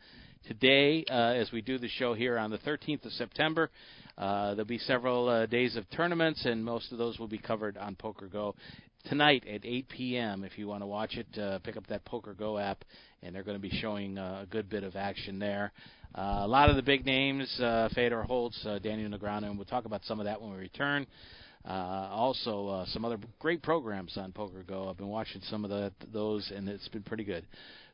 today 0.47 1.05
uh, 1.09 1.33
as 1.33 1.51
we 1.51 1.61
do 1.61 1.77
the 1.77 1.87
show 1.87 2.13
here 2.13 2.37
on 2.37 2.51
the 2.51 2.57
13th 2.59 3.05
of 3.05 3.11
September. 3.13 3.69
Uh, 4.21 4.53
there'll 4.53 4.65
be 4.65 4.77
several 4.77 5.27
uh, 5.27 5.45
days 5.47 5.75
of 5.75 5.89
tournaments, 5.89 6.45
and 6.45 6.63
most 6.63 6.91
of 6.91 6.99
those 6.99 7.17
will 7.17 7.27
be 7.27 7.39
covered 7.39 7.75
on 7.75 7.95
Poker 7.95 8.27
Go 8.27 8.53
tonight 9.05 9.43
at 9.51 9.65
8 9.65 9.89
p.m. 9.89 10.43
If 10.43 10.59
you 10.59 10.67
want 10.67 10.83
to 10.83 10.85
watch 10.85 11.17
it, 11.17 11.39
uh, 11.39 11.57
pick 11.57 11.75
up 11.75 11.87
that 11.87 12.05
Poker 12.05 12.35
Go 12.35 12.59
app, 12.59 12.85
and 13.23 13.33
they're 13.33 13.41
going 13.41 13.57
to 13.57 13.61
be 13.61 13.75
showing 13.81 14.19
uh, 14.19 14.41
a 14.43 14.45
good 14.45 14.69
bit 14.69 14.83
of 14.83 14.95
action 14.95 15.39
there. 15.39 15.71
Uh, 16.13 16.41
a 16.41 16.47
lot 16.47 16.69
of 16.69 16.75
the 16.75 16.83
big 16.83 17.03
names, 17.03 17.49
uh, 17.61 17.89
Fedor 17.95 18.21
Holz, 18.21 18.55
uh, 18.67 18.77
Daniel 18.77 19.09
Negreanu, 19.09 19.45
and 19.45 19.57
we'll 19.57 19.65
talk 19.65 19.85
about 19.85 20.03
some 20.05 20.19
of 20.19 20.25
that 20.25 20.39
when 20.39 20.51
we 20.51 20.57
return. 20.57 21.07
Uh, 21.67 21.71
also, 22.11 22.67
uh, 22.67 22.85
some 22.89 23.03
other 23.03 23.17
great 23.39 23.63
programs 23.63 24.17
on 24.17 24.31
Poker 24.31 24.61
Go. 24.61 24.87
I've 24.87 24.97
been 24.97 25.07
watching 25.07 25.41
some 25.45 25.63
of 25.63 25.71
the, 25.71 25.91
those, 26.13 26.51
and 26.55 26.69
it's 26.69 26.87
been 26.89 27.01
pretty 27.03 27.23
good. 27.23 27.43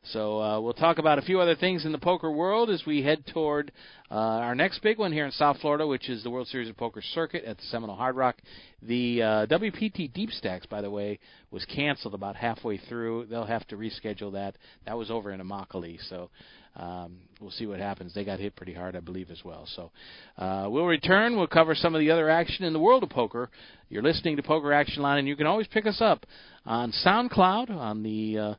So 0.04 0.40
uh, 0.40 0.60
we'll 0.60 0.74
talk 0.74 0.98
about 0.98 1.18
a 1.18 1.22
few 1.22 1.40
other 1.40 1.54
things 1.54 1.84
in 1.84 1.92
the 1.92 1.98
poker 1.98 2.30
world 2.30 2.70
as 2.70 2.82
we 2.86 3.02
head 3.02 3.24
toward 3.26 3.72
uh, 4.10 4.14
our 4.14 4.54
next 4.54 4.80
big 4.80 4.98
one 4.98 5.12
here 5.12 5.26
in 5.26 5.32
South 5.32 5.58
Florida, 5.60 5.86
which 5.86 6.08
is 6.08 6.22
the 6.22 6.30
World 6.30 6.46
Series 6.48 6.70
of 6.70 6.76
Poker 6.76 7.02
Circuit 7.02 7.44
at 7.44 7.58
the 7.58 7.64
Seminole 7.64 7.96
Hard 7.96 8.16
Rock. 8.16 8.36
The 8.82 9.22
uh, 9.22 9.46
WPT 9.46 10.12
Deep 10.12 10.30
Stacks, 10.30 10.66
by 10.66 10.80
the 10.80 10.90
way, 10.90 11.18
was 11.50 11.64
canceled 11.66 12.14
about 12.14 12.36
halfway 12.36 12.78
through. 12.78 13.26
They'll 13.26 13.44
have 13.44 13.66
to 13.68 13.76
reschedule 13.76 14.32
that. 14.32 14.56
That 14.86 14.96
was 14.96 15.10
over 15.10 15.30
in 15.32 15.40
Immokalee, 15.40 15.98
so 16.08 16.30
um, 16.76 17.18
we'll 17.40 17.50
see 17.50 17.66
what 17.66 17.80
happens. 17.80 18.14
They 18.14 18.24
got 18.24 18.38
hit 18.38 18.56
pretty 18.56 18.74
hard, 18.74 18.96
I 18.96 19.00
believe, 19.00 19.30
as 19.30 19.42
well. 19.44 19.66
So 19.74 19.90
uh, 20.38 20.68
we'll 20.70 20.86
return. 20.86 21.36
We'll 21.36 21.48
cover 21.48 21.74
some 21.74 21.94
of 21.94 21.98
the 21.98 22.10
other 22.10 22.30
action 22.30 22.64
in 22.64 22.72
the 22.72 22.78
world 22.78 23.02
of 23.02 23.10
poker. 23.10 23.50
You're 23.90 24.02
listening 24.02 24.36
to 24.36 24.42
Poker 24.42 24.72
Action 24.72 25.02
Line, 25.02 25.18
and 25.18 25.28
you 25.28 25.36
can 25.36 25.46
always 25.46 25.66
pick 25.66 25.86
us 25.86 26.00
up 26.00 26.24
on 26.64 26.92
SoundCloud 27.04 27.70
on 27.70 28.02
the 28.02 28.38
uh, 28.38 28.54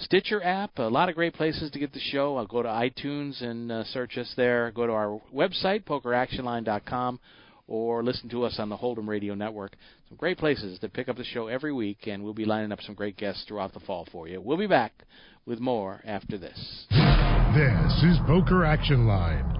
Stitcher 0.00 0.42
app, 0.42 0.78
a 0.78 0.82
lot 0.82 1.08
of 1.10 1.14
great 1.14 1.34
places 1.34 1.70
to 1.70 1.78
get 1.78 1.92
the 1.92 2.00
show. 2.00 2.36
I'll 2.36 2.46
go 2.46 2.62
to 2.62 2.68
iTunes 2.68 3.42
and 3.42 3.70
uh, 3.70 3.84
search 3.84 4.16
us 4.16 4.32
there. 4.36 4.70
Go 4.70 4.86
to 4.86 4.92
our 4.92 5.20
website, 5.34 5.84
pokeractionline.com, 5.84 7.20
or 7.68 8.02
listen 8.02 8.28
to 8.30 8.44
us 8.44 8.56
on 8.58 8.70
the 8.70 8.76
Hold'em 8.76 9.06
Radio 9.06 9.34
Network. 9.34 9.76
Some 10.08 10.16
great 10.16 10.38
places 10.38 10.78
to 10.78 10.88
pick 10.88 11.08
up 11.08 11.16
the 11.16 11.24
show 11.24 11.48
every 11.48 11.72
week, 11.72 12.06
and 12.06 12.24
we'll 12.24 12.34
be 12.34 12.46
lining 12.46 12.72
up 12.72 12.80
some 12.80 12.94
great 12.94 13.18
guests 13.18 13.44
throughout 13.46 13.74
the 13.74 13.80
fall 13.80 14.06
for 14.10 14.26
you. 14.26 14.40
We'll 14.40 14.56
be 14.56 14.66
back 14.66 14.92
with 15.44 15.60
more 15.60 16.00
after 16.06 16.38
this. 16.38 16.86
This 16.88 18.02
is 18.02 18.18
Poker 18.26 18.64
Action 18.64 19.06
Line. 19.06 19.59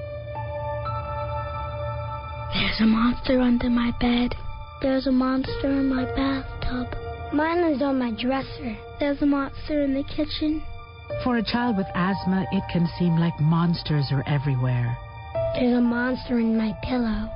There's 2.81 2.89
a 2.89 2.97
monster 2.97 3.39
under 3.39 3.69
my 3.69 3.91
bed. 3.99 4.35
There's 4.81 5.05
a 5.05 5.11
monster 5.11 5.69
in 5.69 5.87
my 5.87 6.03
bathtub. 6.15 6.87
Mine 7.31 7.59
is 7.71 7.79
on 7.83 7.99
my 7.99 8.09
dresser. 8.09 8.75
There's 8.99 9.21
a 9.21 9.25
monster 9.27 9.83
in 9.83 9.93
the 9.93 10.01
kitchen. 10.01 10.63
For 11.23 11.37
a 11.37 11.43
child 11.43 11.77
with 11.77 11.85
asthma, 11.93 12.43
it 12.51 12.63
can 12.73 12.89
seem 12.97 13.19
like 13.19 13.39
monsters 13.39 14.07
are 14.11 14.23
everywhere. 14.25 14.97
There's 15.53 15.77
a 15.77 15.79
monster 15.79 16.39
in 16.39 16.57
my 16.57 16.75
pillow. 16.81 17.29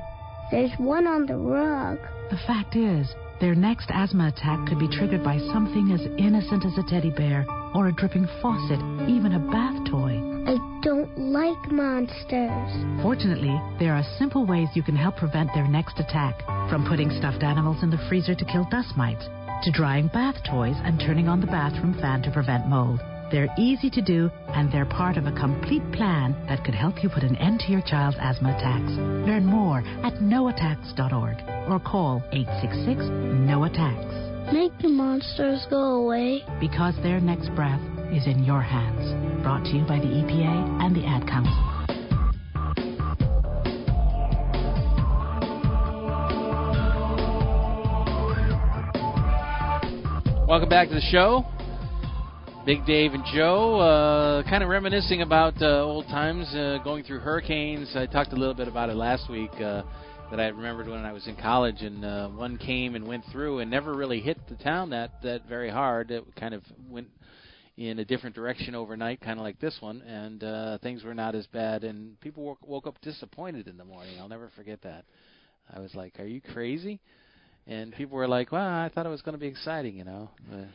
There's 0.49 0.71
one 0.79 1.05
on 1.05 1.27
the 1.27 1.37
rug. 1.37 1.99
The 2.31 2.39
fact 2.47 2.75
is, 2.75 3.13
their 3.39 3.55
next 3.55 3.89
asthma 3.91 4.27
attack 4.27 4.67
could 4.67 4.79
be 4.79 4.87
triggered 4.87 5.23
by 5.23 5.37
something 5.51 5.91
as 5.91 6.01
innocent 6.17 6.65
as 6.65 6.77
a 6.77 6.89
teddy 6.89 7.11
bear, 7.11 7.45
or 7.73 7.87
a 7.87 7.93
dripping 7.93 8.27
faucet, 8.41 8.79
even 9.09 9.33
a 9.33 9.51
bath 9.51 9.75
toy. 9.89 10.21
I 10.47 10.57
don't 10.81 11.17
like 11.17 11.71
monsters. 11.71 13.01
Fortunately, 13.01 13.59
there 13.79 13.93
are 13.93 14.03
simple 14.17 14.45
ways 14.45 14.69
you 14.73 14.83
can 14.83 14.95
help 14.95 15.17
prevent 15.17 15.49
their 15.53 15.67
next 15.67 15.99
attack. 15.99 16.45
From 16.69 16.85
putting 16.87 17.09
stuffed 17.11 17.43
animals 17.43 17.83
in 17.83 17.89
the 17.89 18.03
freezer 18.09 18.35
to 18.35 18.45
kill 18.45 18.67
dust 18.71 18.95
mites, 18.95 19.25
to 19.63 19.71
drying 19.71 20.07
bath 20.07 20.35
toys 20.49 20.75
and 20.83 20.99
turning 20.99 21.27
on 21.27 21.41
the 21.41 21.47
bathroom 21.47 21.93
fan 21.99 22.21
to 22.21 22.31
prevent 22.31 22.67
mold. 22.67 22.99
They're 23.31 23.53
easy 23.57 23.89
to 23.89 24.01
do, 24.01 24.29
and 24.49 24.71
they're 24.71 24.85
part 24.85 25.17
of 25.17 25.25
a 25.25 25.31
complete 25.31 25.83
plan 25.91 26.35
that 26.47 26.63
could 26.63 26.75
help 26.75 27.03
you 27.03 27.09
put 27.09 27.23
an 27.23 27.35
end 27.37 27.59
to 27.61 27.71
your 27.71 27.81
child's 27.81 28.17
asthma 28.19 28.49
attacks. 28.55 28.91
Learn 29.27 29.45
more 29.45 29.79
at 30.03 30.13
noattacks.org 30.21 31.69
or 31.69 31.79
call 31.79 32.23
866 32.31 33.01
No 33.49 33.63
Attacks. 33.63 34.53
Make 34.53 34.77
the 34.77 34.89
monsters 34.89 35.65
go 35.71 36.05
away. 36.05 36.43
Because 36.59 36.95
their 37.01 37.19
next 37.19 37.49
breath 37.55 37.81
is 38.13 38.27
in 38.27 38.43
your 38.43 38.61
hands. 38.61 39.41
Brought 39.41 39.63
to 39.65 39.71
you 39.71 39.83
by 39.85 39.97
the 39.97 40.05
EPA 40.05 40.83
and 40.85 40.95
the 40.95 41.05
Ad 41.05 41.27
Council. 41.27 41.71
Welcome 50.47 50.69
back 50.69 50.89
to 50.89 50.93
the 50.93 51.01
show. 51.01 51.43
Big 52.65 52.83
Dave 52.87 53.13
and 53.13 53.23
Joe, 53.31 53.79
uh, 53.79 54.49
kind 54.49 54.63
of 54.63 54.69
reminiscing 54.69 55.21
about 55.21 55.53
uh, 55.61 55.83
old 55.83 56.07
times, 56.07 56.47
uh, 56.55 56.79
going 56.83 57.03
through 57.03 57.19
hurricanes. 57.19 57.95
I 57.95 58.07
talked 58.07 58.33
a 58.33 58.35
little 58.35 58.55
bit 58.55 58.67
about 58.67 58.89
it 58.89 58.95
last 58.95 59.29
week 59.29 59.51
uh, 59.61 59.83
that 60.31 60.39
I 60.39 60.47
remembered 60.47 60.87
when 60.87 61.05
I 61.05 61.13
was 61.13 61.27
in 61.27 61.35
college, 61.35 61.83
and 61.83 62.03
uh, 62.03 62.29
one 62.29 62.57
came 62.57 62.95
and 62.95 63.07
went 63.07 63.23
through 63.31 63.59
and 63.59 63.69
never 63.69 63.93
really 63.93 64.19
hit 64.19 64.39
the 64.49 64.55
town 64.55 64.89
that 64.89 65.11
that 65.21 65.45
very 65.47 65.69
hard. 65.69 66.09
It 66.09 66.23
kind 66.37 66.55
of 66.55 66.63
went 66.89 67.07
in 67.77 67.99
a 67.99 68.05
different 68.05 68.35
direction 68.35 68.73
overnight, 68.73 69.21
kind 69.21 69.37
of 69.37 69.43
like 69.43 69.59
this 69.59 69.77
one, 69.79 70.01
and 70.01 70.43
uh, 70.43 70.79
things 70.79 71.03
were 71.03 71.13
not 71.13 71.35
as 71.35 71.45
bad. 71.45 71.83
And 71.83 72.19
people 72.19 72.43
woke, 72.43 72.67
woke 72.67 72.87
up 72.87 72.99
disappointed 73.01 73.67
in 73.67 73.77
the 73.77 73.85
morning. 73.85 74.15
I'll 74.19 74.27
never 74.27 74.49
forget 74.55 74.81
that. 74.81 75.05
I 75.71 75.79
was 75.79 75.93
like, 75.93 76.19
"Are 76.19 76.25
you 76.25 76.41
crazy?" 76.41 76.99
And 77.67 77.93
people 77.93 78.17
were 78.17 78.27
like, 78.27 78.51
"Well, 78.51 78.65
I 78.65 78.89
thought 78.89 79.05
it 79.05 79.09
was 79.09 79.21
going 79.21 79.35
to 79.35 79.39
be 79.39 79.45
exciting," 79.45 79.97
you 79.97 80.03
know. 80.03 80.31
Uh, 80.51 80.65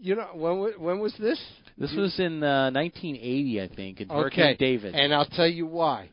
You 0.00 0.16
know 0.16 0.28
when 0.34 0.58
wa- 0.58 0.78
when 0.78 0.98
was 0.98 1.14
this? 1.18 1.38
this 1.76 1.92
You- 1.92 2.00
was 2.00 2.18
in 2.18 2.42
uh, 2.42 2.70
1980, 2.72 3.60
I 3.60 3.68
think, 3.68 4.00
in 4.00 4.10
okay. 4.10 4.18
Hurricane 4.20 4.56
David. 4.58 4.94
and 4.94 5.12
I'll 5.14 5.26
tell 5.26 5.46
you 5.46 5.66
why. 5.66 6.08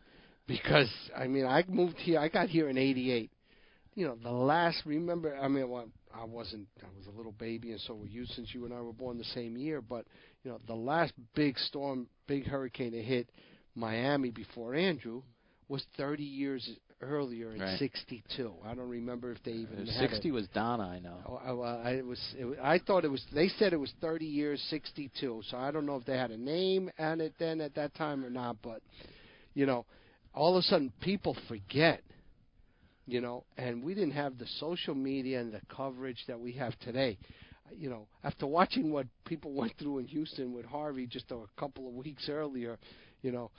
Because 0.48 0.90
I 1.16 1.28
mean, 1.28 1.46
I 1.46 1.64
moved 1.68 1.98
here. 1.98 2.20
I 2.20 2.28
got 2.30 2.50
here 2.50 2.70
in 2.70 2.78
'88. 2.78 3.32
You 3.96 4.08
know, 4.08 4.16
the 4.22 4.32
last. 4.32 4.82
Remember, 4.86 5.36
I 5.38 5.48
mean, 5.48 5.70
well, 5.70 5.88
I 6.14 6.26
wasn't. 6.26 6.68
I 6.82 6.88
was 6.98 7.08
a 7.08 7.18
little 7.18 7.32
baby, 7.34 7.72
and 7.72 7.82
so 7.82 7.96
were 7.96 8.06
you, 8.08 8.26
since 8.26 8.54
you 8.54 8.66
and 8.66 8.74
I 8.74 8.82
were 8.82 8.94
born 8.94 9.18
the 9.18 9.24
same 9.26 9.58
year. 9.58 9.82
But 9.82 10.06
you 10.44 10.52
know, 10.52 10.60
the 10.68 10.76
last 10.76 11.14
big 11.36 11.58
storm, 11.58 12.08
big 12.28 12.46
hurricane 12.46 12.92
that 12.92 13.04
hit 13.04 13.30
Miami 13.76 14.32
before 14.32 14.74
Andrew 14.76 15.22
was 15.70 15.84
30 15.98 16.24
years 16.24 16.70
earlier 17.02 17.54
in 17.54 17.62
Right. 17.62 17.78
'62. 17.78 18.54
I 18.64 18.74
don't 18.74 18.90
remember 18.90 19.32
if 19.32 19.42
they 19.44 19.52
even 19.52 19.88
Uh, 19.88 20.00
60 20.00 20.32
was 20.32 20.48
Donna, 20.50 20.84
I 20.84 21.00
know. 21.00 21.24
Oh, 21.28 21.62
I, 21.62 21.92
I 21.98 22.02
was, 22.02 22.20
it. 22.38 22.60
I 22.62 22.80
thought 22.80 23.06
it 23.06 23.12
was. 23.12 23.24
They 23.32 23.50
said 23.50 23.74
it 23.74 23.78
was 23.78 23.92
30 24.02 24.26
years, 24.26 24.62
62. 24.70 25.44
So 25.50 25.58
I 25.58 25.72
don't 25.72 25.86
know 25.86 25.96
if 25.96 26.06
they 26.06 26.18
had 26.18 26.32
a 26.32 26.38
name 26.38 26.92
on 26.98 27.22
it 27.22 27.34
then 27.38 27.62
at 27.62 27.76
that 27.76 27.94
time 27.96 28.26
or 28.26 28.30
not. 28.30 28.58
But 28.62 28.82
you 29.54 29.66
know, 29.66 29.86
all 30.34 30.56
of 30.56 30.60
a 30.60 30.64
sudden 30.64 30.92
people 31.02 31.36
forget. 31.48 32.02
You 33.10 33.22
know, 33.22 33.46
and 33.58 33.82
we 33.84 33.94
didn't 33.94 34.12
have 34.12 34.38
the 34.38 34.48
social 34.60 34.94
media 34.94 35.40
and 35.40 35.54
the 35.54 35.62
coverage 35.74 36.26
that 36.28 36.38
we 36.38 36.52
have 36.54 36.78
today. 36.80 37.18
You 37.74 37.90
know, 37.90 38.08
after 38.24 38.46
watching 38.46 38.92
what 38.92 39.08
people 39.26 39.54
went 39.62 39.74
through 39.78 40.00
in 40.00 40.08
Houston 40.08 40.52
with 40.52 40.66
Harvey 40.66 41.08
just 41.08 41.32
a 41.32 41.46
couple 41.58 41.88
of 41.88 41.94
weeks 41.94 42.28
earlier, 42.28 42.78
you 43.22 43.32
know, 43.32 43.50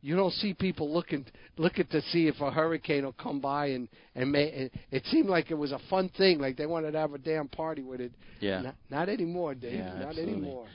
you 0.00 0.16
don't 0.16 0.32
see 0.32 0.54
people 0.54 0.92
looking 0.92 1.24
looking 1.56 1.86
to 1.86 2.00
see 2.02 2.28
if 2.28 2.40
a 2.40 2.50
hurricane 2.50 3.04
will 3.04 3.12
come 3.12 3.40
by 3.40 3.66
and 3.66 3.88
and 4.14 4.30
may, 4.30 4.44
it, 4.44 4.72
it 4.90 5.04
seemed 5.06 5.28
like 5.28 5.50
it 5.50 5.54
was 5.54 5.72
a 5.72 5.80
fun 5.90 6.10
thing, 6.16 6.38
like 6.38 6.56
they 6.56 6.66
wanted 6.66 6.92
to 6.92 6.98
have 6.98 7.14
a 7.14 7.18
damn 7.18 7.48
party 7.48 7.82
with 7.82 8.00
it. 8.00 8.12
Yeah. 8.40 8.60
Not, 8.60 8.74
not 8.90 9.08
anymore, 9.08 9.54
Dave. 9.54 9.74
Yeah, 9.74 9.94
not 9.94 10.08
absolutely. 10.08 10.32
anymore. 10.34 10.66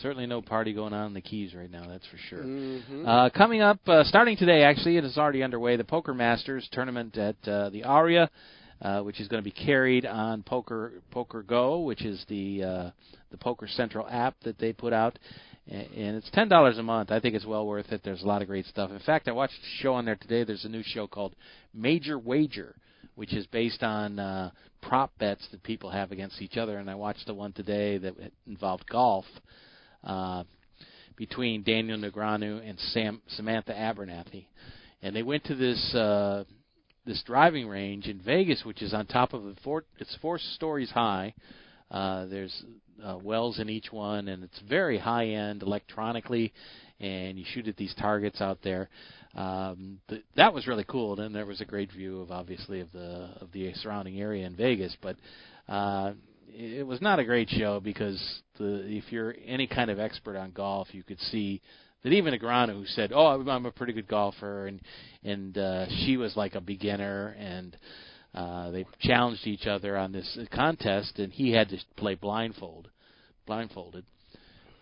Certainly 0.00 0.26
no 0.26 0.40
party 0.40 0.72
going 0.72 0.94
on 0.94 1.08
in 1.08 1.12
the 1.12 1.20
Keys 1.20 1.54
right 1.54 1.70
now, 1.70 1.86
that's 1.86 2.06
for 2.06 2.16
sure. 2.16 2.42
Mhm. 2.42 3.06
Uh, 3.06 3.28
coming 3.28 3.60
up, 3.60 3.78
uh, 3.86 4.04
starting 4.04 4.38
today, 4.38 4.62
actually, 4.62 4.96
it 4.96 5.04
is 5.04 5.18
already 5.18 5.42
underway. 5.42 5.76
The 5.76 5.84
Poker 5.84 6.14
Masters 6.14 6.66
tournament 6.72 7.18
at 7.18 7.36
uh, 7.46 7.68
the 7.68 7.84
Aria, 7.84 8.30
uh, 8.80 9.02
which 9.02 9.20
is 9.20 9.28
going 9.28 9.42
to 9.42 9.44
be 9.44 9.50
carried 9.50 10.06
on 10.06 10.42
Poker 10.44 11.02
Poker 11.10 11.42
Go, 11.42 11.80
which 11.80 12.06
is 12.06 12.24
the 12.28 12.64
uh, 12.64 12.90
the 13.30 13.36
Poker 13.36 13.68
Central 13.68 14.08
app 14.08 14.34
that 14.44 14.58
they 14.58 14.72
put 14.72 14.94
out, 14.94 15.18
and 15.72 16.16
it's 16.16 16.30
ten 16.32 16.48
dollars 16.48 16.78
a 16.78 16.82
month. 16.82 17.10
I 17.10 17.20
think 17.20 17.34
it's 17.34 17.46
well 17.46 17.66
worth 17.66 17.90
it. 17.92 18.02
There's 18.04 18.22
a 18.22 18.26
lot 18.26 18.42
of 18.42 18.48
great 18.48 18.66
stuff. 18.66 18.90
In 18.90 18.98
fact, 19.00 19.26
I 19.26 19.32
watched 19.32 19.54
a 19.54 19.82
show 19.82 19.94
on 19.94 20.04
there 20.04 20.16
today. 20.16 20.44
There's 20.44 20.64
a 20.66 20.68
new 20.68 20.82
show 20.84 21.06
called 21.06 21.34
Major 21.72 22.18
Wager, 22.18 22.74
which 23.14 23.32
is 23.32 23.46
based 23.46 23.82
on 23.82 24.18
uh, 24.18 24.50
prop 24.82 25.16
bets 25.18 25.46
that 25.50 25.62
people 25.62 25.90
have 25.90 26.12
against 26.12 26.42
each 26.42 26.56
other. 26.56 26.76
And 26.76 26.90
I 26.90 26.94
watched 26.94 27.26
the 27.26 27.34
one 27.34 27.52
today 27.52 27.96
that 27.98 28.14
involved 28.46 28.84
golf 28.90 29.24
uh, 30.04 30.44
between 31.16 31.62
Daniel 31.62 31.98
Negreanu 31.98 32.68
and 32.68 32.78
Sam, 32.78 33.22
Samantha 33.28 33.72
Abernathy, 33.72 34.46
and 35.02 35.16
they 35.16 35.22
went 35.22 35.44
to 35.44 35.54
this 35.54 35.94
uh, 35.94 36.44
this 37.06 37.22
driving 37.24 37.66
range 37.66 38.08
in 38.08 38.20
Vegas, 38.20 38.62
which 38.64 38.82
is 38.82 38.92
on 38.92 39.06
top 39.06 39.32
of 39.32 39.46
a 39.46 39.54
four. 39.64 39.84
It's 39.98 40.16
four 40.20 40.38
stories 40.38 40.90
high. 40.90 41.32
Uh, 41.90 42.26
there's 42.26 42.64
uh, 43.04 43.18
wells 43.22 43.58
in 43.58 43.68
each 43.68 43.92
one, 43.92 44.28
and 44.28 44.44
it's 44.44 44.60
very 44.68 44.98
high 44.98 45.26
end 45.26 45.62
electronically, 45.62 46.52
and 47.00 47.38
you 47.38 47.44
shoot 47.52 47.68
at 47.68 47.76
these 47.76 47.94
targets 47.94 48.40
out 48.40 48.58
there. 48.62 48.88
Um, 49.34 49.98
th- 50.08 50.24
that 50.36 50.52
was 50.52 50.66
really 50.66 50.84
cool. 50.86 51.18
And 51.20 51.34
there 51.34 51.46
was 51.46 51.60
a 51.60 51.64
great 51.64 51.90
view 51.90 52.20
of 52.20 52.30
obviously 52.30 52.80
of 52.80 52.92
the 52.92 53.30
of 53.40 53.50
the 53.52 53.72
surrounding 53.74 54.20
area 54.20 54.46
in 54.46 54.56
Vegas, 54.56 54.96
but 55.00 55.16
uh, 55.68 56.12
it 56.48 56.86
was 56.86 57.00
not 57.00 57.18
a 57.18 57.24
great 57.24 57.48
show 57.48 57.80
because 57.80 58.20
the 58.58 58.84
if 58.86 59.10
you're 59.10 59.34
any 59.46 59.66
kind 59.66 59.90
of 59.90 59.98
expert 59.98 60.36
on 60.36 60.52
golf, 60.52 60.88
you 60.92 61.02
could 61.02 61.20
see 61.20 61.60
that 62.02 62.12
even 62.12 62.34
Negreanu, 62.34 62.74
who 62.74 62.86
said, 62.86 63.12
"Oh, 63.14 63.26
I'm 63.26 63.66
a 63.66 63.70
pretty 63.70 63.92
good 63.92 64.08
golfer," 64.08 64.66
and 64.66 64.80
and 65.24 65.56
uh, 65.56 65.86
she 66.04 66.16
was 66.16 66.36
like 66.36 66.54
a 66.54 66.60
beginner, 66.60 67.34
and 67.38 67.76
uh, 68.34 68.70
they 68.70 68.86
challenged 69.00 69.46
each 69.46 69.66
other 69.66 69.96
on 69.96 70.12
this 70.12 70.38
contest, 70.52 71.18
and 71.18 71.32
he 71.32 71.52
had 71.52 71.68
to 71.70 71.78
play 71.96 72.14
blindfold, 72.14 72.88
blindfolded. 73.46 74.04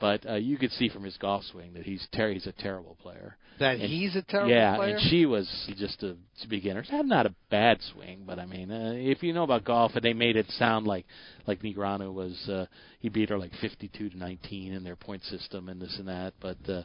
But 0.01 0.26
uh, 0.28 0.36
you 0.36 0.57
could 0.57 0.70
see 0.72 0.88
from 0.88 1.05
his 1.05 1.16
golf 1.18 1.44
swing 1.44 1.74
that 1.74 1.82
he's 1.84 2.07
ter- 2.16 2.32
he's 2.32 2.46
a 2.46 2.53
terrible 2.53 2.96
player. 3.03 3.36
That 3.59 3.72
and, 3.74 3.82
he's 3.82 4.16
a 4.16 4.22
terrible 4.22 4.51
yeah, 4.51 4.76
player. 4.76 4.88
Yeah, 4.90 4.96
and 4.98 5.11
she 5.11 5.26
was 5.26 5.46
just 5.76 6.03
a 6.03 6.16
beginner. 6.48 6.82
Had 6.82 7.05
not 7.05 7.26
a 7.26 7.34
bad 7.51 7.78
swing, 7.92 8.22
but 8.26 8.38
I 8.38 8.46
mean, 8.46 8.70
uh, 8.70 8.92
if 8.96 9.22
you 9.22 9.34
know 9.34 9.42
about 9.42 9.64
golf, 9.64 9.92
and 9.94 10.03
they 10.03 10.14
made 10.14 10.36
it 10.36 10.46
sound 10.53 10.86
like 10.86 11.05
like 11.46 11.61
Negreanu 11.61 12.14
was 12.14 12.32
uh, 12.48 12.64
he 13.01 13.11
beat 13.11 13.28
her 13.28 13.38
like 13.38 13.53
52 13.61 14.09
to 14.11 14.16
19 14.16 14.72
in 14.72 14.82
their 14.84 14.96
point 14.96 15.22
system 15.24 15.68
and 15.68 15.82
this 15.82 15.94
and 15.98 16.09
that, 16.09 16.32
but 16.40 16.57
uh, 16.66 16.82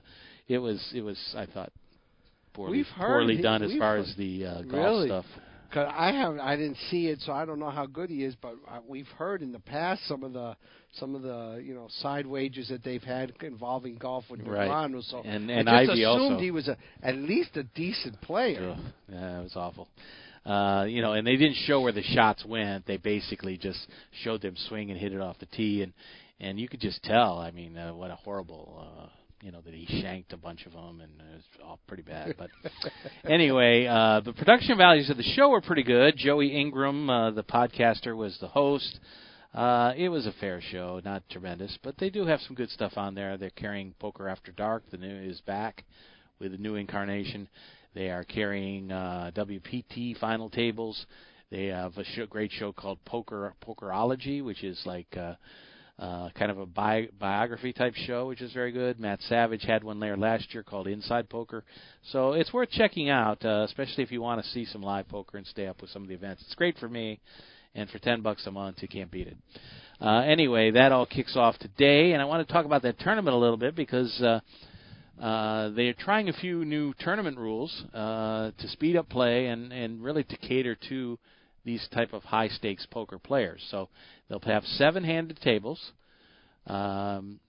it 0.50 0.58
was 0.58 0.86
it 0.94 1.02
was 1.02 1.18
I 1.38 1.46
thought 1.46 1.72
poorly 2.54 2.80
We've 2.80 2.88
heard 2.88 3.20
poorly 3.22 3.38
he- 3.38 3.42
done 3.42 3.64
as 3.64 3.72
far 3.80 3.96
heard- 3.96 4.08
as 4.08 4.16
the 4.18 4.46
uh, 4.46 4.62
golf 4.64 4.74
Really? 4.74 5.08
stuff. 5.08 5.26
Cause 5.74 5.92
I 5.96 6.12
have 6.12 6.38
I 6.40 6.56
didn't 6.56 6.78
see 6.90 7.08
it, 7.08 7.20
so 7.22 7.34
I 7.34 7.46
don't 7.46 7.60
know 7.60 7.70
how 7.70 7.86
good 7.86 8.10
he 8.10 8.24
is. 8.24 8.36
But 8.42 8.56
uh, 8.70 8.80
we've 8.88 9.08
heard 9.18 9.42
in 9.42 9.52
the 9.52 9.60
past 9.60 10.08
some 10.08 10.24
of 10.24 10.34
the 10.34 10.56
some 10.94 11.16
of 11.16 11.22
the 11.22 11.62
you 11.64 11.74
know 11.74 11.88
side 12.02 12.26
wagers 12.26 12.70
that 12.70 12.84
they've 12.84 13.04
had 13.04 13.34
involving 13.42 13.96
golf 13.98 14.26
with 14.30 14.42
Right. 14.42 14.70
Negreanu. 14.70 15.04
So 15.10 15.22
And- 15.24 15.50
and 15.52 15.70
I 15.70 15.84
just 15.86 15.92
Ivey 15.92 16.04
assumed 16.04 16.22
also. 16.34 16.40
he 16.40 16.52
was 16.52 16.68
a, 16.68 16.78
at 17.04 17.16
least 17.16 17.58
a 17.58 17.64
decent 17.64 18.22
player. 18.22 18.76
Ugh, 18.78 18.86
yeah, 19.12 19.40
it 19.40 19.44
was 19.44 19.56
awful. 19.56 19.88
Uh, 20.46 20.86
you 20.88 21.02
know, 21.02 21.14
and 21.14 21.26
they 21.26 21.36
didn't 21.38 21.56
show 21.66 21.82
where 21.82 21.92
the 21.92 22.04
shots 22.04 22.46
went. 22.46 22.86
They 22.86 22.98
basically 22.98 23.58
just 23.58 23.80
showed 24.24 24.42
them 24.44 24.56
swing 24.68 24.92
and 24.92 25.00
hit 25.00 25.12
it 25.12 25.20
off 25.20 25.40
the 25.40 25.48
tee, 25.48 25.82
and 25.82 25.92
and 26.40 26.60
you 26.60 26.68
could 26.68 26.82
just 26.82 27.02
tell. 27.04 27.40
I 27.40 27.52
mean, 27.52 27.76
uh, 27.78 27.94
what 27.94 28.12
a 28.12 28.16
horrible. 28.16 28.88
Uh, 29.04 29.08
you 29.46 29.52
know 29.52 29.62
that 29.62 29.76
he 29.76 30.02
shanked 30.02 30.34
a 30.34 30.38
bunch 30.38 30.66
of 30.66 30.72
them, 30.72 31.02
and 31.02 31.12
it 31.22 31.36
was 31.36 31.44
all 31.64 31.80
pretty 31.86 32.02
bad. 32.02 32.34
But 32.36 32.50
anyway, 33.30 33.86
uh, 33.86 34.22
the 34.22 34.34
production 34.34 34.76
values 34.76 35.12
of 35.12 35.18
the 35.18 35.24
show 35.24 35.50
were 35.50 35.62
pretty 35.62 35.84
good. 35.84 36.18
Joey 36.18 36.48
Ingram, 36.48 37.08
uh, 37.08 37.30
the 37.30 37.44
podcaster, 37.44 38.18
was 38.18 38.36
the 38.42 38.48
host. 38.48 39.00
Uh, 39.54 39.94
it 39.96 40.10
was 40.10 40.26
a 40.26 40.34
fair 40.40 40.62
show, 40.72 41.00
not 41.06 41.22
tremendous, 41.30 41.78
but 41.84 41.96
they 42.00 42.10
do 42.10 42.26
have 42.26 42.42
some 42.42 42.56
good 42.56 42.72
stuff 42.72 42.94
on 42.98 43.14
there. 43.14 43.38
They're 43.38 43.52
carrying 43.52 43.94
Poker 44.00 44.28
After 44.28 44.52
Dark. 44.52 44.84
The 44.90 44.98
new 44.98 45.30
is 45.30 45.40
back 45.42 45.84
with 46.40 46.56
a 46.56 46.58
new 46.58 46.74
incarnation. 46.74 47.48
They 47.94 48.10
are 48.10 48.24
carrying 48.24 48.92
uh, 48.92 49.30
WPT 49.36 50.18
final 50.18 50.50
tables. 50.50 51.06
They 51.52 51.68
have 51.68 51.96
a 51.98 52.04
show, 52.04 52.26
great 52.26 52.52
show 52.52 52.74
called 52.74 52.98
Poker 53.06 53.54
Pokerology, 53.64 54.44
which 54.44 54.64
is 54.64 54.82
like 54.88 55.16
uh, 55.16 55.36
uh, 55.98 56.30
kind 56.38 56.52
of 56.52 56.60
a 56.60 56.66
bi- 56.66 57.08
biography 57.20 57.72
type 57.72 57.94
show, 57.96 58.28
which 58.28 58.42
is 58.42 58.52
very 58.52 58.72
good. 58.72 59.00
Matt 59.00 59.22
Savage 59.24 59.64
had 59.64 59.84
one 59.84 60.00
there 60.00 60.18
last 60.18 60.54
year 60.54 60.62
called 60.62 60.88
Inside 60.88 61.30
Poker, 61.30 61.64
so 62.12 62.34
it's 62.34 62.52
worth 62.52 62.70
checking 62.72 63.10
out, 63.10 63.44
uh, 63.46 63.64
especially 63.66 64.04
if 64.04 64.12
you 64.12 64.22
want 64.22 64.44
to 64.44 64.50
see 64.50 64.66
some 64.66 64.82
live 64.82 65.08
poker 65.08 65.38
and 65.38 65.48
stay 65.48 65.68
up 65.68 65.82
with 65.82 65.90
some 65.92 66.02
of 66.02 66.10
the 66.10 66.14
events. 66.14 66.44
It's 66.46 66.56
great 66.56 66.78
for 66.78 66.90
me, 66.90 67.20
and 67.74 67.90
for 67.90 68.00
ten 68.00 68.22
bucks 68.22 68.46
a 68.46 68.52
month, 68.52 68.78
you 68.82 68.88
can't 68.88 69.10
beat 69.10 69.28
it. 69.28 69.38
Uh, 70.02 70.20
anyway, 70.20 70.72
that 70.72 70.92
all 70.92 71.06
kicks 71.06 71.38
off 71.38 71.58
today, 71.60 72.12
and 72.12 72.22
I 72.22 72.26
want 72.26 72.46
to 72.46 72.54
talk 72.54 72.66
about 72.66 72.82
that 72.82 73.00
tournament 73.00 73.36
a 73.36 73.40
little 73.40 73.58
bit 73.58 73.76
because. 73.76 74.22
Uh, 74.22 74.40
uh, 75.22 75.70
they're 75.70 75.94
trying 75.94 76.28
a 76.28 76.34
few 76.34 76.66
new 76.66 76.94
tournament 77.00 77.38
rules 77.38 77.86
uh, 77.94 78.52
to 78.60 78.68
speed 78.68 78.98
up 78.98 79.08
play 79.08 79.46
and, 79.46 79.72
and 79.72 80.04
really 80.04 80.26
to 80.26 80.36
cater 80.36 80.76
to 80.90 81.18
these 81.66 81.86
type 81.94 82.14
of 82.14 82.24
high 82.24 82.48
stakes 82.48 82.86
poker 82.90 83.20
players. 83.20 83.66
So 83.72 83.90
they'll 84.30 84.40
have 84.42 84.64
seven 84.64 85.04
handed 85.04 85.40
tables. 85.42 85.92
Um, 86.68 87.40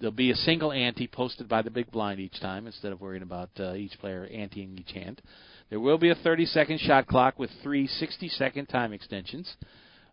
there'll 0.00 0.12
be 0.12 0.30
a 0.30 0.36
single 0.36 0.72
ante 0.72 1.06
posted 1.06 1.48
by 1.48 1.62
the 1.62 1.70
big 1.70 1.90
blind 1.90 2.20
each 2.20 2.40
time 2.40 2.66
instead 2.66 2.92
of 2.92 3.00
worrying 3.00 3.22
about 3.22 3.50
uh, 3.58 3.74
each 3.74 3.98
player 3.98 4.28
anteing 4.32 4.78
each 4.78 4.92
hand. 4.92 5.20
There 5.68 5.80
will 5.80 5.98
be 5.98 6.10
a 6.10 6.14
30 6.14 6.46
second 6.46 6.80
shot 6.80 7.06
clock 7.06 7.38
with 7.38 7.50
three 7.62 7.86
60 7.86 8.28
second 8.30 8.66
time 8.66 8.92
extensions. 8.92 9.52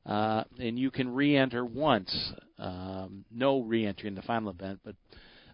Uh, 0.06 0.44
and 0.60 0.78
you 0.78 0.92
can 0.92 1.14
re-enter 1.14 1.64
once. 1.64 2.34
Um, 2.60 3.24
no 3.32 3.62
re-entry 3.62 4.10
in 4.10 4.16
the 4.16 4.22
final 4.24 4.50
event, 4.50 4.80
but 4.84 4.96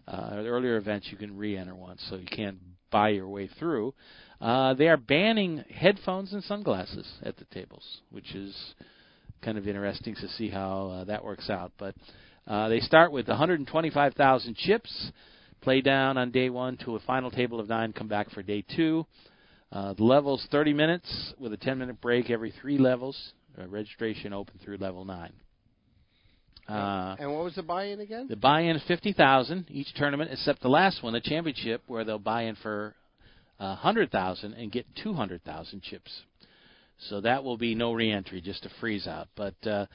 uh, 0.08 0.32
earlier 0.34 0.76
events 0.76 1.08
you 1.10 1.16
can 1.16 1.36
re-enter 1.36 1.74
once, 1.74 2.04
so 2.10 2.16
you 2.16 2.26
can't 2.26 2.58
buy 2.90 3.10
your 3.10 3.28
way 3.28 3.48
through. 3.58 3.94
Uh, 4.40 4.74
they 4.74 4.88
are 4.88 4.96
banning 4.96 5.64
headphones 5.74 6.32
and 6.32 6.42
sunglasses 6.44 7.06
at 7.22 7.36
the 7.36 7.44
tables, 7.46 8.00
which 8.10 8.34
is 8.34 8.74
kind 9.42 9.58
of 9.58 9.68
interesting 9.68 10.14
to 10.14 10.28
see 10.28 10.48
how 10.48 10.88
uh, 10.88 11.04
that 11.04 11.24
works 11.24 11.50
out. 11.50 11.72
But 11.78 11.94
uh, 12.46 12.68
they 12.68 12.80
start 12.80 13.12
with 13.12 13.28
125,000 13.28 14.56
chips, 14.56 15.12
play 15.60 15.80
down 15.80 16.16
on 16.16 16.30
day 16.30 16.50
one 16.50 16.76
to 16.78 16.96
a 16.96 17.00
final 17.00 17.30
table 17.30 17.60
of 17.60 17.68
nine, 17.68 17.92
come 17.92 18.08
back 18.08 18.30
for 18.30 18.42
day 18.42 18.64
two. 18.76 19.06
Uh, 19.72 19.94
the 19.94 20.04
level's 20.04 20.46
30 20.50 20.72
minutes 20.72 21.34
with 21.38 21.52
a 21.52 21.56
10 21.56 21.78
minute 21.78 22.00
break 22.00 22.30
every 22.30 22.52
three 22.60 22.78
levels. 22.78 23.32
Uh, 23.60 23.66
registration 23.68 24.32
open 24.32 24.58
through 24.64 24.76
level 24.78 25.04
nine. 25.04 25.32
Uh, 26.70 27.16
and 27.18 27.32
what 27.32 27.44
was 27.44 27.54
the 27.54 27.62
buy-in 27.62 28.00
again? 28.00 28.26
the 28.28 28.36
buy-in 28.36 28.80
fifty 28.86 29.12
thousand 29.12 29.66
each 29.70 29.92
tournament, 29.94 30.30
except 30.32 30.62
the 30.62 30.68
last 30.68 31.02
one, 31.02 31.12
the 31.12 31.20
championship, 31.20 31.82
where 31.86 32.04
they'll 32.04 32.18
buy 32.18 32.42
in 32.42 32.56
for 32.56 32.94
a 33.58 33.74
hundred 33.74 34.10
thousand 34.10 34.54
and 34.54 34.70
get 34.70 34.86
two 35.02 35.12
hundred 35.12 35.42
thousand 35.44 35.82
chips. 35.82 36.10
So 37.08 37.20
that 37.22 37.42
will 37.44 37.56
be 37.56 37.74
no 37.74 37.92
re-entry, 37.92 38.40
just 38.40 38.66
a 38.66 38.70
freeze 38.78 39.06
out. 39.06 39.28
But 39.34 39.54
uh, 39.66 39.86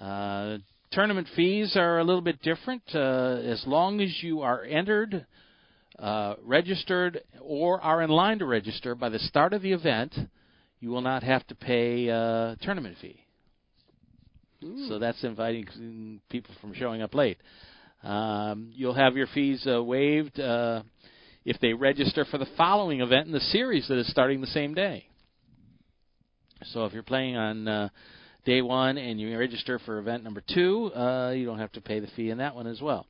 uh, 0.00 0.58
tournament 0.90 1.28
fees 1.36 1.76
are 1.76 1.98
a 1.98 2.04
little 2.04 2.20
bit 2.20 2.42
different. 2.42 2.82
Uh, 2.92 3.38
as 3.44 3.62
long 3.66 4.00
as 4.00 4.10
you 4.22 4.42
are 4.42 4.64
entered, 4.64 5.24
uh, 5.98 6.34
registered, 6.44 7.20
or 7.40 7.80
are 7.80 8.02
in 8.02 8.10
line 8.10 8.40
to 8.40 8.46
register 8.46 8.94
by 8.94 9.08
the 9.08 9.20
start 9.20 9.52
of 9.52 9.62
the 9.62 9.72
event, 9.72 10.14
you 10.80 10.90
will 10.90 11.00
not 11.00 11.22
have 11.22 11.46
to 11.46 11.54
pay 11.54 12.08
a 12.08 12.56
tournament 12.60 12.96
fee. 13.00 13.20
So 14.88 14.98
that's 14.98 15.22
inviting 15.24 16.20
people 16.30 16.54
from 16.60 16.74
showing 16.74 17.02
up 17.02 17.14
late. 17.14 17.38
Um, 18.02 18.72
you'll 18.74 18.94
have 18.94 19.16
your 19.16 19.26
fees 19.28 19.66
uh, 19.66 19.82
waived 19.82 20.38
uh, 20.40 20.82
if 21.44 21.58
they 21.60 21.72
register 21.72 22.24
for 22.24 22.38
the 22.38 22.46
following 22.56 23.00
event 23.00 23.26
in 23.26 23.32
the 23.32 23.40
series 23.40 23.86
that 23.88 23.98
is 23.98 24.10
starting 24.10 24.40
the 24.40 24.46
same 24.48 24.74
day. 24.74 25.06
So 26.66 26.84
if 26.84 26.92
you're 26.92 27.02
playing 27.02 27.36
on 27.36 27.68
uh, 27.68 27.88
day 28.44 28.62
one 28.62 28.98
and 28.98 29.20
you 29.20 29.36
register 29.36 29.80
for 29.80 29.98
event 29.98 30.24
number 30.24 30.42
two, 30.52 30.92
uh, 30.94 31.30
you 31.30 31.44
don't 31.44 31.58
have 31.58 31.72
to 31.72 31.80
pay 31.80 32.00
the 32.00 32.08
fee 32.16 32.30
in 32.30 32.38
that 32.38 32.54
one 32.54 32.66
as 32.66 32.80
well. 32.80 33.06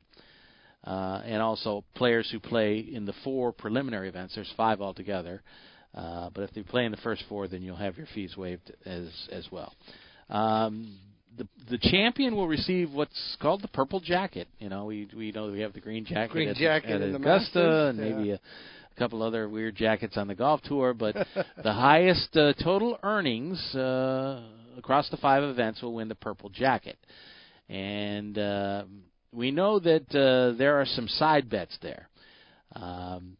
Uh, 0.83 1.21
and 1.23 1.41
also 1.41 1.83
players 1.95 2.29
who 2.31 2.39
play 2.39 2.79
in 2.79 3.05
the 3.05 3.13
four 3.23 3.51
preliminary 3.51 4.09
events. 4.09 4.35
There's 4.35 4.51
five 4.57 4.81
altogether. 4.81 5.41
Uh, 5.95 6.29
but 6.33 6.43
if 6.43 6.53
they 6.53 6.63
play 6.63 6.85
in 6.85 6.91
the 6.91 6.97
first 6.97 7.23
four, 7.29 7.47
then 7.47 7.61
you'll 7.61 7.75
have 7.75 7.97
your 7.97 8.07
fees 8.13 8.35
waived 8.35 8.71
as 8.85 9.07
as 9.31 9.47
well. 9.51 9.73
Um, 10.29 10.97
the 11.37 11.47
the 11.69 11.77
champion 11.77 12.35
will 12.35 12.47
receive 12.47 12.91
what's 12.91 13.37
called 13.41 13.61
the 13.61 13.67
purple 13.69 13.99
jacket. 13.99 14.47
You 14.59 14.69
know, 14.69 14.85
we 14.85 15.07
we 15.15 15.31
know 15.31 15.51
we 15.51 15.61
have 15.61 15.73
the 15.73 15.79
green 15.79 16.05
jacket 16.05 16.31
Green 16.31 16.49
at, 16.49 16.55
jacket 16.55 17.01
at 17.01 17.11
the 17.11 17.15
Augusta, 17.15 17.59
Masters, 17.59 17.89
and 17.89 17.97
maybe 17.97 18.29
yeah. 18.29 18.35
a, 18.35 18.37
a 18.37 18.99
couple 18.99 19.23
other 19.23 19.49
weird 19.49 19.75
jackets 19.75 20.17
on 20.17 20.27
the 20.27 20.35
golf 20.35 20.61
tour. 20.63 20.93
But 20.93 21.15
the 21.63 21.73
highest 21.73 22.35
uh, 22.35 22.53
total 22.63 22.97
earnings 23.03 23.59
uh, 23.75 24.43
across 24.77 25.09
the 25.09 25.17
five 25.17 25.43
events 25.43 25.81
will 25.81 25.93
win 25.93 26.07
the 26.07 26.15
purple 26.15 26.49
jacket, 26.49 26.97
and 27.69 28.37
uh, 28.37 28.83
we 29.31 29.51
know 29.51 29.79
that 29.79 30.09
uh, 30.15 30.57
there 30.57 30.79
are 30.79 30.85
some 30.85 31.07
side 31.07 31.49
bets 31.49 31.77
there. 31.81 32.09
Um, 32.75 33.37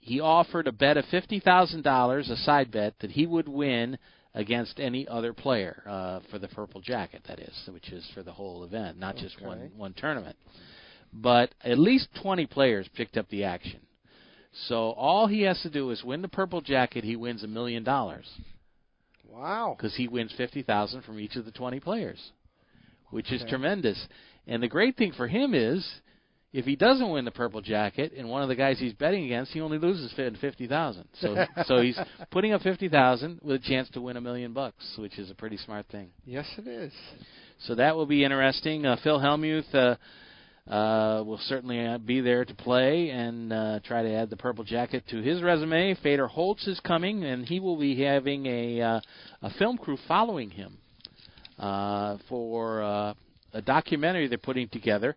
he 0.00 0.20
offered 0.20 0.66
a 0.66 0.72
bet 0.72 0.98
of 0.98 1.04
fifty 1.06 1.40
thousand 1.40 1.82
dollars, 1.82 2.28
a 2.28 2.36
side 2.36 2.70
bet 2.70 2.94
that 3.00 3.10
he 3.10 3.26
would 3.26 3.48
win 3.48 3.98
against 4.34 4.80
any 4.80 5.06
other 5.06 5.32
player 5.32 5.82
uh, 5.86 6.20
for 6.30 6.38
the 6.38 6.48
purple 6.48 6.80
jacket. 6.80 7.22
That 7.28 7.38
is, 7.38 7.54
which 7.68 7.90
is 7.90 8.08
for 8.14 8.22
the 8.22 8.32
whole 8.32 8.64
event, 8.64 8.98
not 8.98 9.16
just 9.16 9.40
one 9.40 9.70
one 9.76 9.94
tournament. 9.94 10.36
But 11.12 11.54
at 11.62 11.78
least 11.78 12.08
twenty 12.20 12.46
players 12.46 12.88
picked 12.94 13.16
up 13.16 13.28
the 13.28 13.44
action. 13.44 13.80
So 14.68 14.90
all 14.92 15.26
he 15.26 15.42
has 15.42 15.60
to 15.62 15.70
do 15.70 15.90
is 15.90 16.04
win 16.04 16.22
the 16.22 16.28
purple 16.28 16.60
jacket. 16.60 17.04
He 17.04 17.16
wins 17.16 17.42
a 17.42 17.48
million 17.48 17.84
dollars. 17.84 18.28
Wow. 19.28 19.74
Because 19.76 19.96
he 19.96 20.08
wins 20.08 20.32
fifty 20.36 20.62
thousand 20.62 21.02
from 21.02 21.18
each 21.18 21.36
of 21.36 21.44
the 21.44 21.50
twenty 21.50 21.80
players, 21.80 22.32
which 23.10 23.32
is 23.32 23.44
tremendous. 23.48 24.06
And 24.46 24.62
the 24.62 24.68
great 24.68 24.96
thing 24.96 25.12
for 25.16 25.26
him 25.26 25.54
is, 25.54 25.88
if 26.54 26.64
he 26.64 26.76
doesn't 26.76 27.10
win 27.10 27.24
the 27.24 27.32
purple 27.32 27.60
jacket, 27.60 28.12
and 28.16 28.28
one 28.28 28.40
of 28.42 28.48
the 28.48 28.54
guys 28.54 28.78
he's 28.78 28.92
betting 28.92 29.24
against, 29.24 29.50
he 29.50 29.60
only 29.60 29.76
loses 29.76 30.14
fifty 30.40 30.68
thousand. 30.68 31.08
So 31.14 31.44
so 31.64 31.82
he's 31.82 31.98
putting 32.30 32.52
up 32.52 32.62
fifty 32.62 32.88
thousand 32.88 33.40
with 33.42 33.56
a 33.56 33.68
chance 33.68 33.90
to 33.90 34.00
win 34.00 34.16
a 34.16 34.20
million 34.20 34.52
bucks, 34.52 34.94
which 34.96 35.18
is 35.18 35.30
a 35.32 35.34
pretty 35.34 35.56
smart 35.56 35.86
thing. 35.90 36.10
Yes, 36.24 36.46
it 36.56 36.68
is. 36.68 36.92
So 37.66 37.74
that 37.74 37.96
will 37.96 38.06
be 38.06 38.22
interesting. 38.22 38.86
Uh, 38.86 38.96
Phil 39.02 39.18
Hellmuth 39.18 39.74
uh, 39.74 40.72
uh, 40.72 41.24
will 41.24 41.40
certainly 41.42 41.84
uh, 41.84 41.98
be 41.98 42.20
there 42.20 42.44
to 42.44 42.54
play 42.54 43.10
and 43.10 43.52
uh, 43.52 43.80
try 43.84 44.04
to 44.04 44.14
add 44.14 44.30
the 44.30 44.36
purple 44.36 44.62
jacket 44.62 45.02
to 45.10 45.20
his 45.22 45.42
resume. 45.42 45.96
Fedor 46.04 46.28
Holz 46.28 46.68
is 46.68 46.78
coming, 46.80 47.24
and 47.24 47.44
he 47.44 47.58
will 47.58 47.76
be 47.76 48.00
having 48.00 48.46
a 48.46 48.80
uh, 48.80 49.00
a 49.42 49.50
film 49.58 49.76
crew 49.76 49.98
following 50.06 50.50
him 50.50 50.78
uh, 51.58 52.18
for 52.28 52.80
uh, 52.80 53.14
a 53.52 53.60
documentary 53.60 54.28
they're 54.28 54.38
putting 54.38 54.68
together 54.68 55.16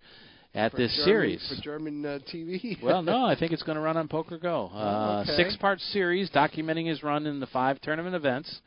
at 0.57 0.71
For 0.71 0.77
this 0.77 0.91
German- 0.95 1.05
series. 1.05 1.47
for 1.55 1.61
German 1.63 2.05
uh, 2.05 2.19
TV. 2.33 2.81
well, 2.83 3.01
no, 3.01 3.25
I 3.25 3.35
think 3.37 3.51
it's 3.51 3.63
going 3.63 3.75
to 3.77 3.81
run 3.81 3.95
on 3.97 4.07
Poker 4.07 4.37
Go. 4.37 4.69
Oh, 4.73 4.77
Uh, 4.77 5.21
okay. 5.23 5.35
Six-part 5.35 5.79
series 5.79 6.29
documenting 6.31 6.87
his 6.87 7.03
run 7.03 7.25
in 7.27 7.39
the 7.39 7.47
five 7.47 7.79
tournament 7.81 8.15
events. 8.15 8.61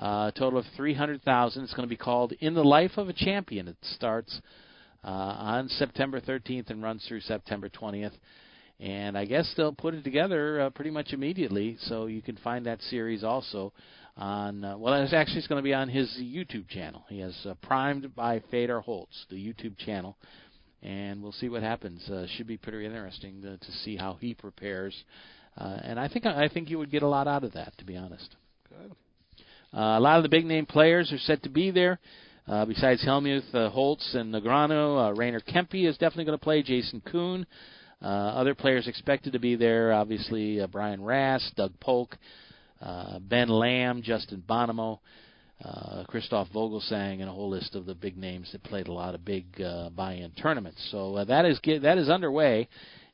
Uh, 0.00 0.30
a 0.34 0.38
total 0.38 0.58
of 0.58 0.64
three 0.76 0.94
hundred 0.94 1.20
thousand. 1.22 1.64
It's 1.64 1.74
going 1.74 1.86
to 1.86 1.90
be 1.90 1.96
called 1.96 2.32
"In 2.40 2.54
the 2.54 2.64
Life 2.64 2.92
of 2.96 3.08
a 3.08 3.12
Champion." 3.12 3.68
It 3.68 3.76
starts 3.82 4.40
uh, 5.04 5.08
on 5.08 5.68
September 5.68 6.20
13th 6.20 6.70
and 6.70 6.82
runs 6.82 7.04
through 7.06 7.20
September 7.20 7.68
20th. 7.68 8.12
And 8.78 9.18
I 9.18 9.26
guess 9.26 9.52
they'll 9.58 9.74
put 9.74 9.92
it 9.94 10.02
together 10.04 10.60
uh, 10.62 10.70
pretty 10.70 10.90
much 10.90 11.12
immediately, 11.12 11.76
so 11.82 12.06
you 12.06 12.22
can 12.22 12.36
find 12.36 12.64
that 12.64 12.80
series 12.82 13.22
also 13.22 13.74
on. 14.16 14.64
Uh, 14.64 14.78
well, 14.78 14.94
it's 14.94 15.12
actually 15.12 15.38
it's 15.38 15.48
going 15.48 15.58
to 15.62 15.62
be 15.62 15.74
on 15.74 15.90
his 15.90 16.08
YouTube 16.18 16.66
channel. 16.68 17.04
He 17.10 17.18
has 17.20 17.36
uh, 17.44 17.54
Primed 17.60 18.14
by 18.14 18.40
Fedor 18.50 18.80
Holz, 18.80 19.26
the 19.28 19.36
YouTube 19.36 19.76
channel, 19.76 20.16
and 20.82 21.22
we'll 21.22 21.32
see 21.32 21.48
what 21.48 21.62
happens. 21.62 22.08
Uh, 22.08 22.26
should 22.36 22.46
be 22.46 22.56
pretty 22.56 22.84
interesting 22.84 23.42
to, 23.42 23.56
to 23.56 23.72
see 23.84 23.96
how 23.96 24.16
he 24.20 24.34
prepares. 24.34 24.94
Uh, 25.56 25.78
and 25.82 25.98
I 25.98 26.08
think 26.08 26.26
I 26.26 26.48
think 26.48 26.70
you 26.70 26.78
would 26.78 26.90
get 26.90 27.02
a 27.02 27.08
lot 27.08 27.26
out 27.26 27.44
of 27.44 27.52
that, 27.52 27.76
to 27.78 27.84
be 27.84 27.96
honest. 27.96 28.36
Good. 28.68 28.92
Uh, 29.72 29.98
a 29.98 30.00
lot 30.00 30.16
of 30.16 30.22
the 30.22 30.28
big 30.28 30.46
name 30.46 30.66
players 30.66 31.12
are 31.12 31.18
set 31.18 31.42
to 31.42 31.48
be 31.48 31.70
there. 31.70 31.98
Uh, 32.48 32.64
besides 32.64 33.04
Hellmuth, 33.04 33.54
uh, 33.54 33.70
Holz, 33.70 34.10
and 34.14 34.34
Negreanu, 34.34 35.10
uh, 35.10 35.12
Rainer 35.12 35.40
Kempe 35.40 35.86
is 35.86 35.96
definitely 35.98 36.24
going 36.24 36.38
to 36.38 36.42
play. 36.42 36.62
Jason 36.62 37.00
Koon. 37.00 37.46
Uh, 38.02 38.06
other 38.06 38.54
players 38.54 38.88
expected 38.88 39.34
to 39.34 39.38
be 39.38 39.56
there, 39.56 39.92
obviously 39.92 40.60
uh, 40.60 40.66
Brian 40.66 41.04
Rast, 41.04 41.54
Doug 41.54 41.78
Polk, 41.80 42.16
uh, 42.80 43.18
Ben 43.18 43.48
Lamb, 43.48 44.00
Justin 44.02 44.42
Bonomo, 44.48 45.00
uh, 45.64 46.04
Christoph 46.08 46.48
Vogelsang, 46.54 47.20
and 47.20 47.28
a 47.28 47.32
whole 47.32 47.50
list 47.50 47.74
of 47.74 47.86
the 47.86 47.94
big 47.94 48.16
names 48.16 48.50
that 48.52 48.62
played 48.62 48.88
a 48.88 48.92
lot 48.92 49.14
of 49.14 49.24
big 49.24 49.60
uh, 49.60 49.90
buy-in 49.90 50.30
tournaments. 50.32 50.86
So 50.90 51.16
uh, 51.16 51.24
that 51.24 51.44
is 51.44 51.58
get, 51.60 51.82
that 51.82 51.98
is 51.98 52.08
underway 52.08 52.68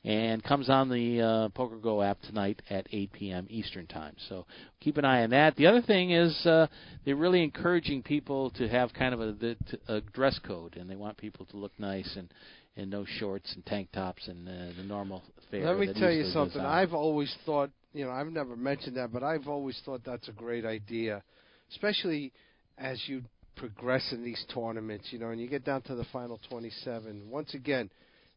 and 0.07 0.42
comes 0.44 0.70
on 0.70 0.88
the 0.88 1.20
uh, 1.20 1.49
Poker 1.49 1.76
Go 1.76 2.01
app 2.01 2.22
tonight 2.22 2.62
at 2.70 2.86
8 2.92 3.12
p.m. 3.12 3.47
Eastern 3.51 3.88
Time. 3.88 4.14
So 4.28 4.47
keep 4.80 4.99
an 4.99 5.05
eye 5.05 5.24
on 5.24 5.30
that. 5.30 5.57
The 5.57 5.66
other 5.66 5.82
thing 5.82 6.12
is 6.12 6.47
uh, 6.47 6.68
they're 7.05 7.16
really 7.16 7.42
encouraging 7.42 8.05
people 8.05 8.51
to 8.51 8.68
have 8.68 8.94
kind 8.94 9.12
of 9.12 9.20
a, 9.20 9.57
a 9.88 10.01
dress 10.01 10.38
code, 10.47 10.76
and 10.76 10.88
they 10.88 10.94
want 10.94 11.16
people 11.16 11.44
to 11.47 11.57
look 11.57 11.72
nice 11.78 12.11
and 12.16 12.32
and 12.78 12.90
no 12.90 13.07
shorts 13.18 13.51
and 13.55 13.64
tank 13.64 13.88
tops 13.92 14.28
and 14.28 14.47
uh, 14.47 14.53
the 14.76 14.84
normal 14.84 15.22
fare. 15.51 15.74
Let 15.74 15.78
me 15.78 15.99
tell 15.99 16.12
you 16.12 16.24
something. 16.26 16.61
I've 16.61 16.92
always 16.92 17.34
thought, 17.47 17.70
you 17.94 18.05
know, 18.05 18.11
I've 18.11 18.26
never 18.26 18.55
mentioned 18.55 18.97
that, 18.97 19.12
but 19.12 19.22
I've 19.22 19.49
always 19.49 19.80
thought 19.84 20.03
that's 20.05 20.28
a 20.28 20.32
great 20.32 20.66
idea, 20.66 21.22
especially 21.71 22.33
as 22.79 23.03
you 23.07 23.23
progress 23.57 24.12
in 24.12 24.23
these 24.23 24.45
tournaments, 24.53 25.09
you 25.11 25.19
know, 25.19 25.31
and 25.31 25.41
you 25.41 25.49
get 25.49 25.64
down 25.64 25.83
to 25.83 25.95
the 25.95 26.05
final 26.12 26.39
27. 26.51 27.29
Once 27.31 27.55
again, 27.55 27.91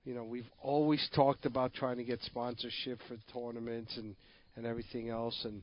you 0.05 0.13
know, 0.13 0.23
we've 0.23 0.49
always 0.61 1.07
talked 1.13 1.45
about 1.45 1.73
trying 1.73 1.97
to 1.97 2.03
get 2.03 2.21
sponsorship 2.23 2.99
for 3.07 3.17
tournaments 3.33 3.97
and 3.97 4.15
and 4.55 4.65
everything 4.65 5.09
else, 5.09 5.39
and 5.45 5.61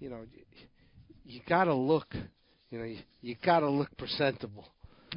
you 0.00 0.08
know, 0.08 0.20
you 1.24 1.40
got 1.48 1.64
to 1.64 1.74
look, 1.74 2.06
you 2.70 2.78
know, 2.78 2.84
you, 2.84 2.98
you 3.20 3.36
got 3.44 3.60
to 3.60 3.68
look 3.68 3.94
presentable 3.98 4.64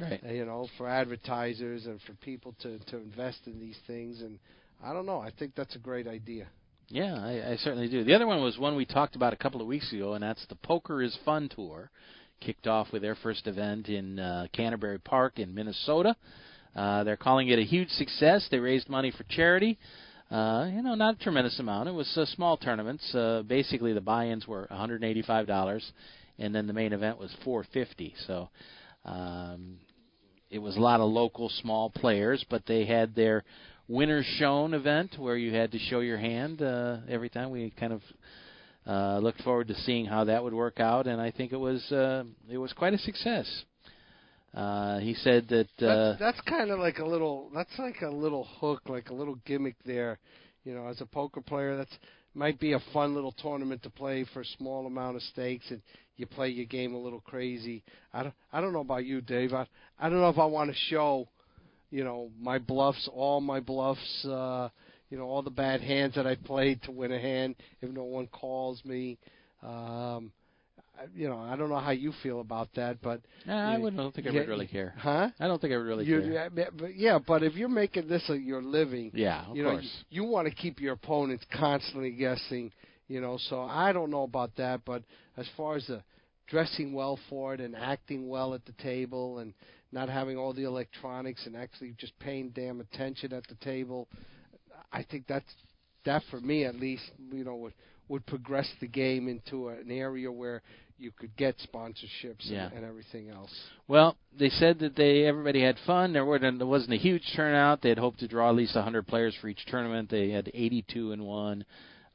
right. 0.00 0.20
uh, 0.24 0.30
you 0.30 0.44
know, 0.44 0.68
for 0.76 0.88
advertisers 0.88 1.86
and 1.86 2.00
for 2.02 2.14
people 2.14 2.54
to 2.60 2.78
to 2.86 2.96
invest 2.96 3.40
in 3.46 3.58
these 3.58 3.78
things. 3.86 4.20
And 4.20 4.38
I 4.82 4.92
don't 4.92 5.06
know. 5.06 5.20
I 5.20 5.30
think 5.38 5.54
that's 5.54 5.76
a 5.76 5.78
great 5.78 6.06
idea. 6.06 6.48
Yeah, 6.92 7.14
I, 7.14 7.52
I 7.52 7.56
certainly 7.56 7.88
do. 7.88 8.04
The 8.04 8.12
other 8.12 8.26
one 8.26 8.42
was 8.42 8.58
one 8.58 8.76
we 8.76 8.84
talked 8.84 9.16
about 9.16 9.32
a 9.32 9.36
couple 9.36 9.62
of 9.62 9.66
weeks 9.66 9.90
ago, 9.94 10.12
and 10.12 10.22
that's 10.22 10.44
the 10.50 10.56
Poker 10.56 11.02
is 11.02 11.16
Fun 11.24 11.48
tour. 11.48 11.90
Kicked 12.42 12.66
off 12.66 12.88
with 12.92 13.00
their 13.00 13.14
first 13.14 13.46
event 13.46 13.88
in 13.88 14.18
uh, 14.18 14.46
Canterbury 14.52 14.98
Park 14.98 15.38
in 15.38 15.54
Minnesota. 15.54 16.14
Uh, 16.76 17.02
they're 17.02 17.16
calling 17.16 17.48
it 17.48 17.58
a 17.58 17.62
huge 17.64 17.88
success. 17.88 18.46
They 18.50 18.58
raised 18.58 18.90
money 18.90 19.10
for 19.10 19.24
charity. 19.30 19.78
Uh, 20.30 20.68
you 20.70 20.82
know, 20.82 20.94
not 20.94 21.14
a 21.14 21.24
tremendous 21.24 21.58
amount. 21.58 21.88
It 21.88 21.92
was 21.92 22.14
uh, 22.14 22.26
small 22.26 22.58
tournaments. 22.58 23.14
Uh, 23.14 23.42
basically, 23.46 23.94
the 23.94 24.02
buy-ins 24.02 24.46
were 24.46 24.68
$185, 24.70 25.82
and 26.40 26.54
then 26.54 26.66
the 26.66 26.74
main 26.74 26.92
event 26.92 27.18
was 27.18 27.34
450. 27.42 28.14
So 28.26 28.50
um, 29.06 29.78
it 30.50 30.58
was 30.58 30.76
a 30.76 30.80
lot 30.80 31.00
of 31.00 31.10
local 31.10 31.48
small 31.48 31.88
players, 31.88 32.44
but 32.50 32.66
they 32.66 32.84
had 32.84 33.14
their 33.14 33.44
winners 33.88 34.26
shown 34.38 34.74
event 34.74 35.16
where 35.18 35.36
you 35.36 35.52
had 35.54 35.72
to 35.72 35.78
show 35.78 36.00
your 36.00 36.18
hand 36.18 36.62
uh, 36.62 36.98
every 37.08 37.28
time. 37.28 37.50
We 37.50 37.70
kind 37.78 37.92
of 37.92 38.02
uh, 38.86 39.18
looked 39.18 39.42
forward 39.42 39.68
to 39.68 39.74
seeing 39.74 40.06
how 40.06 40.24
that 40.24 40.42
would 40.42 40.54
work 40.54 40.80
out, 40.80 41.06
and 41.06 41.20
I 41.20 41.30
think 41.30 41.52
it 41.52 41.58
was 41.58 41.80
uh, 41.92 42.24
it 42.50 42.58
was 42.58 42.72
quite 42.72 42.94
a 42.94 42.98
success. 42.98 43.46
Uh, 44.54 44.98
he 44.98 45.14
said 45.14 45.48
that 45.48 45.68
uh, 45.86 46.16
That's, 46.18 46.20
that's 46.20 46.40
kind 46.42 46.70
of 46.70 46.78
like 46.78 46.98
a 46.98 47.04
little. 47.06 47.50
That's 47.54 47.72
like 47.78 48.02
a 48.02 48.10
little 48.10 48.44
hook, 48.60 48.82
like 48.86 49.08
a 49.08 49.14
little 49.14 49.36
gimmick 49.46 49.76
there. 49.84 50.18
You 50.64 50.74
know, 50.74 50.86
as 50.86 51.00
a 51.00 51.06
poker 51.06 51.40
player, 51.40 51.76
that's 51.76 51.96
might 52.34 52.58
be 52.58 52.72
a 52.72 52.80
fun 52.92 53.14
little 53.14 53.32
tournament 53.32 53.82
to 53.82 53.90
play 53.90 54.24
for 54.32 54.40
a 54.40 54.46
small 54.58 54.86
amount 54.86 55.16
of 55.16 55.22
stakes, 55.22 55.70
and 55.70 55.82
you 56.16 56.26
play 56.26 56.48
your 56.48 56.66
game 56.66 56.94
a 56.94 56.98
little 56.98 57.20
crazy. 57.20 57.82
I 58.12 58.24
don't. 58.24 58.34
I 58.52 58.60
don't 58.60 58.72
know 58.72 58.80
about 58.80 59.06
you, 59.06 59.20
Dave. 59.20 59.52
I, 59.54 59.66
I 59.98 60.08
don't 60.08 60.20
know 60.20 60.28
if 60.28 60.38
I 60.38 60.46
want 60.46 60.70
to 60.70 60.76
show, 60.90 61.28
you 61.92 62.02
know, 62.02 62.30
my 62.40 62.58
bluffs, 62.58 63.08
all 63.14 63.40
my 63.40 63.60
bluffs. 63.60 64.24
Uh, 64.24 64.68
you 65.10 65.18
know, 65.18 65.24
all 65.24 65.42
the 65.42 65.50
bad 65.50 65.82
hands 65.82 66.14
that 66.14 66.26
I 66.26 66.36
played 66.36 66.82
to 66.84 66.90
win 66.90 67.12
a 67.12 67.18
hand 67.20 67.56
if 67.82 67.90
no 67.90 68.04
one 68.04 68.26
calls 68.28 68.82
me. 68.82 69.18
Um, 69.62 70.32
you 71.14 71.28
know, 71.28 71.38
I 71.38 71.54
don't 71.54 71.68
know 71.68 71.78
how 71.80 71.90
you 71.90 72.12
feel 72.22 72.40
about 72.40 72.68
that, 72.76 72.96
but 73.02 73.20
nah, 73.46 73.74
I 73.74 73.76
wouldn't 73.76 74.00
I 74.00 74.04
don't 74.04 74.14
think 74.14 74.26
I 74.26 74.30
yeah, 74.30 74.40
would 74.40 74.48
really 74.48 74.66
care. 74.66 74.94
Huh? 74.96 75.28
I 75.38 75.46
don't 75.48 75.60
think 75.60 75.74
I 75.74 75.76
would 75.76 75.84
really 75.86 76.06
You- 76.06 76.20
care. 76.20 76.32
yeah, 76.32 76.48
but- 76.48 76.76
but 76.78 76.96
yeah, 76.96 77.18
but 77.18 77.42
if 77.42 77.54
you're 77.56 77.68
making 77.68 78.08
this 78.08 78.26
a, 78.30 78.36
your 78.38 78.62
living, 78.62 79.10
Yeah, 79.14 79.50
of 79.50 79.56
you 79.56 79.64
know, 79.64 79.72
course. 79.72 80.04
you, 80.10 80.22
you 80.22 80.30
want 80.30 80.48
to 80.48 80.54
keep 80.54 80.80
your 80.80 80.94
opponents 80.94 81.44
constantly 81.52 82.12
guessing. 82.12 82.72
You 83.08 83.20
know, 83.20 83.36
so 83.50 83.60
I 83.62 83.92
don't 83.92 84.10
know 84.10 84.22
about 84.22 84.56
that, 84.56 84.80
but 84.86 85.02
as 85.36 85.46
far 85.58 85.76
as 85.76 85.86
the 85.88 86.02
dressing 86.46 86.94
well 86.94 87.18
for 87.28 87.52
it 87.52 87.60
and 87.60 87.76
acting 87.76 88.28
well 88.28 88.54
at 88.54 88.64
the 88.64 88.72
table 88.82 89.40
and 89.40 89.52
not 89.92 90.08
having 90.08 90.36
all 90.38 90.52
the 90.52 90.64
electronics 90.64 91.46
and 91.46 91.56
actually 91.56 91.94
just 91.98 92.18
paying 92.18 92.50
damn 92.50 92.80
attention 92.80 93.32
at 93.32 93.46
the 93.48 93.54
table, 93.56 94.08
I 94.92 95.02
think 95.02 95.26
that's 95.28 95.44
that 96.04 96.22
for 96.30 96.40
me 96.40 96.64
at 96.64 96.74
least. 96.76 97.02
You 97.30 97.44
know, 97.44 97.56
would 97.56 97.74
would 98.08 98.26
progress 98.26 98.68
the 98.80 98.88
game 98.88 99.28
into 99.28 99.68
an 99.68 99.90
area 99.90 100.30
where 100.30 100.62
you 100.98 101.10
could 101.18 101.34
get 101.36 101.56
sponsorships 101.58 102.42
Yeah. 102.44 102.66
and, 102.66 102.78
and 102.78 102.84
everything 102.84 103.30
else. 103.30 103.52
Well, 103.88 104.16
they 104.38 104.50
said 104.50 104.78
that 104.80 104.94
they 104.96 105.24
everybody 105.24 105.62
had 105.62 105.76
fun. 105.86 106.12
There 106.12 106.24
wasn't 106.24 106.58
there 106.58 106.66
wasn't 106.66 106.92
a 106.92 106.96
huge 106.98 107.22
turnout. 107.34 107.82
They 107.82 107.88
had 107.88 107.98
hoped 107.98 108.20
to 108.20 108.28
draw 108.28 108.50
at 108.50 108.56
least 108.56 108.74
100 108.74 109.06
players 109.06 109.34
for 109.40 109.48
each 109.48 109.64
tournament. 109.66 110.10
They 110.10 110.30
had 110.30 110.50
82 110.52 111.12
in 111.12 111.24
one, 111.24 111.64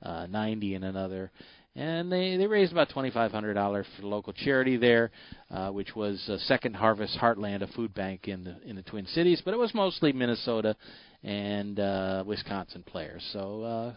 uh, 0.02 0.28
90 0.28 0.76
in 0.76 0.84
another, 0.84 1.32
and 1.78 2.12
they 2.12 2.36
they 2.38 2.48
raised 2.48 2.72
about 2.72 2.90
$2,500 2.90 3.32
for 3.32 4.02
the 4.02 4.08
local 4.08 4.34
charity 4.34 4.78
there, 4.78 5.12
uh, 5.52 5.70
which 5.70 5.96
was 5.96 6.22
uh, 6.28 6.38
Second 6.40 6.76
Harvest 6.76 7.18
Heartland, 7.22 7.62
a 7.62 7.68
food 7.68 7.94
bank 7.94 8.28
in 8.28 8.44
the 8.44 8.58
in 8.68 8.76
the 8.76 8.82
Twin 8.82 9.06
Cities. 9.08 9.42
But 9.46 9.54
it 9.54 9.58
was 9.58 9.74
mostly 9.74 10.12
Minnesota 10.12 10.76
and 11.24 11.80
uh, 11.80 12.24
Wisconsin 12.26 12.84
players. 12.84 13.28
So. 13.32 13.64
Uh, 13.64 13.94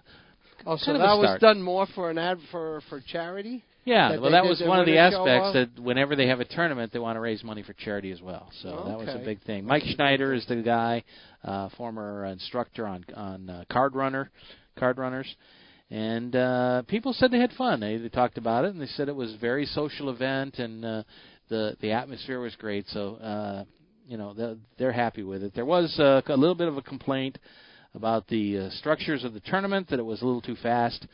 Oh, 0.66 0.76
so 0.76 0.92
kind 0.92 0.96
of 0.98 1.02
a 1.02 1.06
that 1.06 1.16
was 1.16 1.40
done 1.40 1.62
more 1.62 1.86
for 1.94 2.10
an 2.10 2.18
ad 2.18 2.38
for 2.50 2.82
for 2.90 3.00
charity. 3.00 3.64
Yeah, 3.86 4.10
that 4.10 4.20
well, 4.20 4.30
that 4.32 4.44
was 4.44 4.62
one 4.62 4.78
of 4.78 4.84
the 4.84 4.98
aspects 4.98 5.54
that 5.54 5.82
whenever 5.82 6.14
they 6.14 6.26
have 6.26 6.40
a 6.40 6.44
tournament, 6.44 6.92
they 6.92 6.98
want 6.98 7.16
to 7.16 7.20
raise 7.20 7.42
money 7.42 7.62
for 7.62 7.72
charity 7.72 8.12
as 8.12 8.20
well. 8.20 8.50
So 8.60 8.68
that 8.86 8.98
was 8.98 9.08
a 9.08 9.24
big 9.24 9.42
thing. 9.44 9.64
Mike 9.64 9.84
Schneider 9.84 10.34
is 10.34 10.44
the 10.46 10.56
guy, 10.56 11.02
uh, 11.44 11.70
former 11.78 12.26
instructor 12.26 12.86
on 12.86 13.06
on 13.16 13.48
uh, 13.48 13.64
Card 13.70 13.94
Runner, 13.94 14.30
Card 14.78 14.98
Runners, 14.98 15.34
and 15.90 16.36
uh, 16.36 16.82
people 16.86 17.12
said 17.12 17.30
they 17.30 17.40
had 17.40 17.52
fun. 17.52 17.80
They, 17.80 17.96
they 17.96 18.08
talked 18.08 18.38
about 18.38 18.64
it 18.64 18.72
and 18.72 18.80
they 18.80 18.86
said 18.86 19.08
it 19.08 19.16
was 19.16 19.34
a 19.34 19.38
very 19.38 19.66
social 19.66 20.10
event 20.10 20.58
and 20.58 20.84
uh, 20.84 21.02
the 21.48 21.76
the 21.80 21.92
atmosphere 21.92 22.40
was 22.40 22.54
great. 22.56 22.86
So 22.88 23.16
uh, 23.16 23.64
you 24.06 24.16
know 24.16 24.56
they're, 24.78 24.92
happy 24.92 25.22
with 25.22 25.42
it. 25.42 25.54
There 25.54 25.64
was 25.64 25.98
uh, 25.98 26.22
a 26.26 26.36
little 26.36 26.54
bit 26.54 26.68
of 26.68 26.76
a 26.76 26.82
complaint 26.82 27.38
about 27.94 28.28
the 28.28 28.58
uh, 28.58 28.70
structures 28.70 29.24
of 29.24 29.34
the 29.34 29.40
tournament 29.40 29.88
that 29.90 29.98
it 29.98 30.04
was 30.04 30.22
a 30.22 30.24
little 30.24 30.40
too 30.40 30.56
fast. 30.62 31.06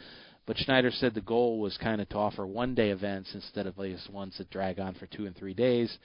But 0.46 0.58
Schneider 0.58 0.92
said 0.92 1.14
the 1.14 1.20
goal 1.22 1.58
was 1.58 1.76
kind 1.78 2.00
of 2.00 2.08
to 2.10 2.16
offer 2.16 2.46
one 2.46 2.74
day 2.74 2.90
events 2.90 3.30
instead 3.34 3.66
of 3.66 3.74
these 3.76 4.06
ones 4.12 4.36
that 4.38 4.50
drag 4.50 4.78
on 4.78 4.94
for 4.94 5.06
two 5.06 5.26
and 5.26 5.34
three 5.36 5.54
days. 5.54 5.96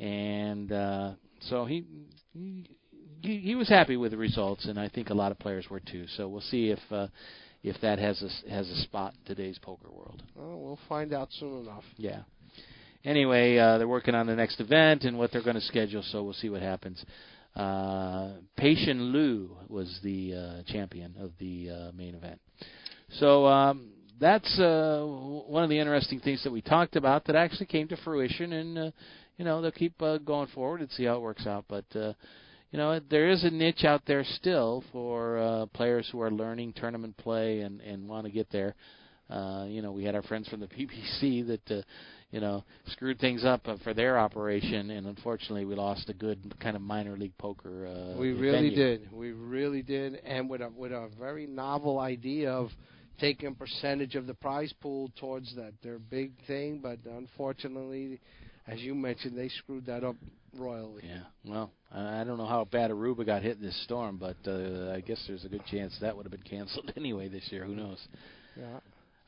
And 0.00 0.72
uh, 0.72 1.12
so 1.42 1.66
he, 1.66 1.84
he 2.32 2.66
he 3.22 3.54
was 3.54 3.68
happy 3.68 3.96
with 3.96 4.12
the 4.12 4.16
results, 4.16 4.64
and 4.64 4.80
I 4.80 4.88
think 4.88 5.10
a 5.10 5.14
lot 5.14 5.30
of 5.30 5.38
players 5.38 5.66
were 5.70 5.80
too. 5.80 6.06
So 6.16 6.26
we'll 6.26 6.40
see 6.40 6.70
if 6.70 6.78
uh, 6.90 7.08
if 7.62 7.80
that 7.82 7.98
has 7.98 8.22
a 8.22 8.50
has 8.50 8.68
a 8.68 8.76
spot 8.82 9.14
in 9.14 9.34
today's 9.34 9.58
poker 9.58 9.90
world. 9.90 10.22
Well, 10.34 10.60
we'll 10.60 10.78
find 10.88 11.12
out 11.12 11.28
soon 11.32 11.62
enough. 11.62 11.84
Yeah. 11.96 12.22
Anyway, 13.04 13.56
uh, 13.56 13.78
they're 13.78 13.88
working 13.88 14.14
on 14.14 14.26
the 14.26 14.36
next 14.36 14.60
event 14.60 15.04
and 15.04 15.18
what 15.18 15.32
they're 15.32 15.42
going 15.42 15.56
to 15.56 15.62
schedule, 15.62 16.02
so 16.10 16.22
we'll 16.22 16.34
see 16.34 16.50
what 16.50 16.60
happens. 16.60 17.02
Uh, 17.56 18.32
Pei-Shen 18.56 19.12
Liu 19.12 19.56
was 19.68 19.98
the 20.02 20.34
uh, 20.34 20.72
champion 20.72 21.14
of 21.18 21.32
the 21.38 21.70
uh, 21.70 21.92
main 21.96 22.14
event. 22.14 22.38
So 23.18 23.46
um, 23.46 23.88
that's 24.20 24.58
uh, 24.58 25.02
one 25.02 25.64
of 25.64 25.70
the 25.70 25.78
interesting 25.78 26.20
things 26.20 26.44
that 26.44 26.52
we 26.52 26.60
talked 26.60 26.94
about 26.94 27.24
that 27.24 27.36
actually 27.36 27.66
came 27.66 27.88
to 27.88 27.96
fruition, 28.04 28.52
and 28.52 28.78
uh, 28.78 28.90
you 29.38 29.44
know 29.44 29.62
they'll 29.62 29.72
keep 29.72 30.00
uh, 30.02 30.18
going 30.18 30.48
forward 30.48 30.80
and 30.80 30.90
see 30.92 31.04
how 31.04 31.16
it 31.16 31.22
works 31.22 31.46
out. 31.46 31.64
But 31.68 31.86
uh, 31.96 32.12
you 32.70 32.78
know 32.78 33.00
there 33.10 33.28
is 33.30 33.44
a 33.44 33.50
niche 33.50 33.84
out 33.84 34.02
there 34.06 34.24
still 34.24 34.84
for 34.92 35.38
uh, 35.38 35.66
players 35.66 36.08
who 36.10 36.20
are 36.20 36.30
learning 36.30 36.72
tournament 36.74 37.16
play 37.16 37.60
and 37.60 37.80
and 37.80 38.08
want 38.08 38.26
to 38.26 38.32
get 38.32 38.50
there. 38.50 38.74
Uh, 39.28 39.64
you 39.68 39.82
know 39.82 39.92
we 39.92 40.04
had 40.04 40.14
our 40.14 40.22
friends 40.22 40.48
from 40.48 40.60
the 40.60 40.66
PBC 41.22 41.46
that. 41.46 41.70
Uh, 41.70 41.82
you 42.32 42.40
know, 42.40 42.62
screwed 42.86 43.18
things 43.18 43.44
up 43.44 43.66
uh, 43.66 43.76
for 43.82 43.92
their 43.92 44.16
operation, 44.16 44.90
and 44.90 45.06
unfortunately, 45.08 45.64
we 45.64 45.74
lost 45.74 46.08
a 46.08 46.14
good 46.14 46.38
kind 46.60 46.76
of 46.76 46.82
minor 46.82 47.16
league 47.16 47.36
poker. 47.38 47.88
Uh, 47.88 48.16
we 48.16 48.30
really 48.30 48.70
venue. 48.70 48.76
did. 48.76 49.12
We 49.12 49.32
really 49.32 49.82
did, 49.82 50.14
and 50.24 50.48
with 50.48 50.60
a 50.60 50.70
with 50.70 50.92
a 50.92 51.08
very 51.18 51.48
novel 51.48 51.98
idea 51.98 52.52
of 52.52 52.70
taking 53.20 53.48
a 53.48 53.52
percentage 53.52 54.14
of 54.14 54.26
the 54.26 54.34
prize 54.34 54.72
pool 54.80 55.10
towards 55.18 55.54
that 55.56 55.72
their 55.82 55.98
big 55.98 56.32
thing, 56.46 56.80
but 56.82 56.98
unfortunately, 57.04 58.20
as 58.66 58.80
you 58.80 58.94
mentioned, 58.94 59.36
they 59.36 59.48
screwed 59.48 59.86
that 59.86 60.04
up 60.04 60.16
royally. 60.56 61.02
Yeah. 61.06 61.22
Well, 61.44 61.70
I 61.92 62.24
don't 62.24 62.38
know 62.38 62.46
how 62.46 62.64
bad 62.64 62.90
Aruba 62.90 63.26
got 63.26 63.42
hit 63.42 63.58
in 63.58 63.62
this 63.62 63.82
storm, 63.84 64.16
but 64.18 64.36
uh, 64.46 64.92
I 64.92 65.00
guess 65.00 65.22
there's 65.26 65.44
a 65.44 65.48
good 65.48 65.64
chance 65.66 65.96
that 66.00 66.16
would 66.16 66.24
have 66.24 66.32
been 66.32 66.42
canceled 66.42 66.92
anyway 66.96 67.28
this 67.28 67.46
year. 67.50 67.64
Who 67.64 67.74
knows? 67.74 67.98
Yeah. 68.58 68.80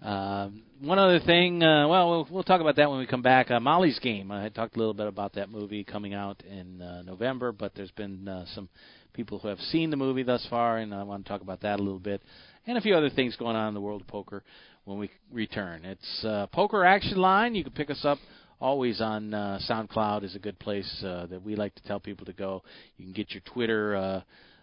Um, 0.03 0.63
one 0.81 0.99
other 0.99 1.21
thing, 1.21 1.63
uh, 1.63 1.87
well, 1.87 2.11
well, 2.11 2.29
we'll 2.29 2.43
talk 2.43 2.61
about 2.61 2.75
that 2.77 2.91
when 2.91 2.99
we 2.99 3.07
come 3.07 3.23
back. 3.23 3.53
Uh, 3.53 3.61
Molly's 3.61 4.01
Game. 4.01 4.33
I 4.33 4.49
talked 4.49 4.75
a 4.75 4.79
little 4.79 4.95
bit 4.95 5.07
about 5.07 5.35
that 5.35 5.49
movie 5.49 5.85
coming 5.85 6.13
out 6.13 6.43
in 6.45 6.83
uh, 6.83 7.03
November, 7.03 7.53
but 7.53 7.73
there's 7.77 7.93
been 7.93 8.27
uh, 8.27 8.45
some 8.53 8.69
people 9.13 9.39
who 9.39 9.47
have 9.47 9.61
seen 9.61 9.91
the 9.91 9.97
movie 9.97 10.25
thus 10.25 10.45
far, 10.51 10.79
and 10.79 10.93
I 10.93 11.05
want 11.05 11.25
to 11.25 11.29
talk 11.29 11.41
about 11.41 11.61
that 11.61 11.79
a 11.79 11.83
little 11.83 12.01
bit, 12.01 12.21
and 12.67 12.77
a 12.77 12.81
few 12.81 12.97
other 12.97 13.11
things 13.11 13.37
going 13.37 13.55
on 13.55 13.69
in 13.69 13.75
the 13.75 13.81
world 13.81 14.01
of 14.01 14.09
poker 14.09 14.43
when 14.87 14.99
we 14.99 15.09
return. 15.33 15.85
It's 15.85 16.25
uh, 16.25 16.47
Poker 16.49 16.85
Action 16.85 17.19
Line. 17.19 17.55
You 17.55 17.63
can 17.63 17.73
pick 17.73 17.91
us 17.91 18.05
up 18.05 18.19
always 18.63 19.01
on 19.01 19.35
uh, 19.35 19.59
SoundCloud 19.69 20.23
is 20.23 20.37
a 20.37 20.39
good 20.39 20.59
place 20.61 21.03
uh, 21.05 21.27
that 21.27 21.43
we 21.43 21.57
like 21.57 21.75
to 21.75 21.83
tell 21.83 21.99
people 21.99 22.25
to 22.27 22.33
go. 22.33 22.63
You 22.97 23.05
can 23.05 23.13
get 23.13 23.33
your 23.33 23.43
Twitter 23.53 23.97
uh, 23.97 24.21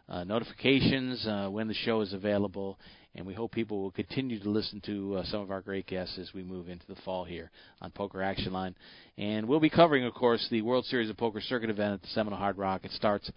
uh, 0.07 0.23
notifications 0.23 1.27
uh, 1.27 1.49
when 1.49 1.67
the 1.67 1.73
show 1.73 1.99
is 1.99 2.13
available, 2.13 2.79
and 3.13 3.27
we 3.27 3.33
hope 3.33 3.51
people 3.51 3.81
will 3.81 3.91
continue 3.91 4.39
to 4.39 4.49
listen 4.49 4.81
to 4.85 5.17
uh, 5.17 5.23
some 5.25 5.41
of 5.41 5.51
our 5.51 5.59
great 5.59 5.85
guests 5.85 6.17
as 6.17 6.33
we 6.33 6.43
move 6.43 6.69
into 6.69 6.87
the 6.87 6.95
fall 7.03 7.25
here 7.25 7.51
on 7.81 7.91
Poker 7.91 8.23
Action 8.23 8.53
Line. 8.53 8.73
And 9.17 9.45
we'll 9.49 9.59
be 9.59 9.69
covering, 9.69 10.05
of 10.05 10.13
course, 10.13 10.47
the 10.49 10.61
World 10.61 10.85
Series 10.85 11.09
of 11.09 11.17
Poker 11.17 11.41
Circuit 11.41 11.69
event 11.69 11.95
at 11.95 12.01
the 12.01 12.07
Seminole 12.07 12.39
Hard 12.39 12.57
Rock. 12.57 12.85
It 12.85 12.91
starts 12.91 13.29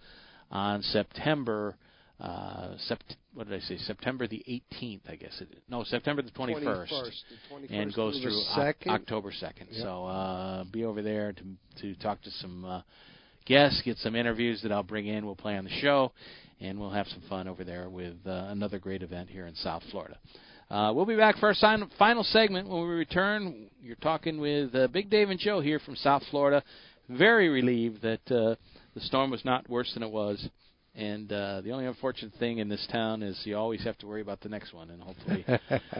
on 0.49 0.81
September. 0.81 1.75
Uh, 2.23 2.77
sept- 2.89 3.17
what 3.33 3.49
did 3.49 3.61
I 3.61 3.65
say? 3.65 3.77
September 3.79 4.27
the 4.27 4.41
18th, 4.47 5.01
I 5.09 5.15
guess. 5.15 5.41
It, 5.41 5.49
no, 5.69 5.83
September 5.83 6.21
the 6.21 6.31
21st, 6.31 6.63
21st, 6.63 6.89
the 6.89 7.55
21st 7.55 7.67
and 7.81 7.93
goes 7.93 8.17
through 8.21 8.31
the 8.31 8.89
October 8.91 9.31
2nd. 9.31 9.65
Yep. 9.71 9.81
So 9.81 10.05
uh, 10.05 10.63
be 10.71 10.85
over 10.85 11.01
there 11.01 11.33
to 11.33 11.43
to 11.81 11.95
talk 11.99 12.21
to 12.21 12.31
some 12.31 12.63
uh, 12.63 12.81
guests, 13.45 13.81
get 13.83 13.97
some 13.97 14.15
interviews 14.15 14.61
that 14.63 14.71
I'll 14.71 14.83
bring 14.83 15.07
in. 15.07 15.25
We'll 15.25 15.35
play 15.35 15.57
on 15.57 15.65
the 15.65 15.79
show, 15.81 16.13
and 16.61 16.79
we'll 16.79 16.91
have 16.91 17.07
some 17.07 17.21
fun 17.27 17.49
over 17.49 17.65
there 17.65 17.89
with 17.89 18.15
uh, 18.25 18.45
another 18.49 18.79
great 18.79 19.03
event 19.03 19.29
here 19.29 19.45
in 19.47 19.55
South 19.55 19.83
Florida. 19.91 20.17
Uh, 20.71 20.93
we'll 20.93 21.05
be 21.05 21.17
back 21.17 21.37
for 21.39 21.47
our 21.47 21.53
sign- 21.53 21.89
final 21.99 22.23
segment 22.23 22.69
when 22.69 22.83
we 22.83 22.87
return. 22.87 23.69
You're 23.81 23.97
talking 23.97 24.39
with 24.39 24.73
uh, 24.73 24.87
Big 24.87 25.09
Dave 25.09 25.29
and 25.29 25.39
Joe 25.39 25.59
here 25.59 25.79
from 25.79 25.97
South 25.97 26.23
Florida. 26.31 26.63
Very 27.09 27.49
relieved 27.49 28.01
that 28.01 28.21
uh, 28.31 28.55
the 28.95 29.01
storm 29.01 29.29
was 29.29 29.43
not 29.43 29.69
worse 29.69 29.93
than 29.93 30.03
it 30.03 30.09
was. 30.09 30.47
And 30.95 31.31
uh, 31.31 31.61
the 31.61 31.71
only 31.71 31.87
unfortunate 31.87 32.33
thing 32.35 32.59
in 32.59 32.69
this 32.69 32.87
town 32.91 33.23
is 33.23 33.39
you 33.45 33.57
always 33.57 33.83
have 33.83 33.97
to 33.99 34.07
worry 34.07 34.21
about 34.21 34.41
the 34.41 34.49
next 34.49 34.73
one, 34.73 34.91
and 34.91 35.01
hopefully, 35.01 35.45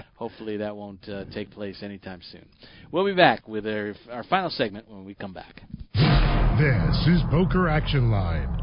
hopefully 0.15 0.57
that 0.57 0.75
won't 0.75 1.07
uh, 1.09 1.25
take 1.33 1.49
place 1.49 1.81
anytime 1.81 2.21
soon. 2.31 2.45
We'll 2.91 3.05
be 3.05 3.15
back 3.15 3.47
with 3.47 3.65
our, 3.65 3.95
our 4.11 4.23
final 4.23 4.51
segment 4.51 4.87
when 4.87 5.03
we 5.03 5.15
come 5.15 5.33
back. 5.33 5.63
This 5.95 7.07
is 7.07 7.21
Poker 7.31 7.67
Action 7.67 8.11
Line. 8.11 8.62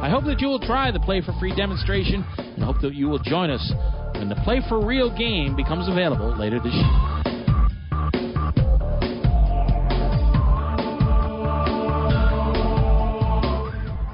I 0.00 0.08
hope 0.10 0.24
that 0.26 0.40
you 0.40 0.46
will 0.46 0.60
try 0.60 0.92
the 0.92 1.00
Play 1.00 1.20
for 1.20 1.32
Free 1.40 1.54
demonstration 1.56 2.24
and 2.38 2.62
hope 2.62 2.80
that 2.82 2.94
you 2.94 3.08
will 3.08 3.18
join 3.18 3.50
us 3.50 3.72
when 4.14 4.28
the 4.28 4.36
Play 4.44 4.60
for 4.68 4.84
Real 4.84 5.10
game 5.16 5.56
becomes 5.56 5.88
available 5.88 6.38
later 6.38 6.60
this 6.60 6.72
year. 6.72 7.18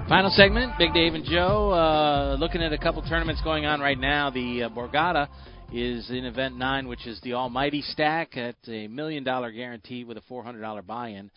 Final 0.08 0.30
segment, 0.30 0.72
Big 0.78 0.94
Dave 0.94 1.12
and 1.12 1.24
Joe. 1.24 1.70
Uh, 1.72 2.36
looking 2.40 2.62
at 2.62 2.72
a 2.72 2.78
couple 2.78 3.02
tournaments 3.02 3.42
going 3.42 3.66
on 3.66 3.80
right 3.80 3.98
now. 3.98 4.30
The 4.30 4.64
uh, 4.64 4.68
Borgata 4.70 5.28
is 5.70 6.08
in 6.08 6.24
event 6.24 6.56
nine, 6.56 6.88
which 6.88 7.06
is 7.06 7.20
the 7.22 7.34
Almighty 7.34 7.82
Stack 7.82 8.36
at 8.38 8.56
a 8.68 8.86
million 8.88 9.22
dollar 9.22 9.52
guarantee 9.52 10.04
with 10.04 10.16
a 10.16 10.22
four 10.22 10.42
hundred 10.42 10.60
dollar 10.62 10.80
buy-in, 10.82 11.30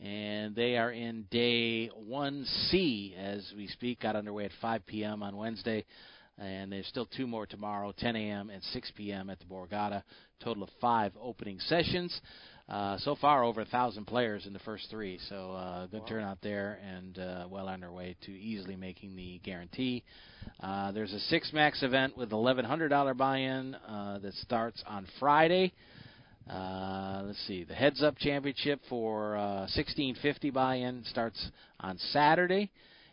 and 0.00 0.54
they 0.54 0.76
are 0.76 0.90
in 0.90 1.26
day 1.30 1.88
one 1.88 2.44
C 2.70 3.14
as 3.18 3.52
we 3.56 3.66
speak. 3.68 4.00
Got 4.00 4.16
underway 4.16 4.46
at 4.46 4.50
5 4.60 4.86
p.m. 4.86 5.22
on 5.22 5.36
Wednesday. 5.36 5.84
and 6.38 6.72
there's 6.72 6.86
still 6.86 7.06
two 7.06 7.26
more 7.26 7.46
tomorrow, 7.46 7.92
10 7.96 8.16
a.m. 8.16 8.50
and 8.50 8.62
6 8.62 8.92
p.m. 8.96 9.30
at 9.30 9.38
the 9.38 9.44
Borgata. 9.44 10.02
Total 10.42 10.62
of 10.62 10.70
five 10.80 11.12
opening 11.20 11.58
sessions. 11.60 12.20
Uh, 12.66 12.96
so 12.98 13.14
far, 13.14 13.44
over 13.44 13.60
a 13.60 13.66
thousand 13.66 14.06
players 14.06 14.46
in 14.46 14.54
the 14.54 14.58
first 14.60 14.86
three, 14.90 15.18
so 15.28 15.52
uh, 15.52 15.86
good 15.86 16.00
wow. 16.00 16.06
turnout 16.08 16.38
there, 16.42 16.78
and 16.82 17.18
uh, 17.18 17.46
well 17.50 17.68
on 17.68 17.80
their 17.80 17.92
way 17.92 18.16
to 18.22 18.32
easily 18.32 18.74
making 18.74 19.14
the 19.14 19.38
guarantee. 19.44 20.02
Uh, 20.60 20.90
there's 20.90 21.12
a 21.12 21.20
six 21.20 21.52
max 21.52 21.82
event 21.82 22.16
with 22.16 22.30
$1,100 22.30 23.16
buy-in 23.18 23.74
uh, 23.74 24.18
that 24.18 24.32
starts 24.34 24.82
on 24.86 25.06
Friday. 25.20 25.74
Uh, 26.48 27.22
let's 27.24 27.46
see, 27.46 27.64
the 27.64 27.74
Heads 27.74 28.02
Up 28.02 28.18
Championship 28.18 28.80
for 28.88 29.36
uh, 29.36 29.60
1650 29.60 30.50
buy-in 30.50 31.02
starts 31.04 31.50
on 31.80 31.96
Saturday. 32.12 32.70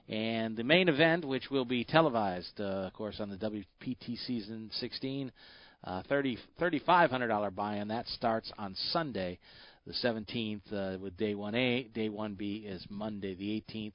And 0.09 0.57
the 0.57 0.65
main 0.65 0.89
event, 0.89 1.23
which 1.23 1.49
will 1.49 1.63
be 1.63 1.85
televised, 1.85 2.59
uh, 2.59 2.87
of 2.87 2.93
course, 2.93 3.21
on 3.21 3.29
the 3.29 3.37
WPT 3.37 4.17
Season 4.27 4.69
16, 4.73 5.31
uh, 5.85 6.03
30 6.09 6.37
$3,500 6.59 7.55
buy-in. 7.55 7.87
That 7.87 8.05
starts 8.07 8.51
on 8.57 8.75
Sunday, 8.91 9.39
the 9.87 9.93
17th, 9.93 10.73
uh, 10.73 10.99
with 10.99 11.15
Day 11.15 11.33
1A. 11.33 11.93
Day 11.93 12.09
1B 12.09 12.69
is 12.69 12.85
Monday, 12.89 13.33
the 13.35 13.63
18th. 13.73 13.93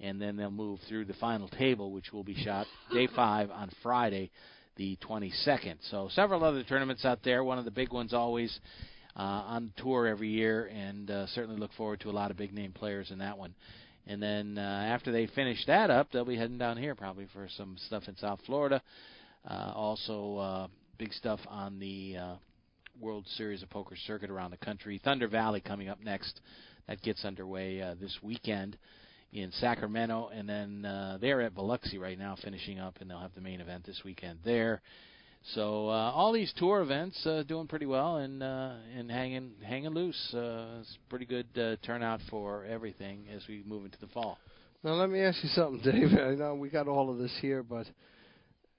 And 0.00 0.20
then 0.20 0.36
they'll 0.36 0.50
move 0.50 0.80
through 0.86 1.06
the 1.06 1.14
final 1.14 1.48
table, 1.48 1.92
which 1.92 2.12
will 2.12 2.24
be 2.24 2.34
shot 2.34 2.66
Day 2.92 3.08
5 3.16 3.50
on 3.50 3.70
Friday, 3.82 4.30
the 4.76 4.96
22nd. 5.08 5.76
So 5.90 6.08
several 6.12 6.44
other 6.44 6.62
tournaments 6.62 7.04
out 7.04 7.20
there. 7.24 7.42
One 7.42 7.58
of 7.58 7.64
the 7.64 7.70
big 7.70 7.92
ones 7.92 8.14
always 8.14 8.58
uh, 9.16 9.22
on 9.22 9.72
tour 9.76 10.06
every 10.06 10.28
year, 10.28 10.66
and 10.66 11.10
uh, 11.10 11.26
certainly 11.28 11.58
look 11.58 11.72
forward 11.76 12.00
to 12.00 12.10
a 12.10 12.12
lot 12.12 12.30
of 12.30 12.36
big 12.36 12.52
name 12.52 12.72
players 12.72 13.10
in 13.10 13.18
that 13.18 13.38
one. 13.38 13.54
And 14.06 14.22
then 14.22 14.58
uh, 14.58 14.60
after 14.60 15.10
they 15.10 15.26
finish 15.26 15.64
that 15.66 15.90
up, 15.90 16.12
they'll 16.12 16.24
be 16.24 16.36
heading 16.36 16.58
down 16.58 16.76
here 16.76 16.94
probably 16.94 17.26
for 17.32 17.48
some 17.56 17.76
stuff 17.86 18.04
in 18.06 18.16
South 18.16 18.40
Florida. 18.46 18.80
Uh, 19.48 19.72
also, 19.74 20.36
uh, 20.36 20.66
big 20.98 21.12
stuff 21.12 21.40
on 21.48 21.78
the 21.78 22.16
uh, 22.16 22.34
World 23.00 23.26
Series 23.36 23.62
of 23.62 23.70
Poker 23.70 23.96
circuit 24.06 24.30
around 24.30 24.52
the 24.52 24.56
country. 24.58 25.00
Thunder 25.02 25.28
Valley 25.28 25.60
coming 25.60 25.88
up 25.88 26.02
next. 26.02 26.40
That 26.86 27.02
gets 27.02 27.24
underway 27.24 27.82
uh, 27.82 27.94
this 28.00 28.16
weekend 28.22 28.78
in 29.32 29.50
Sacramento, 29.52 30.30
and 30.32 30.48
then 30.48 30.84
uh, 30.84 31.18
they're 31.20 31.42
at 31.42 31.54
Biloxi 31.54 31.98
right 31.98 32.18
now, 32.18 32.36
finishing 32.42 32.78
up, 32.78 32.96
and 33.00 33.10
they'll 33.10 33.20
have 33.20 33.34
the 33.34 33.40
main 33.40 33.60
event 33.60 33.84
this 33.84 34.00
weekend 34.04 34.38
there. 34.44 34.80
So 35.54 35.88
uh, 35.88 36.10
all 36.10 36.32
these 36.32 36.52
tour 36.56 36.80
events 36.80 37.24
uh, 37.24 37.44
doing 37.46 37.68
pretty 37.68 37.86
well 37.86 38.16
and 38.16 38.42
uh, 38.42 38.72
and 38.96 39.10
hanging 39.10 39.52
hanging 39.62 39.90
loose. 39.90 40.34
Uh, 40.34 40.80
it's 40.80 40.98
pretty 41.08 41.24
good 41.24 41.46
uh, 41.56 41.76
turnout 41.86 42.20
for 42.30 42.64
everything 42.64 43.26
as 43.32 43.42
we 43.48 43.62
move 43.64 43.84
into 43.84 43.98
the 44.00 44.08
fall. 44.08 44.38
Now 44.82 44.94
let 44.94 45.08
me 45.08 45.20
ask 45.20 45.42
you 45.42 45.48
something, 45.50 45.80
David. 45.84 46.20
I 46.20 46.34
know 46.34 46.54
we 46.54 46.68
got 46.68 46.88
all 46.88 47.10
of 47.10 47.18
this 47.18 47.32
here, 47.40 47.62
but 47.62 47.86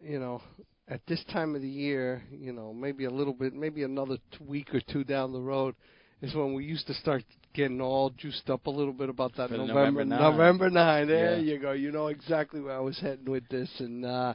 you 0.02 0.20
know, 0.20 0.42
at 0.90 1.02
this 1.08 1.24
time 1.32 1.56
of 1.56 1.62
the 1.62 1.70
year, 1.70 2.24
you 2.32 2.52
know, 2.52 2.74
maybe 2.74 3.06
a 3.06 3.12
little 3.12 3.34
bit, 3.34 3.54
maybe 3.54 3.84
another 3.84 4.18
t- 4.18 4.44
week 4.46 4.74
or 4.74 4.82
two 4.92 5.04
down 5.04 5.32
the 5.32 5.42
road, 5.42 5.76
is 6.22 6.36
when 6.36 6.54
we 6.54 6.66
used 6.66 6.88
to 6.88 6.94
start 6.96 7.24
getting 7.54 7.82
all 7.82 8.10
juiced 8.12 8.50
up 8.50 8.66
a 8.68 8.70
little 8.70 8.94
bit 8.94 9.10
about 9.10 9.36
that 9.38 9.50
For 9.50 9.58
November 9.58 10.04
November 10.04 10.06
9. 10.06 10.20
November 10.32 10.70
nine. 10.70 11.08
There 11.08 11.36
Yeah. 11.40 11.54
you 11.54 11.60
go. 11.60 11.72
You 11.72 11.92
know 11.92 12.08
exactly 12.08 12.62
where 12.62 12.76
I 12.76 12.80
was 12.80 13.00
heading 13.00 13.30
with 13.30 13.48
this, 13.50 13.70
and 13.80 14.06
uh 14.06 14.34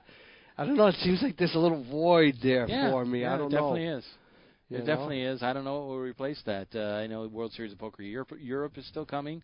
I 0.59 0.67
don't 0.67 0.77
know. 0.77 0.87
It 0.89 0.97
seems 0.97 1.23
like 1.23 1.37
there's 1.39 1.55
a 1.55 1.59
little 1.59 1.83
void 1.85 2.35
there 2.43 2.67
yeah, 2.69 2.91
for 2.91 3.05
me. 3.07 3.23
yeah, 3.23 3.35
I 3.35 3.39
don't 3.39 3.51
know. 3.51 3.57
it 3.57 3.61
definitely 3.81 3.87
know. 3.87 3.97
is. 3.99 4.05
you 4.69 4.77
It 4.77 4.81
know? 4.81 4.87
definitely 4.87 5.23
is. 5.23 5.43
I 5.43 5.53
don't 5.55 5.65
know 5.65 5.79
what 5.79 5.89
will 5.89 5.99
replace 5.99 6.41
that. 6.45 6.69
Uh, 6.75 7.01
I 7.03 7.07
know 7.07 7.27
World 7.27 7.53
Series 7.53 7.73
of 7.73 7.79
Poker 7.79 8.03
Europe, 8.03 8.33
Europe 8.39 8.77
is 8.77 8.87
still 8.87 9.07
coming. 9.07 9.43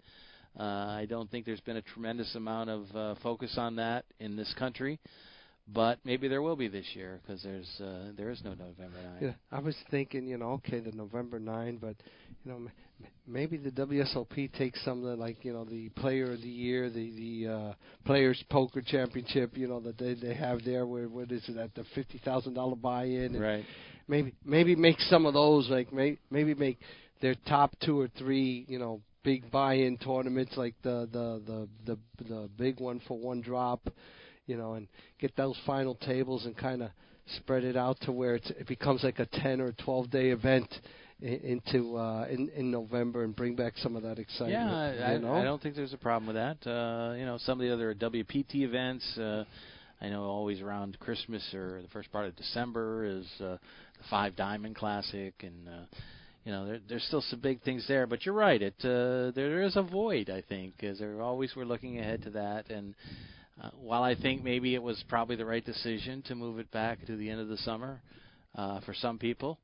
Uh, 0.58 0.62
I 0.64 1.06
don't 1.08 1.30
think 1.30 1.46
there's 1.46 1.60
been 1.60 1.76
a 1.78 1.82
tremendous 1.82 2.34
amount 2.34 2.68
of 2.70 2.96
uh, 2.96 3.14
focus 3.22 3.54
on 3.56 3.76
that 3.76 4.04
in 4.20 4.36
this 4.36 4.52
country, 4.58 4.98
but 5.72 5.98
maybe 6.04 6.28
there 6.28 6.42
will 6.42 6.56
be 6.56 6.68
this 6.68 6.86
year 6.94 7.20
because 7.22 7.42
there's 7.42 7.68
uh, 7.80 8.10
there 8.16 8.30
is 8.30 8.40
no 8.44 8.50
November 8.50 8.96
9. 9.02 9.16
Yeah, 9.20 9.32
I 9.52 9.60
was 9.60 9.76
thinking, 9.90 10.26
you 10.26 10.38
know, 10.38 10.52
okay, 10.52 10.80
the 10.80 10.92
November 10.92 11.38
nine, 11.38 11.76
but 11.76 11.96
you 12.44 12.50
know, 12.50 12.56
m- 12.56 12.70
m- 13.02 13.10
maybe 13.26 13.56
the 13.56 13.70
WSOP 13.70 14.52
takes 14.54 14.82
some 14.84 15.04
of 15.04 15.10
the 15.10 15.16
like, 15.16 15.44
you 15.44 15.52
know, 15.52 15.64
the 15.64 15.90
Player 15.90 16.32
of 16.32 16.40
the 16.40 16.48
Year, 16.48 16.88
the 16.88 17.10
the 17.44 17.52
uh, 17.52 17.72
Players 18.06 18.42
Poker 18.50 18.80
Championship, 18.80 19.56
you 19.56 19.68
know, 19.68 19.80
that 19.80 19.98
they 19.98 20.14
they 20.14 20.34
have 20.34 20.64
there. 20.64 20.86
Where 20.86 21.08
what 21.08 21.30
is 21.30 21.46
it 21.48 21.56
at 21.56 21.74
the 21.74 21.84
fifty 21.94 22.20
thousand 22.24 22.54
dollar 22.54 22.76
buy-in? 22.76 23.34
and 23.34 23.40
Right. 23.40 23.64
Maybe 24.06 24.32
maybe 24.44 24.74
make 24.74 24.98
some 25.00 25.26
of 25.26 25.34
those 25.34 25.68
like 25.68 25.92
may, 25.92 26.18
maybe 26.30 26.54
make 26.54 26.78
their 27.20 27.34
top 27.46 27.76
two 27.84 28.00
or 28.00 28.08
three, 28.16 28.64
you 28.68 28.78
know, 28.78 29.02
big 29.22 29.50
buy-in 29.50 29.98
tournaments 29.98 30.52
like 30.56 30.74
the 30.82 31.08
the 31.12 31.42
the 31.46 31.68
the 31.84 32.24
the 32.28 32.48
big 32.56 32.80
one 32.80 33.00
for 33.06 33.18
one 33.18 33.42
drop, 33.42 33.86
you 34.48 34.56
know, 34.56 34.72
and 34.74 34.88
get 35.20 35.36
those 35.36 35.56
final 35.64 35.94
tables 35.94 36.44
and 36.46 36.56
kind 36.56 36.82
of 36.82 36.90
spread 37.36 37.62
it 37.62 37.76
out 37.76 38.00
to 38.00 38.10
where 38.10 38.34
it's, 38.34 38.50
it 38.50 38.66
becomes 38.66 39.04
like 39.04 39.18
a 39.20 39.26
10 39.26 39.60
or 39.60 39.72
12 39.84 40.10
day 40.10 40.30
event 40.30 40.66
i- 41.22 41.26
into 41.26 41.96
uh 41.96 42.26
in 42.30 42.48
in 42.56 42.70
November 42.70 43.22
and 43.24 43.36
bring 43.36 43.54
back 43.54 43.74
some 43.76 43.94
of 43.96 44.02
that 44.02 44.18
excitement. 44.18 44.52
Yeah, 44.98 45.06
I, 45.08 45.12
you 45.14 45.18
know? 45.20 45.34
I, 45.34 45.40
I 45.42 45.44
don't 45.44 45.60
think 45.62 45.76
there's 45.76 45.92
a 45.92 45.98
problem 45.98 46.26
with 46.26 46.36
that. 46.36 46.68
Uh, 46.68 47.14
you 47.14 47.26
know, 47.26 47.38
some 47.44 47.60
of 47.60 47.66
the 47.66 47.72
other 47.72 47.94
WPT 47.94 48.62
events. 48.62 49.04
Uh, 49.18 49.44
I 50.00 50.08
know 50.08 50.22
always 50.22 50.60
around 50.60 50.96
Christmas 51.00 51.42
or 51.52 51.82
the 51.82 51.88
first 51.88 52.10
part 52.12 52.26
of 52.26 52.36
December 52.36 53.04
is 53.04 53.26
uh, 53.40 53.58
the 53.98 54.04
Five 54.08 54.36
Diamond 54.36 54.76
Classic, 54.76 55.34
and 55.42 55.68
uh, 55.68 55.84
you 56.44 56.52
know 56.52 56.66
there, 56.66 56.78
there's 56.88 57.04
still 57.04 57.20
some 57.28 57.40
big 57.40 57.60
things 57.62 57.84
there. 57.88 58.06
But 58.06 58.24
you're 58.24 58.34
right, 58.34 58.62
it 58.62 58.74
uh, 58.84 59.32
there 59.34 59.60
is 59.62 59.76
a 59.76 59.82
void. 59.82 60.30
I 60.30 60.40
think, 60.48 60.82
as 60.84 61.00
there 61.00 61.20
always 61.20 61.54
we're 61.56 61.64
looking 61.64 61.98
ahead 61.98 62.22
to 62.22 62.30
that. 62.30 62.70
And 62.70 62.94
uh, 63.62 63.70
while 63.80 64.02
I 64.02 64.14
think 64.14 64.42
maybe 64.42 64.74
it 64.74 64.82
was 64.82 65.02
probably 65.08 65.36
the 65.36 65.44
right 65.44 65.64
decision 65.64 66.22
to 66.22 66.34
move 66.34 66.58
it 66.58 66.70
back 66.70 67.04
to 67.06 67.16
the 67.16 67.28
end 67.28 67.40
of 67.40 67.48
the 67.48 67.56
summer 67.58 68.00
uh, 68.54 68.80
for 68.82 68.94
some 68.94 69.18
people, 69.18 69.58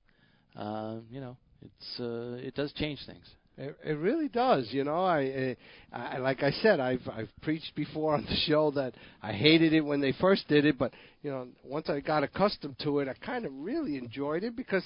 uh, 0.56 0.96
you 1.10 1.20
know, 1.20 1.36
it's 1.62 2.00
uh, 2.00 2.36
it 2.44 2.54
does 2.54 2.72
change 2.72 2.98
things. 3.06 3.24
It, 3.56 3.76
it 3.84 3.92
really 3.92 4.28
does. 4.28 4.68
You 4.72 4.82
know, 4.82 5.04
I, 5.04 5.56
I, 5.92 6.16
I 6.16 6.18
like 6.18 6.42
I 6.42 6.50
said, 6.50 6.80
I've 6.80 7.06
I've 7.12 7.30
preached 7.42 7.74
before 7.76 8.14
on 8.14 8.24
the 8.24 8.36
show 8.46 8.72
that 8.72 8.94
I 9.22 9.32
hated 9.32 9.72
it 9.72 9.80
when 9.80 10.00
they 10.00 10.12
first 10.20 10.48
did 10.48 10.64
it, 10.64 10.76
but 10.78 10.92
you 11.22 11.30
know, 11.30 11.46
once 11.62 11.88
I 11.88 12.00
got 12.00 12.24
accustomed 12.24 12.76
to 12.80 12.98
it, 12.98 13.08
I 13.08 13.14
kind 13.24 13.46
of 13.46 13.52
really 13.54 13.96
enjoyed 13.96 14.42
it 14.42 14.56
because 14.56 14.84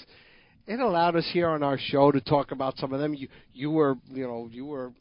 it 0.67 0.81
allowed 0.81 1.17
us 1.17 1.29
here 1.33 1.49
on 1.49 1.63
our 1.63 1.79
show 1.79 2.13
to 2.13 2.21
talk 2.21 2.53
about 2.53 2.77
some 2.77 2.93
of 2.93 3.01
them. 3.01 3.15
You 3.15 3.29
you 3.55 3.71
were 3.71 3.97
you 4.11 4.27
know 4.27 4.49
you 4.53 4.67
were 4.67 4.93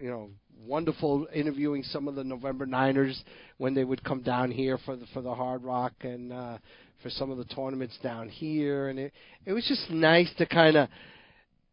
you 0.00 0.08
know 0.08 0.30
wonderful 0.66 1.26
interviewing 1.34 1.82
some 1.82 2.08
of 2.08 2.14
the 2.14 2.24
November 2.24 2.66
Niners 2.66 3.22
when 3.58 3.74
they 3.74 3.84
would 3.84 4.02
come 4.04 4.22
down 4.22 4.50
here 4.50 4.78
for 4.84 4.96
the 4.96 5.06
for 5.12 5.22
the 5.22 5.34
Hard 5.34 5.62
Rock 5.64 5.92
and 6.02 6.32
uh, 6.32 6.58
for 7.02 7.10
some 7.10 7.30
of 7.30 7.38
the 7.38 7.44
tournaments 7.44 7.98
down 8.02 8.28
here, 8.28 8.88
and 8.88 8.98
it 8.98 9.12
it 9.46 9.52
was 9.52 9.64
just 9.66 9.90
nice 9.90 10.30
to 10.38 10.46
kind 10.46 10.76
of 10.76 10.88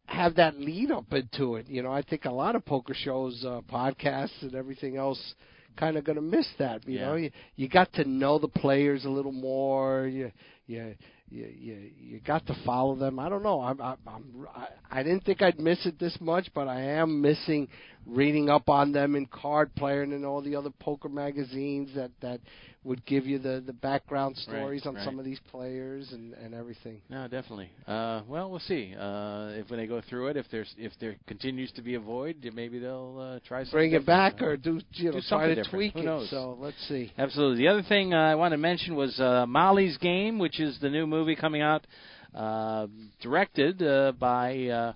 have 0.06 0.36
that 0.36 0.58
lead 0.58 0.90
up 0.90 1.12
into 1.12 1.56
it. 1.56 1.68
You 1.68 1.82
know, 1.82 1.92
I 1.92 2.02
think 2.02 2.24
a 2.24 2.30
lot 2.30 2.56
of 2.56 2.64
poker 2.64 2.94
shows, 2.94 3.44
uh, 3.46 3.60
podcasts, 3.70 4.40
and 4.42 4.54
everything 4.54 4.96
else 4.96 5.34
kind 5.76 5.96
of 5.96 6.04
going 6.04 6.16
to 6.16 6.22
miss 6.22 6.48
that. 6.58 6.86
You 6.88 6.98
Yeah. 6.98 7.06
know, 7.06 7.14
you 7.16 7.30
you 7.56 7.68
got 7.68 7.92
to 7.94 8.04
know 8.04 8.38
the 8.38 8.48
players 8.48 9.04
a 9.04 9.10
little 9.10 9.32
more. 9.32 10.06
You 10.06 10.32
you 10.66 10.94
you 11.30 11.46
you, 11.46 11.90
you 12.00 12.20
got 12.20 12.46
to 12.46 12.54
follow 12.64 12.96
them. 12.96 13.18
I 13.18 13.28
don't 13.28 13.42
know. 13.42 13.60
I'm, 13.60 13.80
I'm, 13.80 13.98
I'm 14.06 14.46
I, 14.54 14.68
I 14.90 15.02
didn't 15.02 15.24
think 15.24 15.42
I'd 15.42 15.60
miss 15.60 15.84
it 15.86 15.98
this 15.98 16.16
much, 16.20 16.48
but 16.54 16.68
I 16.68 16.80
am 16.80 17.20
missing 17.20 17.68
reading 18.06 18.48
up 18.48 18.68
on 18.68 18.92
them 18.92 19.14
in 19.14 19.26
Card 19.26 19.74
Player 19.74 20.02
and 20.02 20.12
in 20.12 20.24
all 20.24 20.40
the 20.40 20.56
other 20.56 20.70
poker 20.80 21.08
magazines 21.08 21.90
that 21.94 22.10
that 22.20 22.40
would 22.84 23.04
give 23.04 23.26
you 23.26 23.38
the 23.38 23.62
the 23.66 23.72
background 23.72 24.36
stories 24.36 24.86
on 24.86 24.94
right. 24.94 25.04
some 25.04 25.18
of 25.18 25.24
these 25.24 25.40
players 25.50 26.10
and 26.12 26.32
and 26.34 26.54
everything. 26.54 27.00
No, 27.10 27.28
definitely. 27.28 27.70
Uh, 27.86 28.22
well, 28.28 28.50
we'll 28.50 28.60
see. 28.60 28.94
Uh, 28.98 29.48
if 29.52 29.68
when 29.68 29.78
they 29.78 29.86
go 29.86 30.00
through 30.08 30.28
it, 30.28 30.36
if 30.36 30.46
there's 30.50 30.72
if 30.78 30.92
there 31.00 31.16
continues 31.26 31.70
to 31.72 31.82
be 31.82 31.94
a 31.94 32.00
void, 32.00 32.36
maybe 32.54 32.78
they'll 32.78 33.18
uh, 33.18 33.46
try 33.46 33.60
something. 33.64 33.72
Bring 33.78 33.92
it 33.92 34.06
back 34.06 34.40
Uh, 34.40 34.46
or 34.46 34.56
do 34.56 34.80
you 34.94 35.06
know 35.06 35.12
do 35.12 35.20
try 35.20 35.28
something 35.28 35.48
to 35.48 35.54
different. 35.56 35.70
tweak 35.70 35.92
Who 35.94 36.00
it. 36.00 36.04
knows? 36.04 36.30
So 36.30 36.56
let's 36.60 36.76
see. 36.88 37.12
Absolutely. 37.18 37.64
The 37.64 37.68
other 37.68 37.82
thing 37.82 38.14
uh, 38.14 38.18
I 38.18 38.36
want 38.36 38.52
to 38.52 38.58
mention 38.58 38.94
was 38.94 39.18
uh, 39.20 39.44
Molly's 39.46 39.96
Game, 39.98 40.38
which 40.38 40.60
is 40.60 40.78
the 40.80 40.88
new 40.88 41.06
movie 41.06 41.36
coming 41.36 41.62
out, 41.62 41.86
uh, 42.34 42.86
directed 43.20 43.82
uh, 43.82 44.12
by 44.12 44.66
uh, 44.66 44.92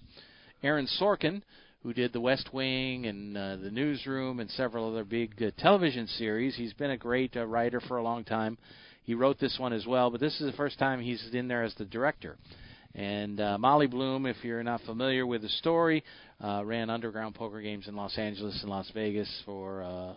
Aaron 0.63 0.87
Sorkin, 1.01 1.43
who 1.83 1.93
did 1.93 2.13
The 2.13 2.21
West 2.21 2.51
Wing 2.53 3.07
and 3.07 3.37
uh, 3.37 3.57
The 3.57 3.71
Newsroom 3.71 4.39
and 4.39 4.49
several 4.51 4.91
other 4.91 5.05
big 5.05 5.43
uh, 5.43 5.51
television 5.59 6.07
series. 6.07 6.55
He's 6.55 6.73
been 6.73 6.93
a 6.93 6.97
great 6.97 7.37
uh, 7.37 7.45
writer 7.45 7.81
for 7.81 7.97
a 7.97 8.03
long 8.03 8.23
time. 8.23 8.57
He 9.05 9.15
wrote 9.15 9.41
this 9.41 9.57
one 9.59 9.73
as 9.73 9.85
well, 9.85 10.11
but 10.11 10.21
this 10.21 10.41
is 10.41 10.49
the 10.49 10.57
first 10.57 10.79
time 10.79 11.01
he's 11.01 11.29
in 11.33 11.49
there 11.49 11.65
as 11.65 11.75
the 11.75 11.85
director. 11.85 12.37
And 12.95 13.41
uh, 13.41 13.59
Molly 13.59 13.89
Bloom, 13.89 14.27
if 14.27 14.37
you're 14.45 14.63
not 14.63 14.81
familiar 14.83 15.27
with 15.27 15.43
the 15.43 15.49
story, 15.49 16.05
uh, 16.43 16.63
ran 16.65 16.89
underground 16.89 17.35
poker 17.35 17.61
games 17.61 17.89
in 17.89 17.97
Los 17.97 18.17
Angeles 18.17 18.61
and 18.61 18.71
Las 18.71 18.89
Vegas 18.95 19.43
for 19.45 19.83
uh, 19.83 19.89
a 19.89 20.17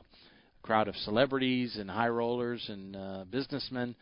crowd 0.61 0.87
of 0.87 0.95
celebrities 0.97 1.77
and 1.79 1.89
high 1.89 2.09
rollers 2.09 2.63
and 2.69 2.95
uh, 2.95 3.23
businessmen, 3.31 3.95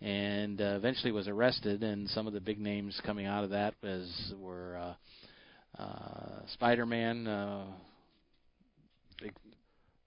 and 0.00 0.62
uh, 0.62 0.76
eventually 0.76 1.12
was 1.12 1.28
arrested. 1.28 1.82
And 1.82 2.08
some 2.10 2.26
of 2.26 2.32
the 2.32 2.40
big 2.40 2.58
names 2.58 2.98
coming 3.04 3.26
out 3.26 3.44
of 3.44 3.50
that 3.50 3.74
was 3.82 4.32
were 4.40 4.76
uh, 4.78 4.94
uh, 5.78 6.46
Spider-Man, 6.54 7.26
uh, 7.26 7.64
big 9.20 9.32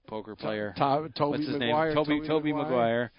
poker 0.08 0.36
player. 0.36 0.74
To- 0.78 1.10
Toby 1.16 1.32
What's 1.38 1.48
his 1.48 1.58
Maguire. 1.60 1.88
name? 1.88 1.96
Toby 1.96 2.20
Toby 2.28 2.52
Toby 2.52 3.10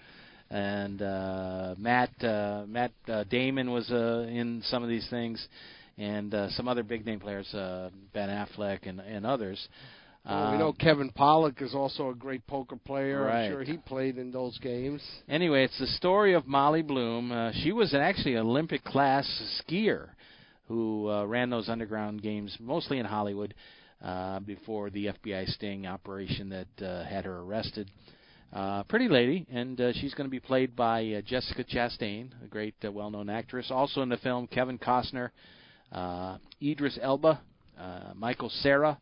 and 0.49 1.01
uh, 1.01 1.75
Matt 1.77 2.23
uh, 2.23 2.63
Matt 2.67 2.91
uh, 3.07 3.23
Damon 3.25 3.71
was 3.71 3.89
uh, 3.91 4.25
in 4.29 4.61
some 4.65 4.83
of 4.83 4.89
these 4.89 5.07
things, 5.09 5.45
and 5.97 6.33
uh, 6.33 6.49
some 6.51 6.67
other 6.67 6.83
big 6.83 7.05
name 7.05 7.19
players, 7.19 7.53
uh, 7.53 7.89
Ben 8.13 8.29
Affleck 8.29 8.87
and 8.87 8.99
and 8.99 9.25
others. 9.25 9.67
Well, 10.25 10.51
we 10.51 10.57
know 10.57 10.67
Um, 10.69 10.73
Kevin 10.73 11.09
Pollak 11.09 11.61
is 11.61 11.73
also 11.73 12.09
a 12.09 12.13
great 12.13 12.45
poker 12.47 12.75
player. 12.75 13.21
Right. 13.21 13.45
I'm 13.45 13.51
sure 13.51 13.63
he 13.63 13.77
played 13.77 14.17
in 14.17 14.29
those 14.29 14.57
games. 14.57 15.01
Anyway, 15.29 15.63
it's 15.63 15.79
the 15.79 15.87
story 15.87 16.33
of 16.33 16.45
Molly 16.45 16.81
Bloom. 16.81 17.31
Uh, 17.31 17.51
she 17.63 17.71
was 17.71 17.93
actually 17.93 18.35
an 18.35 18.41
Olympic 18.45 18.83
class 18.83 19.25
skier 19.61 20.09
who 20.67 21.09
uh, 21.09 21.25
ran 21.25 21.49
those 21.49 21.69
underground 21.69 22.21
games 22.21 22.55
mostly 22.59 22.99
in 22.99 23.05
Hollywood 23.05 23.53
uh, 24.03 24.39
before 24.39 24.89
the 24.89 25.07
FBI 25.07 25.47
sting 25.49 25.87
operation 25.87 26.49
that 26.49 26.85
uh, 26.85 27.03
had 27.05 27.25
her 27.25 27.39
arrested. 27.39 27.89
Uh, 28.53 28.83
pretty 28.83 29.09
lady, 29.09 29.45
and 29.51 29.79
uh, 29.81 29.91
she's 29.93 30.13
going 30.13 30.27
to 30.27 30.31
be 30.31 30.39
played 30.39 30.75
by 30.75 31.05
uh, 31.05 31.21
Jessica 31.21 31.63
Chastain, 31.65 32.29
a 32.43 32.47
great, 32.47 32.75
uh, 32.85 32.91
well-known 32.91 33.29
actress. 33.29 33.69
Also 33.69 34.01
in 34.01 34.09
the 34.09 34.17
film, 34.17 34.47
Kevin 34.47 34.77
Costner, 34.77 35.31
uh, 35.91 36.37
Idris 36.61 36.97
Elba, 37.01 37.41
uh, 37.77 37.99
Michael 38.15 38.49
Cera, 38.61 38.97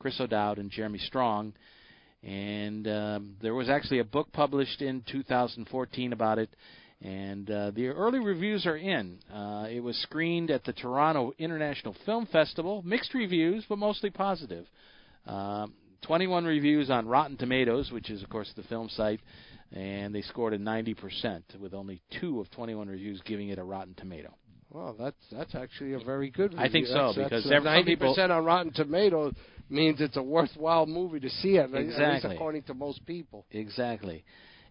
Chris 0.00 0.20
O'Dowd, 0.20 0.58
and 0.58 0.70
Jeremy 0.70 0.98
Strong. 0.98 1.52
And 2.24 2.88
um, 2.88 3.36
there 3.40 3.54
was 3.54 3.68
actually 3.68 4.00
a 4.00 4.04
book 4.04 4.32
published 4.32 4.82
in 4.82 5.04
2014 5.10 6.12
about 6.12 6.38
it, 6.40 6.50
and 7.02 7.50
uh, 7.50 7.70
the 7.70 7.88
early 7.88 8.18
reviews 8.18 8.66
are 8.66 8.76
in. 8.76 9.18
Uh, 9.32 9.66
it 9.70 9.80
was 9.80 9.96
screened 10.02 10.50
at 10.50 10.64
the 10.64 10.72
Toronto 10.72 11.32
International 11.38 11.94
Film 12.04 12.26
Festival, 12.26 12.82
mixed 12.84 13.14
reviews, 13.14 13.64
but 13.68 13.78
mostly 13.78 14.10
positive. 14.10 14.66
Um 15.26 15.74
21 16.02 16.44
reviews 16.44 16.90
on 16.90 17.08
Rotten 17.08 17.36
Tomatoes, 17.36 17.90
which 17.90 18.08
is, 18.10 18.22
of 18.22 18.28
course, 18.28 18.52
the 18.56 18.62
film 18.64 18.88
site, 18.88 19.20
and 19.72 20.14
they 20.14 20.22
scored 20.22 20.52
a 20.54 20.58
90%, 20.58 21.58
with 21.60 21.74
only 21.74 22.00
two 22.20 22.40
of 22.40 22.50
21 22.52 22.88
reviews 22.88 23.20
giving 23.24 23.48
it 23.48 23.58
a 23.58 23.64
Rotten 23.64 23.94
Tomato. 23.94 24.32
Well, 24.70 24.94
that's 24.98 25.16
that's 25.32 25.54
actually 25.54 25.94
a 25.94 25.98
very 25.98 26.30
good. 26.30 26.52
Review. 26.52 26.66
I 26.66 26.70
think 26.70 26.86
so, 26.88 27.12
that's, 27.16 27.30
because 27.30 27.48
that's 27.48 27.64
ninety 27.64 27.96
percent 27.96 28.30
on 28.30 28.44
Rotten 28.44 28.70
Tomatoes 28.70 29.32
means 29.70 29.98
it's 30.02 30.18
a 30.18 30.22
worthwhile 30.22 30.84
movie 30.84 31.20
to 31.20 31.30
see. 31.30 31.56
At, 31.56 31.72
Exactly. 31.72 32.34
according 32.34 32.64
to 32.64 32.74
most 32.74 33.04
people. 33.06 33.46
Exactly. 33.50 34.24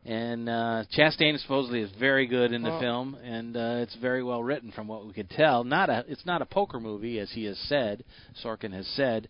And 0.07 0.47
uh, 0.47 0.83
Chastain 0.97 1.37
supposedly 1.41 1.81
is 1.81 1.91
very 1.99 2.27
good 2.27 2.53
in 2.53 2.63
the 2.63 2.71
Oh. 2.71 2.79
film, 2.79 3.15
and 3.21 3.57
uh, 3.57 3.79
it's 3.83 3.95
very 3.95 4.23
well 4.23 4.41
written 4.41 4.71
from 4.71 4.87
what 4.87 5.05
we 5.05 5.11
could 5.11 5.29
tell. 5.29 5.65
Not 5.65 5.89
a, 5.89 6.05
it's 6.07 6.25
not 6.25 6.41
a 6.41 6.45
poker 6.45 6.79
movie, 6.79 7.19
as 7.19 7.29
he 7.31 7.43
has 7.43 7.57
said, 7.67 8.05
Sorkin 8.41 8.71
has 8.71 8.87
said, 8.95 9.27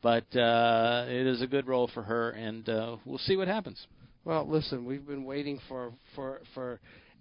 but 0.00 0.24
uh, 0.36 1.06
it 1.08 1.26
is 1.26 1.42
a 1.42 1.46
good 1.48 1.66
role 1.66 1.90
for 1.92 2.04
her, 2.04 2.30
and 2.30 2.68
uh, 2.68 2.96
we'll 3.04 3.18
see 3.18 3.36
what 3.36 3.48
happens. 3.48 3.84
Well, 4.24 4.48
listen, 4.48 4.84
we've 4.84 5.04
been 5.04 5.24
waiting 5.24 5.58
for 5.68 5.92
for 6.14 6.40
for 6.54 6.78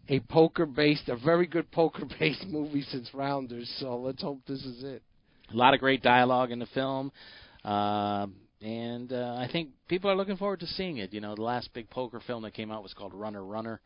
a 0.10 0.20
poker 0.20 0.68
based, 0.68 1.10
a 1.10 1.16
very 1.16 1.47
good 1.47 1.72
poker 1.72 2.06
based 2.20 2.45
movie 2.49 2.84
since 2.84 3.10
Rounders. 3.16 3.68
So 3.80 3.97
let's 3.97 4.22
hope 4.22 4.41
this 4.47 4.64
is 4.64 4.84
it. 4.84 5.02
A 5.52 5.56
lot 5.58 5.74
of 5.74 5.80
great 5.80 6.04
dialogue 6.04 6.52
in 6.52 6.60
the 6.60 6.68
film, 6.68 7.12
um, 7.66 8.36
and 8.62 9.12
uh, 9.12 9.36
I 9.38 9.49
think 9.51 9.70
people 9.88 10.09
are 10.09 10.16
looking 10.16 10.38
forward 10.38 10.59
to 10.62 10.68
seeing 10.68 10.97
it. 10.97 11.14
You 11.14 11.22
know, 11.22 11.36
the 11.36 11.41
last 11.41 11.74
big 11.74 11.89
poker 11.89 12.22
film 12.26 12.43
that 12.43 12.53
came 12.53 12.72
out 12.72 12.84
was 12.84 12.93
called 12.93 13.14
Runner 13.14 13.43
Runner, 13.43 13.80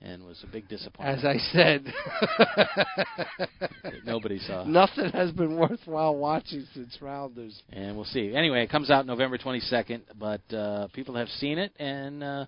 and 0.00 0.24
was 0.24 0.42
a 0.42 0.46
big 0.50 0.68
disappointment. 0.68 1.18
As 1.18 1.24
I 1.24 1.38
said, 1.52 1.92
nobody 4.04 4.38
saw. 4.40 4.64
Nothing 4.64 5.10
has 5.10 5.30
been 5.32 5.56
worthwhile 5.56 6.16
watching 6.16 6.66
since 6.74 6.96
Rounders. 7.00 7.60
and 7.70 7.96
we'll 7.96 8.04
see. 8.06 8.34
Anyway, 8.34 8.62
it 8.62 8.70
comes 8.70 8.90
out 8.90 9.06
November 9.06 9.38
22nd, 9.38 10.02
but 10.18 10.54
uh, 10.54 10.88
people 10.94 11.14
have 11.16 11.28
seen 11.28 11.58
it, 11.58 11.72
and 11.78 12.22
uh, 12.22 12.46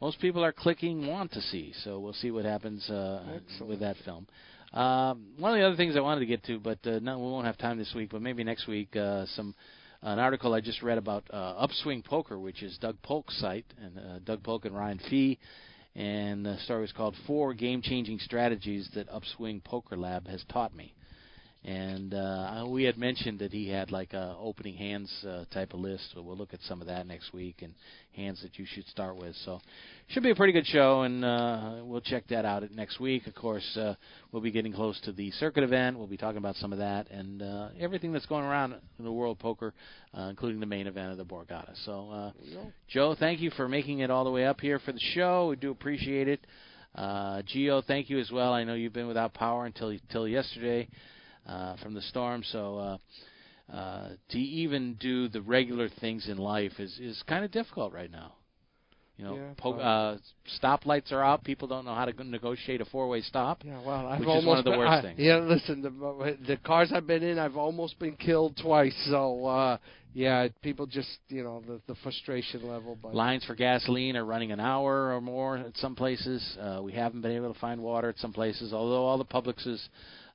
most 0.00 0.20
people 0.20 0.44
are 0.44 0.52
clicking 0.52 1.06
want 1.06 1.32
to 1.32 1.40
see. 1.40 1.72
So 1.84 1.98
we'll 2.00 2.12
see 2.12 2.30
what 2.30 2.44
happens 2.44 2.88
uh, 2.90 3.22
Excellent. 3.36 3.68
with 3.70 3.80
that 3.80 3.96
film. 4.04 4.26
Um, 4.72 5.28
one 5.38 5.52
of 5.52 5.58
the 5.58 5.66
other 5.66 5.76
things 5.76 5.96
I 5.96 6.00
wanted 6.00 6.20
to 6.20 6.26
get 6.26 6.44
to, 6.44 6.58
but 6.58 6.78
uh, 6.86 6.98
no, 7.00 7.18
we 7.18 7.24
won't 7.24 7.46
have 7.46 7.56
time 7.56 7.78
this 7.78 7.92
week. 7.94 8.10
But 8.12 8.20
maybe 8.20 8.44
next 8.44 8.66
week, 8.66 8.94
uh, 8.96 9.24
some 9.34 9.54
an 10.02 10.18
article 10.18 10.54
I 10.54 10.60
just 10.60 10.82
read 10.82 10.98
about 10.98 11.24
uh, 11.30 11.54
Upswing 11.58 12.02
Poker, 12.04 12.38
which 12.38 12.62
is 12.62 12.78
Doug 12.78 13.00
Polk's 13.02 13.38
site, 13.40 13.66
and 13.82 13.98
uh, 13.98 14.18
Doug 14.24 14.42
Polk 14.42 14.64
and 14.64 14.74
Ryan 14.74 15.00
Fee. 15.10 15.38
And 15.94 16.46
the 16.46 16.56
story 16.58 16.82
was 16.82 16.92
called 16.92 17.16
Four 17.26 17.54
Game 17.54 17.82
Changing 17.82 18.18
Strategies 18.20 18.88
That 18.94 19.08
Upswing 19.08 19.62
Poker 19.64 19.96
Lab 19.96 20.28
Has 20.28 20.44
Taught 20.48 20.74
Me 20.74 20.94
and 21.64 22.14
uh, 22.14 22.64
we 22.68 22.84
had 22.84 22.96
mentioned 22.96 23.40
that 23.40 23.52
he 23.52 23.68
had 23.68 23.90
like 23.90 24.12
a 24.12 24.36
opening 24.38 24.74
hands 24.74 25.12
uh, 25.28 25.44
type 25.52 25.74
of 25.74 25.80
list. 25.80 26.04
So 26.14 26.22
we'll 26.22 26.36
look 26.36 26.54
at 26.54 26.60
some 26.62 26.80
of 26.80 26.86
that 26.86 27.06
next 27.06 27.32
week 27.32 27.62
and 27.62 27.74
hands 28.14 28.40
that 28.42 28.58
you 28.58 28.64
should 28.66 28.86
start 28.86 29.16
with. 29.16 29.34
So 29.44 29.60
should 30.08 30.22
be 30.22 30.30
a 30.30 30.36
pretty 30.36 30.52
good 30.52 30.66
show, 30.66 31.02
and 31.02 31.24
uh, 31.24 31.80
we'll 31.82 32.00
check 32.00 32.28
that 32.28 32.44
out 32.44 32.62
at 32.62 32.70
next 32.72 33.00
week. 33.00 33.26
Of 33.26 33.34
course, 33.34 33.76
uh, 33.76 33.94
we'll 34.30 34.42
be 34.42 34.52
getting 34.52 34.72
close 34.72 35.00
to 35.02 35.12
the 35.12 35.30
circuit 35.32 35.64
event. 35.64 35.98
We'll 35.98 36.06
be 36.06 36.16
talking 36.16 36.38
about 36.38 36.54
some 36.56 36.72
of 36.72 36.78
that 36.78 37.10
and 37.10 37.42
uh, 37.42 37.68
everything 37.78 38.12
that's 38.12 38.26
going 38.26 38.44
around 38.44 38.74
in 38.98 39.04
the 39.04 39.12
world 39.12 39.40
poker, 39.40 39.74
uh, 40.16 40.28
including 40.30 40.60
the 40.60 40.66
main 40.66 40.86
event 40.86 41.10
of 41.10 41.18
the 41.18 41.24
Borgata. 41.24 41.72
So, 41.84 42.10
uh, 42.10 42.30
Joe, 42.88 43.16
thank 43.18 43.40
you 43.40 43.50
for 43.50 43.68
making 43.68 43.98
it 43.98 44.10
all 44.10 44.24
the 44.24 44.30
way 44.30 44.46
up 44.46 44.60
here 44.60 44.78
for 44.78 44.92
the 44.92 45.00
show. 45.14 45.48
We 45.48 45.56
do 45.56 45.72
appreciate 45.72 46.28
it. 46.28 46.46
Uh, 46.94 47.42
Gio, 47.42 47.84
thank 47.84 48.08
you 48.08 48.18
as 48.18 48.30
well. 48.30 48.52
I 48.52 48.64
know 48.64 48.74
you've 48.74 48.92
been 48.92 49.08
without 49.08 49.34
power 49.34 49.66
until 49.66 49.88
until 49.90 50.26
yesterday 50.26 50.88
uh, 51.48 51.76
from 51.82 51.94
the 51.94 52.02
storm. 52.02 52.42
So 52.44 52.78
uh, 52.78 53.72
uh, 53.74 54.08
to 54.30 54.38
even 54.38 54.94
do 54.94 55.28
the 55.28 55.42
regular 55.42 55.88
things 56.00 56.28
in 56.28 56.38
life 56.38 56.78
is 56.78 56.98
is 56.98 57.22
kind 57.26 57.44
of 57.44 57.50
difficult 57.50 57.92
right 57.92 58.10
now. 58.10 58.32
You 59.16 59.24
know, 59.24 59.34
Yeah, 59.34 59.52
po- 59.56 59.72
uh, 59.72 60.18
stoplights 60.62 61.10
are 61.10 61.24
out. 61.24 61.42
People 61.42 61.66
don't 61.66 61.84
know 61.84 61.94
how 61.94 62.04
to 62.04 62.12
go- 62.12 62.22
negotiate 62.22 62.80
a 62.80 62.84
four-way 62.84 63.20
stop. 63.22 63.64
Yeah, 63.64 63.80
well, 63.84 64.06
I've 64.06 64.20
which 64.20 64.28
almost 64.28 64.42
is 64.44 64.46
one 64.46 64.58
of 64.58 64.64
the 64.64 64.70
been- 64.70 64.78
worst 64.78 64.90
I- 64.92 65.02
things. 65.02 65.18
Yeah, 65.18 65.38
listen, 65.38 65.82
the 65.82 66.36
the 66.46 66.56
cars 66.58 66.92
I've 66.92 67.06
been 67.08 67.24
in, 67.24 67.36
I've 67.36 67.56
almost 67.56 67.98
been 67.98 68.14
killed 68.16 68.56
twice. 68.56 68.94
So 69.10 69.44
uh 69.46 69.76
yeah, 70.14 70.48
people 70.62 70.86
just 70.86 71.18
you 71.28 71.42
know 71.42 71.62
the 71.66 71.80
the 71.86 71.94
frustration 72.02 72.66
level. 72.66 72.96
But 73.00 73.14
Lines 73.14 73.44
for 73.44 73.54
gasoline 73.54 74.16
are 74.16 74.24
running 74.24 74.52
an 74.52 74.60
hour 74.60 75.14
or 75.14 75.20
more 75.20 75.58
at 75.58 75.76
some 75.76 75.94
places. 75.94 76.56
Uh, 76.60 76.80
we 76.82 76.92
haven't 76.92 77.20
been 77.20 77.32
able 77.32 77.52
to 77.52 77.58
find 77.60 77.82
water 77.82 78.08
at 78.08 78.18
some 78.18 78.32
places, 78.32 78.72
although 78.72 79.04
all 79.04 79.18
the 79.18 79.24
Publixes 79.24 79.80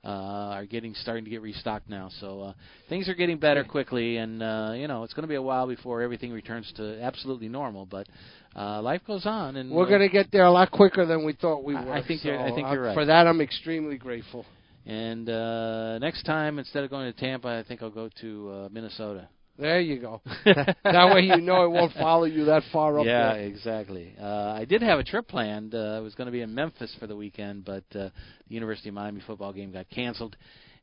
uh, 0.04 0.08
are 0.08 0.66
getting 0.66 0.94
starting 0.96 1.24
to 1.24 1.30
get 1.30 1.42
restocked 1.42 1.90
now. 1.90 2.10
So 2.20 2.42
uh, 2.42 2.54
things 2.90 3.08
are 3.08 3.14
getting 3.14 3.38
better 3.38 3.64
quickly, 3.64 4.18
and 4.18 4.44
uh, 4.44 4.74
you 4.76 4.88
know 4.88 5.04
it's 5.04 5.14
going 5.14 5.24
to 5.24 5.30
be 5.30 5.36
a 5.36 5.42
while 5.42 5.68
before 5.68 6.02
everything 6.02 6.32
returns 6.32 6.72
to 6.78 7.02
absolutely 7.02 7.50
normal. 7.50 7.86
But 7.86 8.08
uh, 8.56 8.82
life 8.82 9.02
goes 9.08 9.26
on, 9.26 9.56
and 9.56 9.72
we're 9.72 9.88
uh, 9.88 9.90
gonna 9.90 10.10
get 10.10 10.32
there 10.32 10.46
a 10.46 10.52
lot 10.52 10.72
quicker 10.72 11.06
than 11.06 11.26
we 11.26 11.34
thought 11.34 11.64
we 11.64 11.76
I- 11.76 11.86
were. 11.86 11.94
I 11.94 12.08
think 12.08 12.22
so 12.22 12.30
you're- 12.30 12.44
I 12.44 12.54
think 12.54 12.68
uh, 12.68 12.72
you're 12.74 12.84
right. 12.84 12.94
For 12.94 13.06
that, 13.06 13.28
I'm 13.28 13.42
extremely 13.42 13.98
grateful. 13.98 14.46
And 14.86 15.30
uh, 15.30 15.98
next 16.00 16.24
time, 16.24 16.60
instead 16.60 16.84
of 16.84 16.90
going 16.90 17.12
to 17.12 17.18
Tampa, 17.18 17.48
I 17.48 17.64
think 17.66 17.82
I'll 17.82 17.90
go 17.90 18.10
to 18.20 18.50
uh, 18.52 18.70
Minnesota. 18.70 19.30
There 19.58 19.80
you 19.80 20.00
go. 20.00 20.22
that 20.46 21.12
way 21.14 21.22
you 21.22 21.38
know 21.38 21.66
it 21.66 21.70
won't 21.70 21.94
follow 21.94 22.24
you 22.24 22.46
that 22.46 22.64
far 22.72 23.00
up 23.00 23.06
there. 23.06 23.14
yeah, 23.14 23.34
there. 23.34 23.44
exactly. 23.44 24.16
Uh, 24.20 24.56
I 24.58 24.66
did 24.66 24.82
have 24.82 24.98
a 25.00 25.04
trip 25.04 25.28
planned. 25.28 25.76
Uh, 25.76 25.98
I 25.98 26.00
was 26.00 26.16
going 26.16 26.26
to 26.26 26.32
be 26.32 26.42
in 26.42 26.56
Memphis 26.56 26.96
for 27.00 27.06
the 27.06 27.16
weekend, 27.16 27.64
but 27.64 27.84
uh, 27.92 28.10
the 28.48 28.54
University 28.54 28.90
of 28.90 28.96
Miami 28.96 29.22
football 29.26 29.54
game 29.54 29.72
got 29.72 29.90
canceled, 29.92 30.36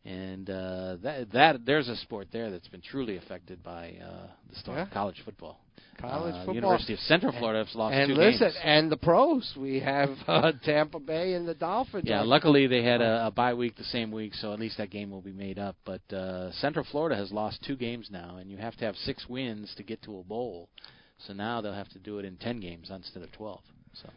and 0.05 0.49
uh, 0.49 0.97
that 1.03 1.33
that 1.33 1.66
there's 1.66 1.89
a 1.89 1.97
sport 1.97 2.29
there 2.33 2.51
that's 2.51 2.68
been 2.68 2.81
truly 2.81 3.16
affected 3.16 3.62
by 3.62 3.97
uh, 4.03 4.29
the 4.49 4.57
storm. 4.57 4.79
Yeah. 4.79 4.87
College 4.93 5.21
football. 5.25 5.59
College 6.01 6.34
Uh, 6.34 6.38
football. 6.38 6.55
University 6.55 6.92
of 6.94 6.98
Central 7.01 7.32
Florida 7.32 7.64
has 7.64 7.74
lost 7.74 7.94
and 7.94 8.09
two 8.09 8.14
listen, 8.14 8.30
games. 8.30 8.40
and 8.42 8.55
listen 8.55 8.68
and 8.68 8.92
the 8.92 8.96
pros. 8.96 9.55
We 9.57 9.80
have 9.80 10.11
uh, 10.28 10.53
Tampa 10.64 10.98
Bay 11.01 11.34
and 11.34 11.46
the 11.46 11.55
Dolphins. 11.55 12.05
Yeah, 12.07 12.22
luckily 12.22 12.66
they 12.66 12.82
had 12.82 13.01
a, 13.01 13.26
a 13.26 13.30
bye 13.30 13.55
week 13.55 13.76
the 13.76 13.84
same 13.84 14.11
week, 14.11 14.34
so 14.34 14.53
at 14.53 14.59
least 14.61 14.78
that 14.78 14.90
game 14.90 15.11
will 15.11 15.20
be 15.22 15.32
made 15.32 15.59
up. 15.59 15.76
But 15.84 16.01
uh, 16.12 16.53
Central 16.53 16.84
Florida 16.90 17.16
has 17.16 17.30
lost 17.32 17.62
two 17.66 17.76
games 17.76 18.09
now, 18.11 18.36
and 18.40 18.51
you 18.51 18.57
have 18.57 18.76
to 18.76 18.84
have 18.84 18.96
six 18.96 19.28
wins 19.28 19.72
to 19.76 19.82
get 19.82 20.03
to 20.03 20.18
a 20.18 20.22
bowl. 20.22 20.68
So 21.26 21.32
now 21.34 21.61
they'll 21.61 21.74
have 21.74 21.90
to 21.90 21.98
do 21.98 22.18
it 22.18 22.24
in 22.24 22.36
ten 22.36 22.61
games 22.61 22.90
instead 22.90 23.22
of 23.22 23.30
twelve. 23.32 23.61
So 23.94 24.09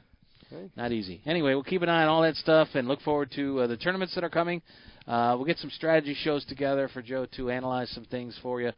Okay. 0.52 0.70
not 0.76 0.92
easy. 0.92 1.22
Anyway, 1.26 1.54
we'll 1.54 1.64
keep 1.64 1.82
an 1.82 1.90
eye 1.90 2.04
on 2.04 2.10
all 2.10 2.22
that 2.22 2.36
stuff 2.36 2.68
and 2.76 2.88
look 2.88 3.02
forward 3.02 3.32
to 3.36 3.62
uh, 3.62 3.68
the 3.68 3.78
tournaments 3.78 4.14
that 4.16 4.24
are 4.24 4.30
coming. 4.30 4.62
Uh, 5.08 5.34
we'll 5.36 5.46
get 5.46 5.58
some 5.58 5.70
strategy 5.72 6.14
shows 6.14 6.46
together 6.46 6.88
for 6.94 7.02
Joe 7.02 7.26
to 7.38 7.50
analyze 7.50 7.90
some 7.90 8.06
things 8.06 8.38
for 8.42 8.62
you. 8.62 8.72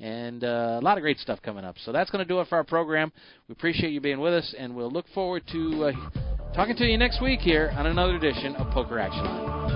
And 0.00 0.42
uh, 0.44 0.78
a 0.80 0.82
lot 0.82 0.96
of 0.96 1.02
great 1.02 1.18
stuff 1.18 1.40
coming 1.42 1.64
up. 1.64 1.76
So 1.84 1.92
that's 1.92 2.10
going 2.10 2.24
to 2.24 2.28
do 2.28 2.40
it 2.40 2.48
for 2.48 2.56
our 2.56 2.64
program. 2.64 3.12
We 3.48 3.52
appreciate 3.52 3.92
you 3.92 4.00
being 4.00 4.20
with 4.20 4.32
us, 4.32 4.54
and 4.58 4.74
we'll 4.74 4.90
look 4.90 5.04
forward 5.14 5.42
to 5.52 5.84
uh, 5.84 5.92
talking 6.54 6.74
to 6.76 6.84
you 6.86 6.96
next 6.96 7.20
week 7.20 7.40
here 7.40 7.70
on 7.76 7.86
another 7.86 8.16
edition 8.16 8.56
of 8.56 8.72
Poker 8.72 8.98
Action 8.98 9.24
Line. 9.24 9.70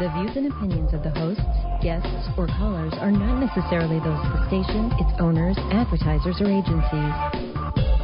The 0.00 0.08
views 0.16 0.36
and 0.36 0.50
opinions 0.50 0.94
of 0.94 1.02
the 1.02 1.10
hosts, 1.10 1.42
guests, 1.82 2.08
or 2.38 2.46
callers 2.46 2.94
are 2.96 3.10
not 3.10 3.36
necessarily 3.38 3.98
those 3.98 4.16
of 4.16 4.32
the 4.32 4.46
station, 4.46 4.92
its 4.96 5.12
owners, 5.20 5.58
advertisers, 5.72 6.40
or 6.40 6.48
agencies. 6.48 7.99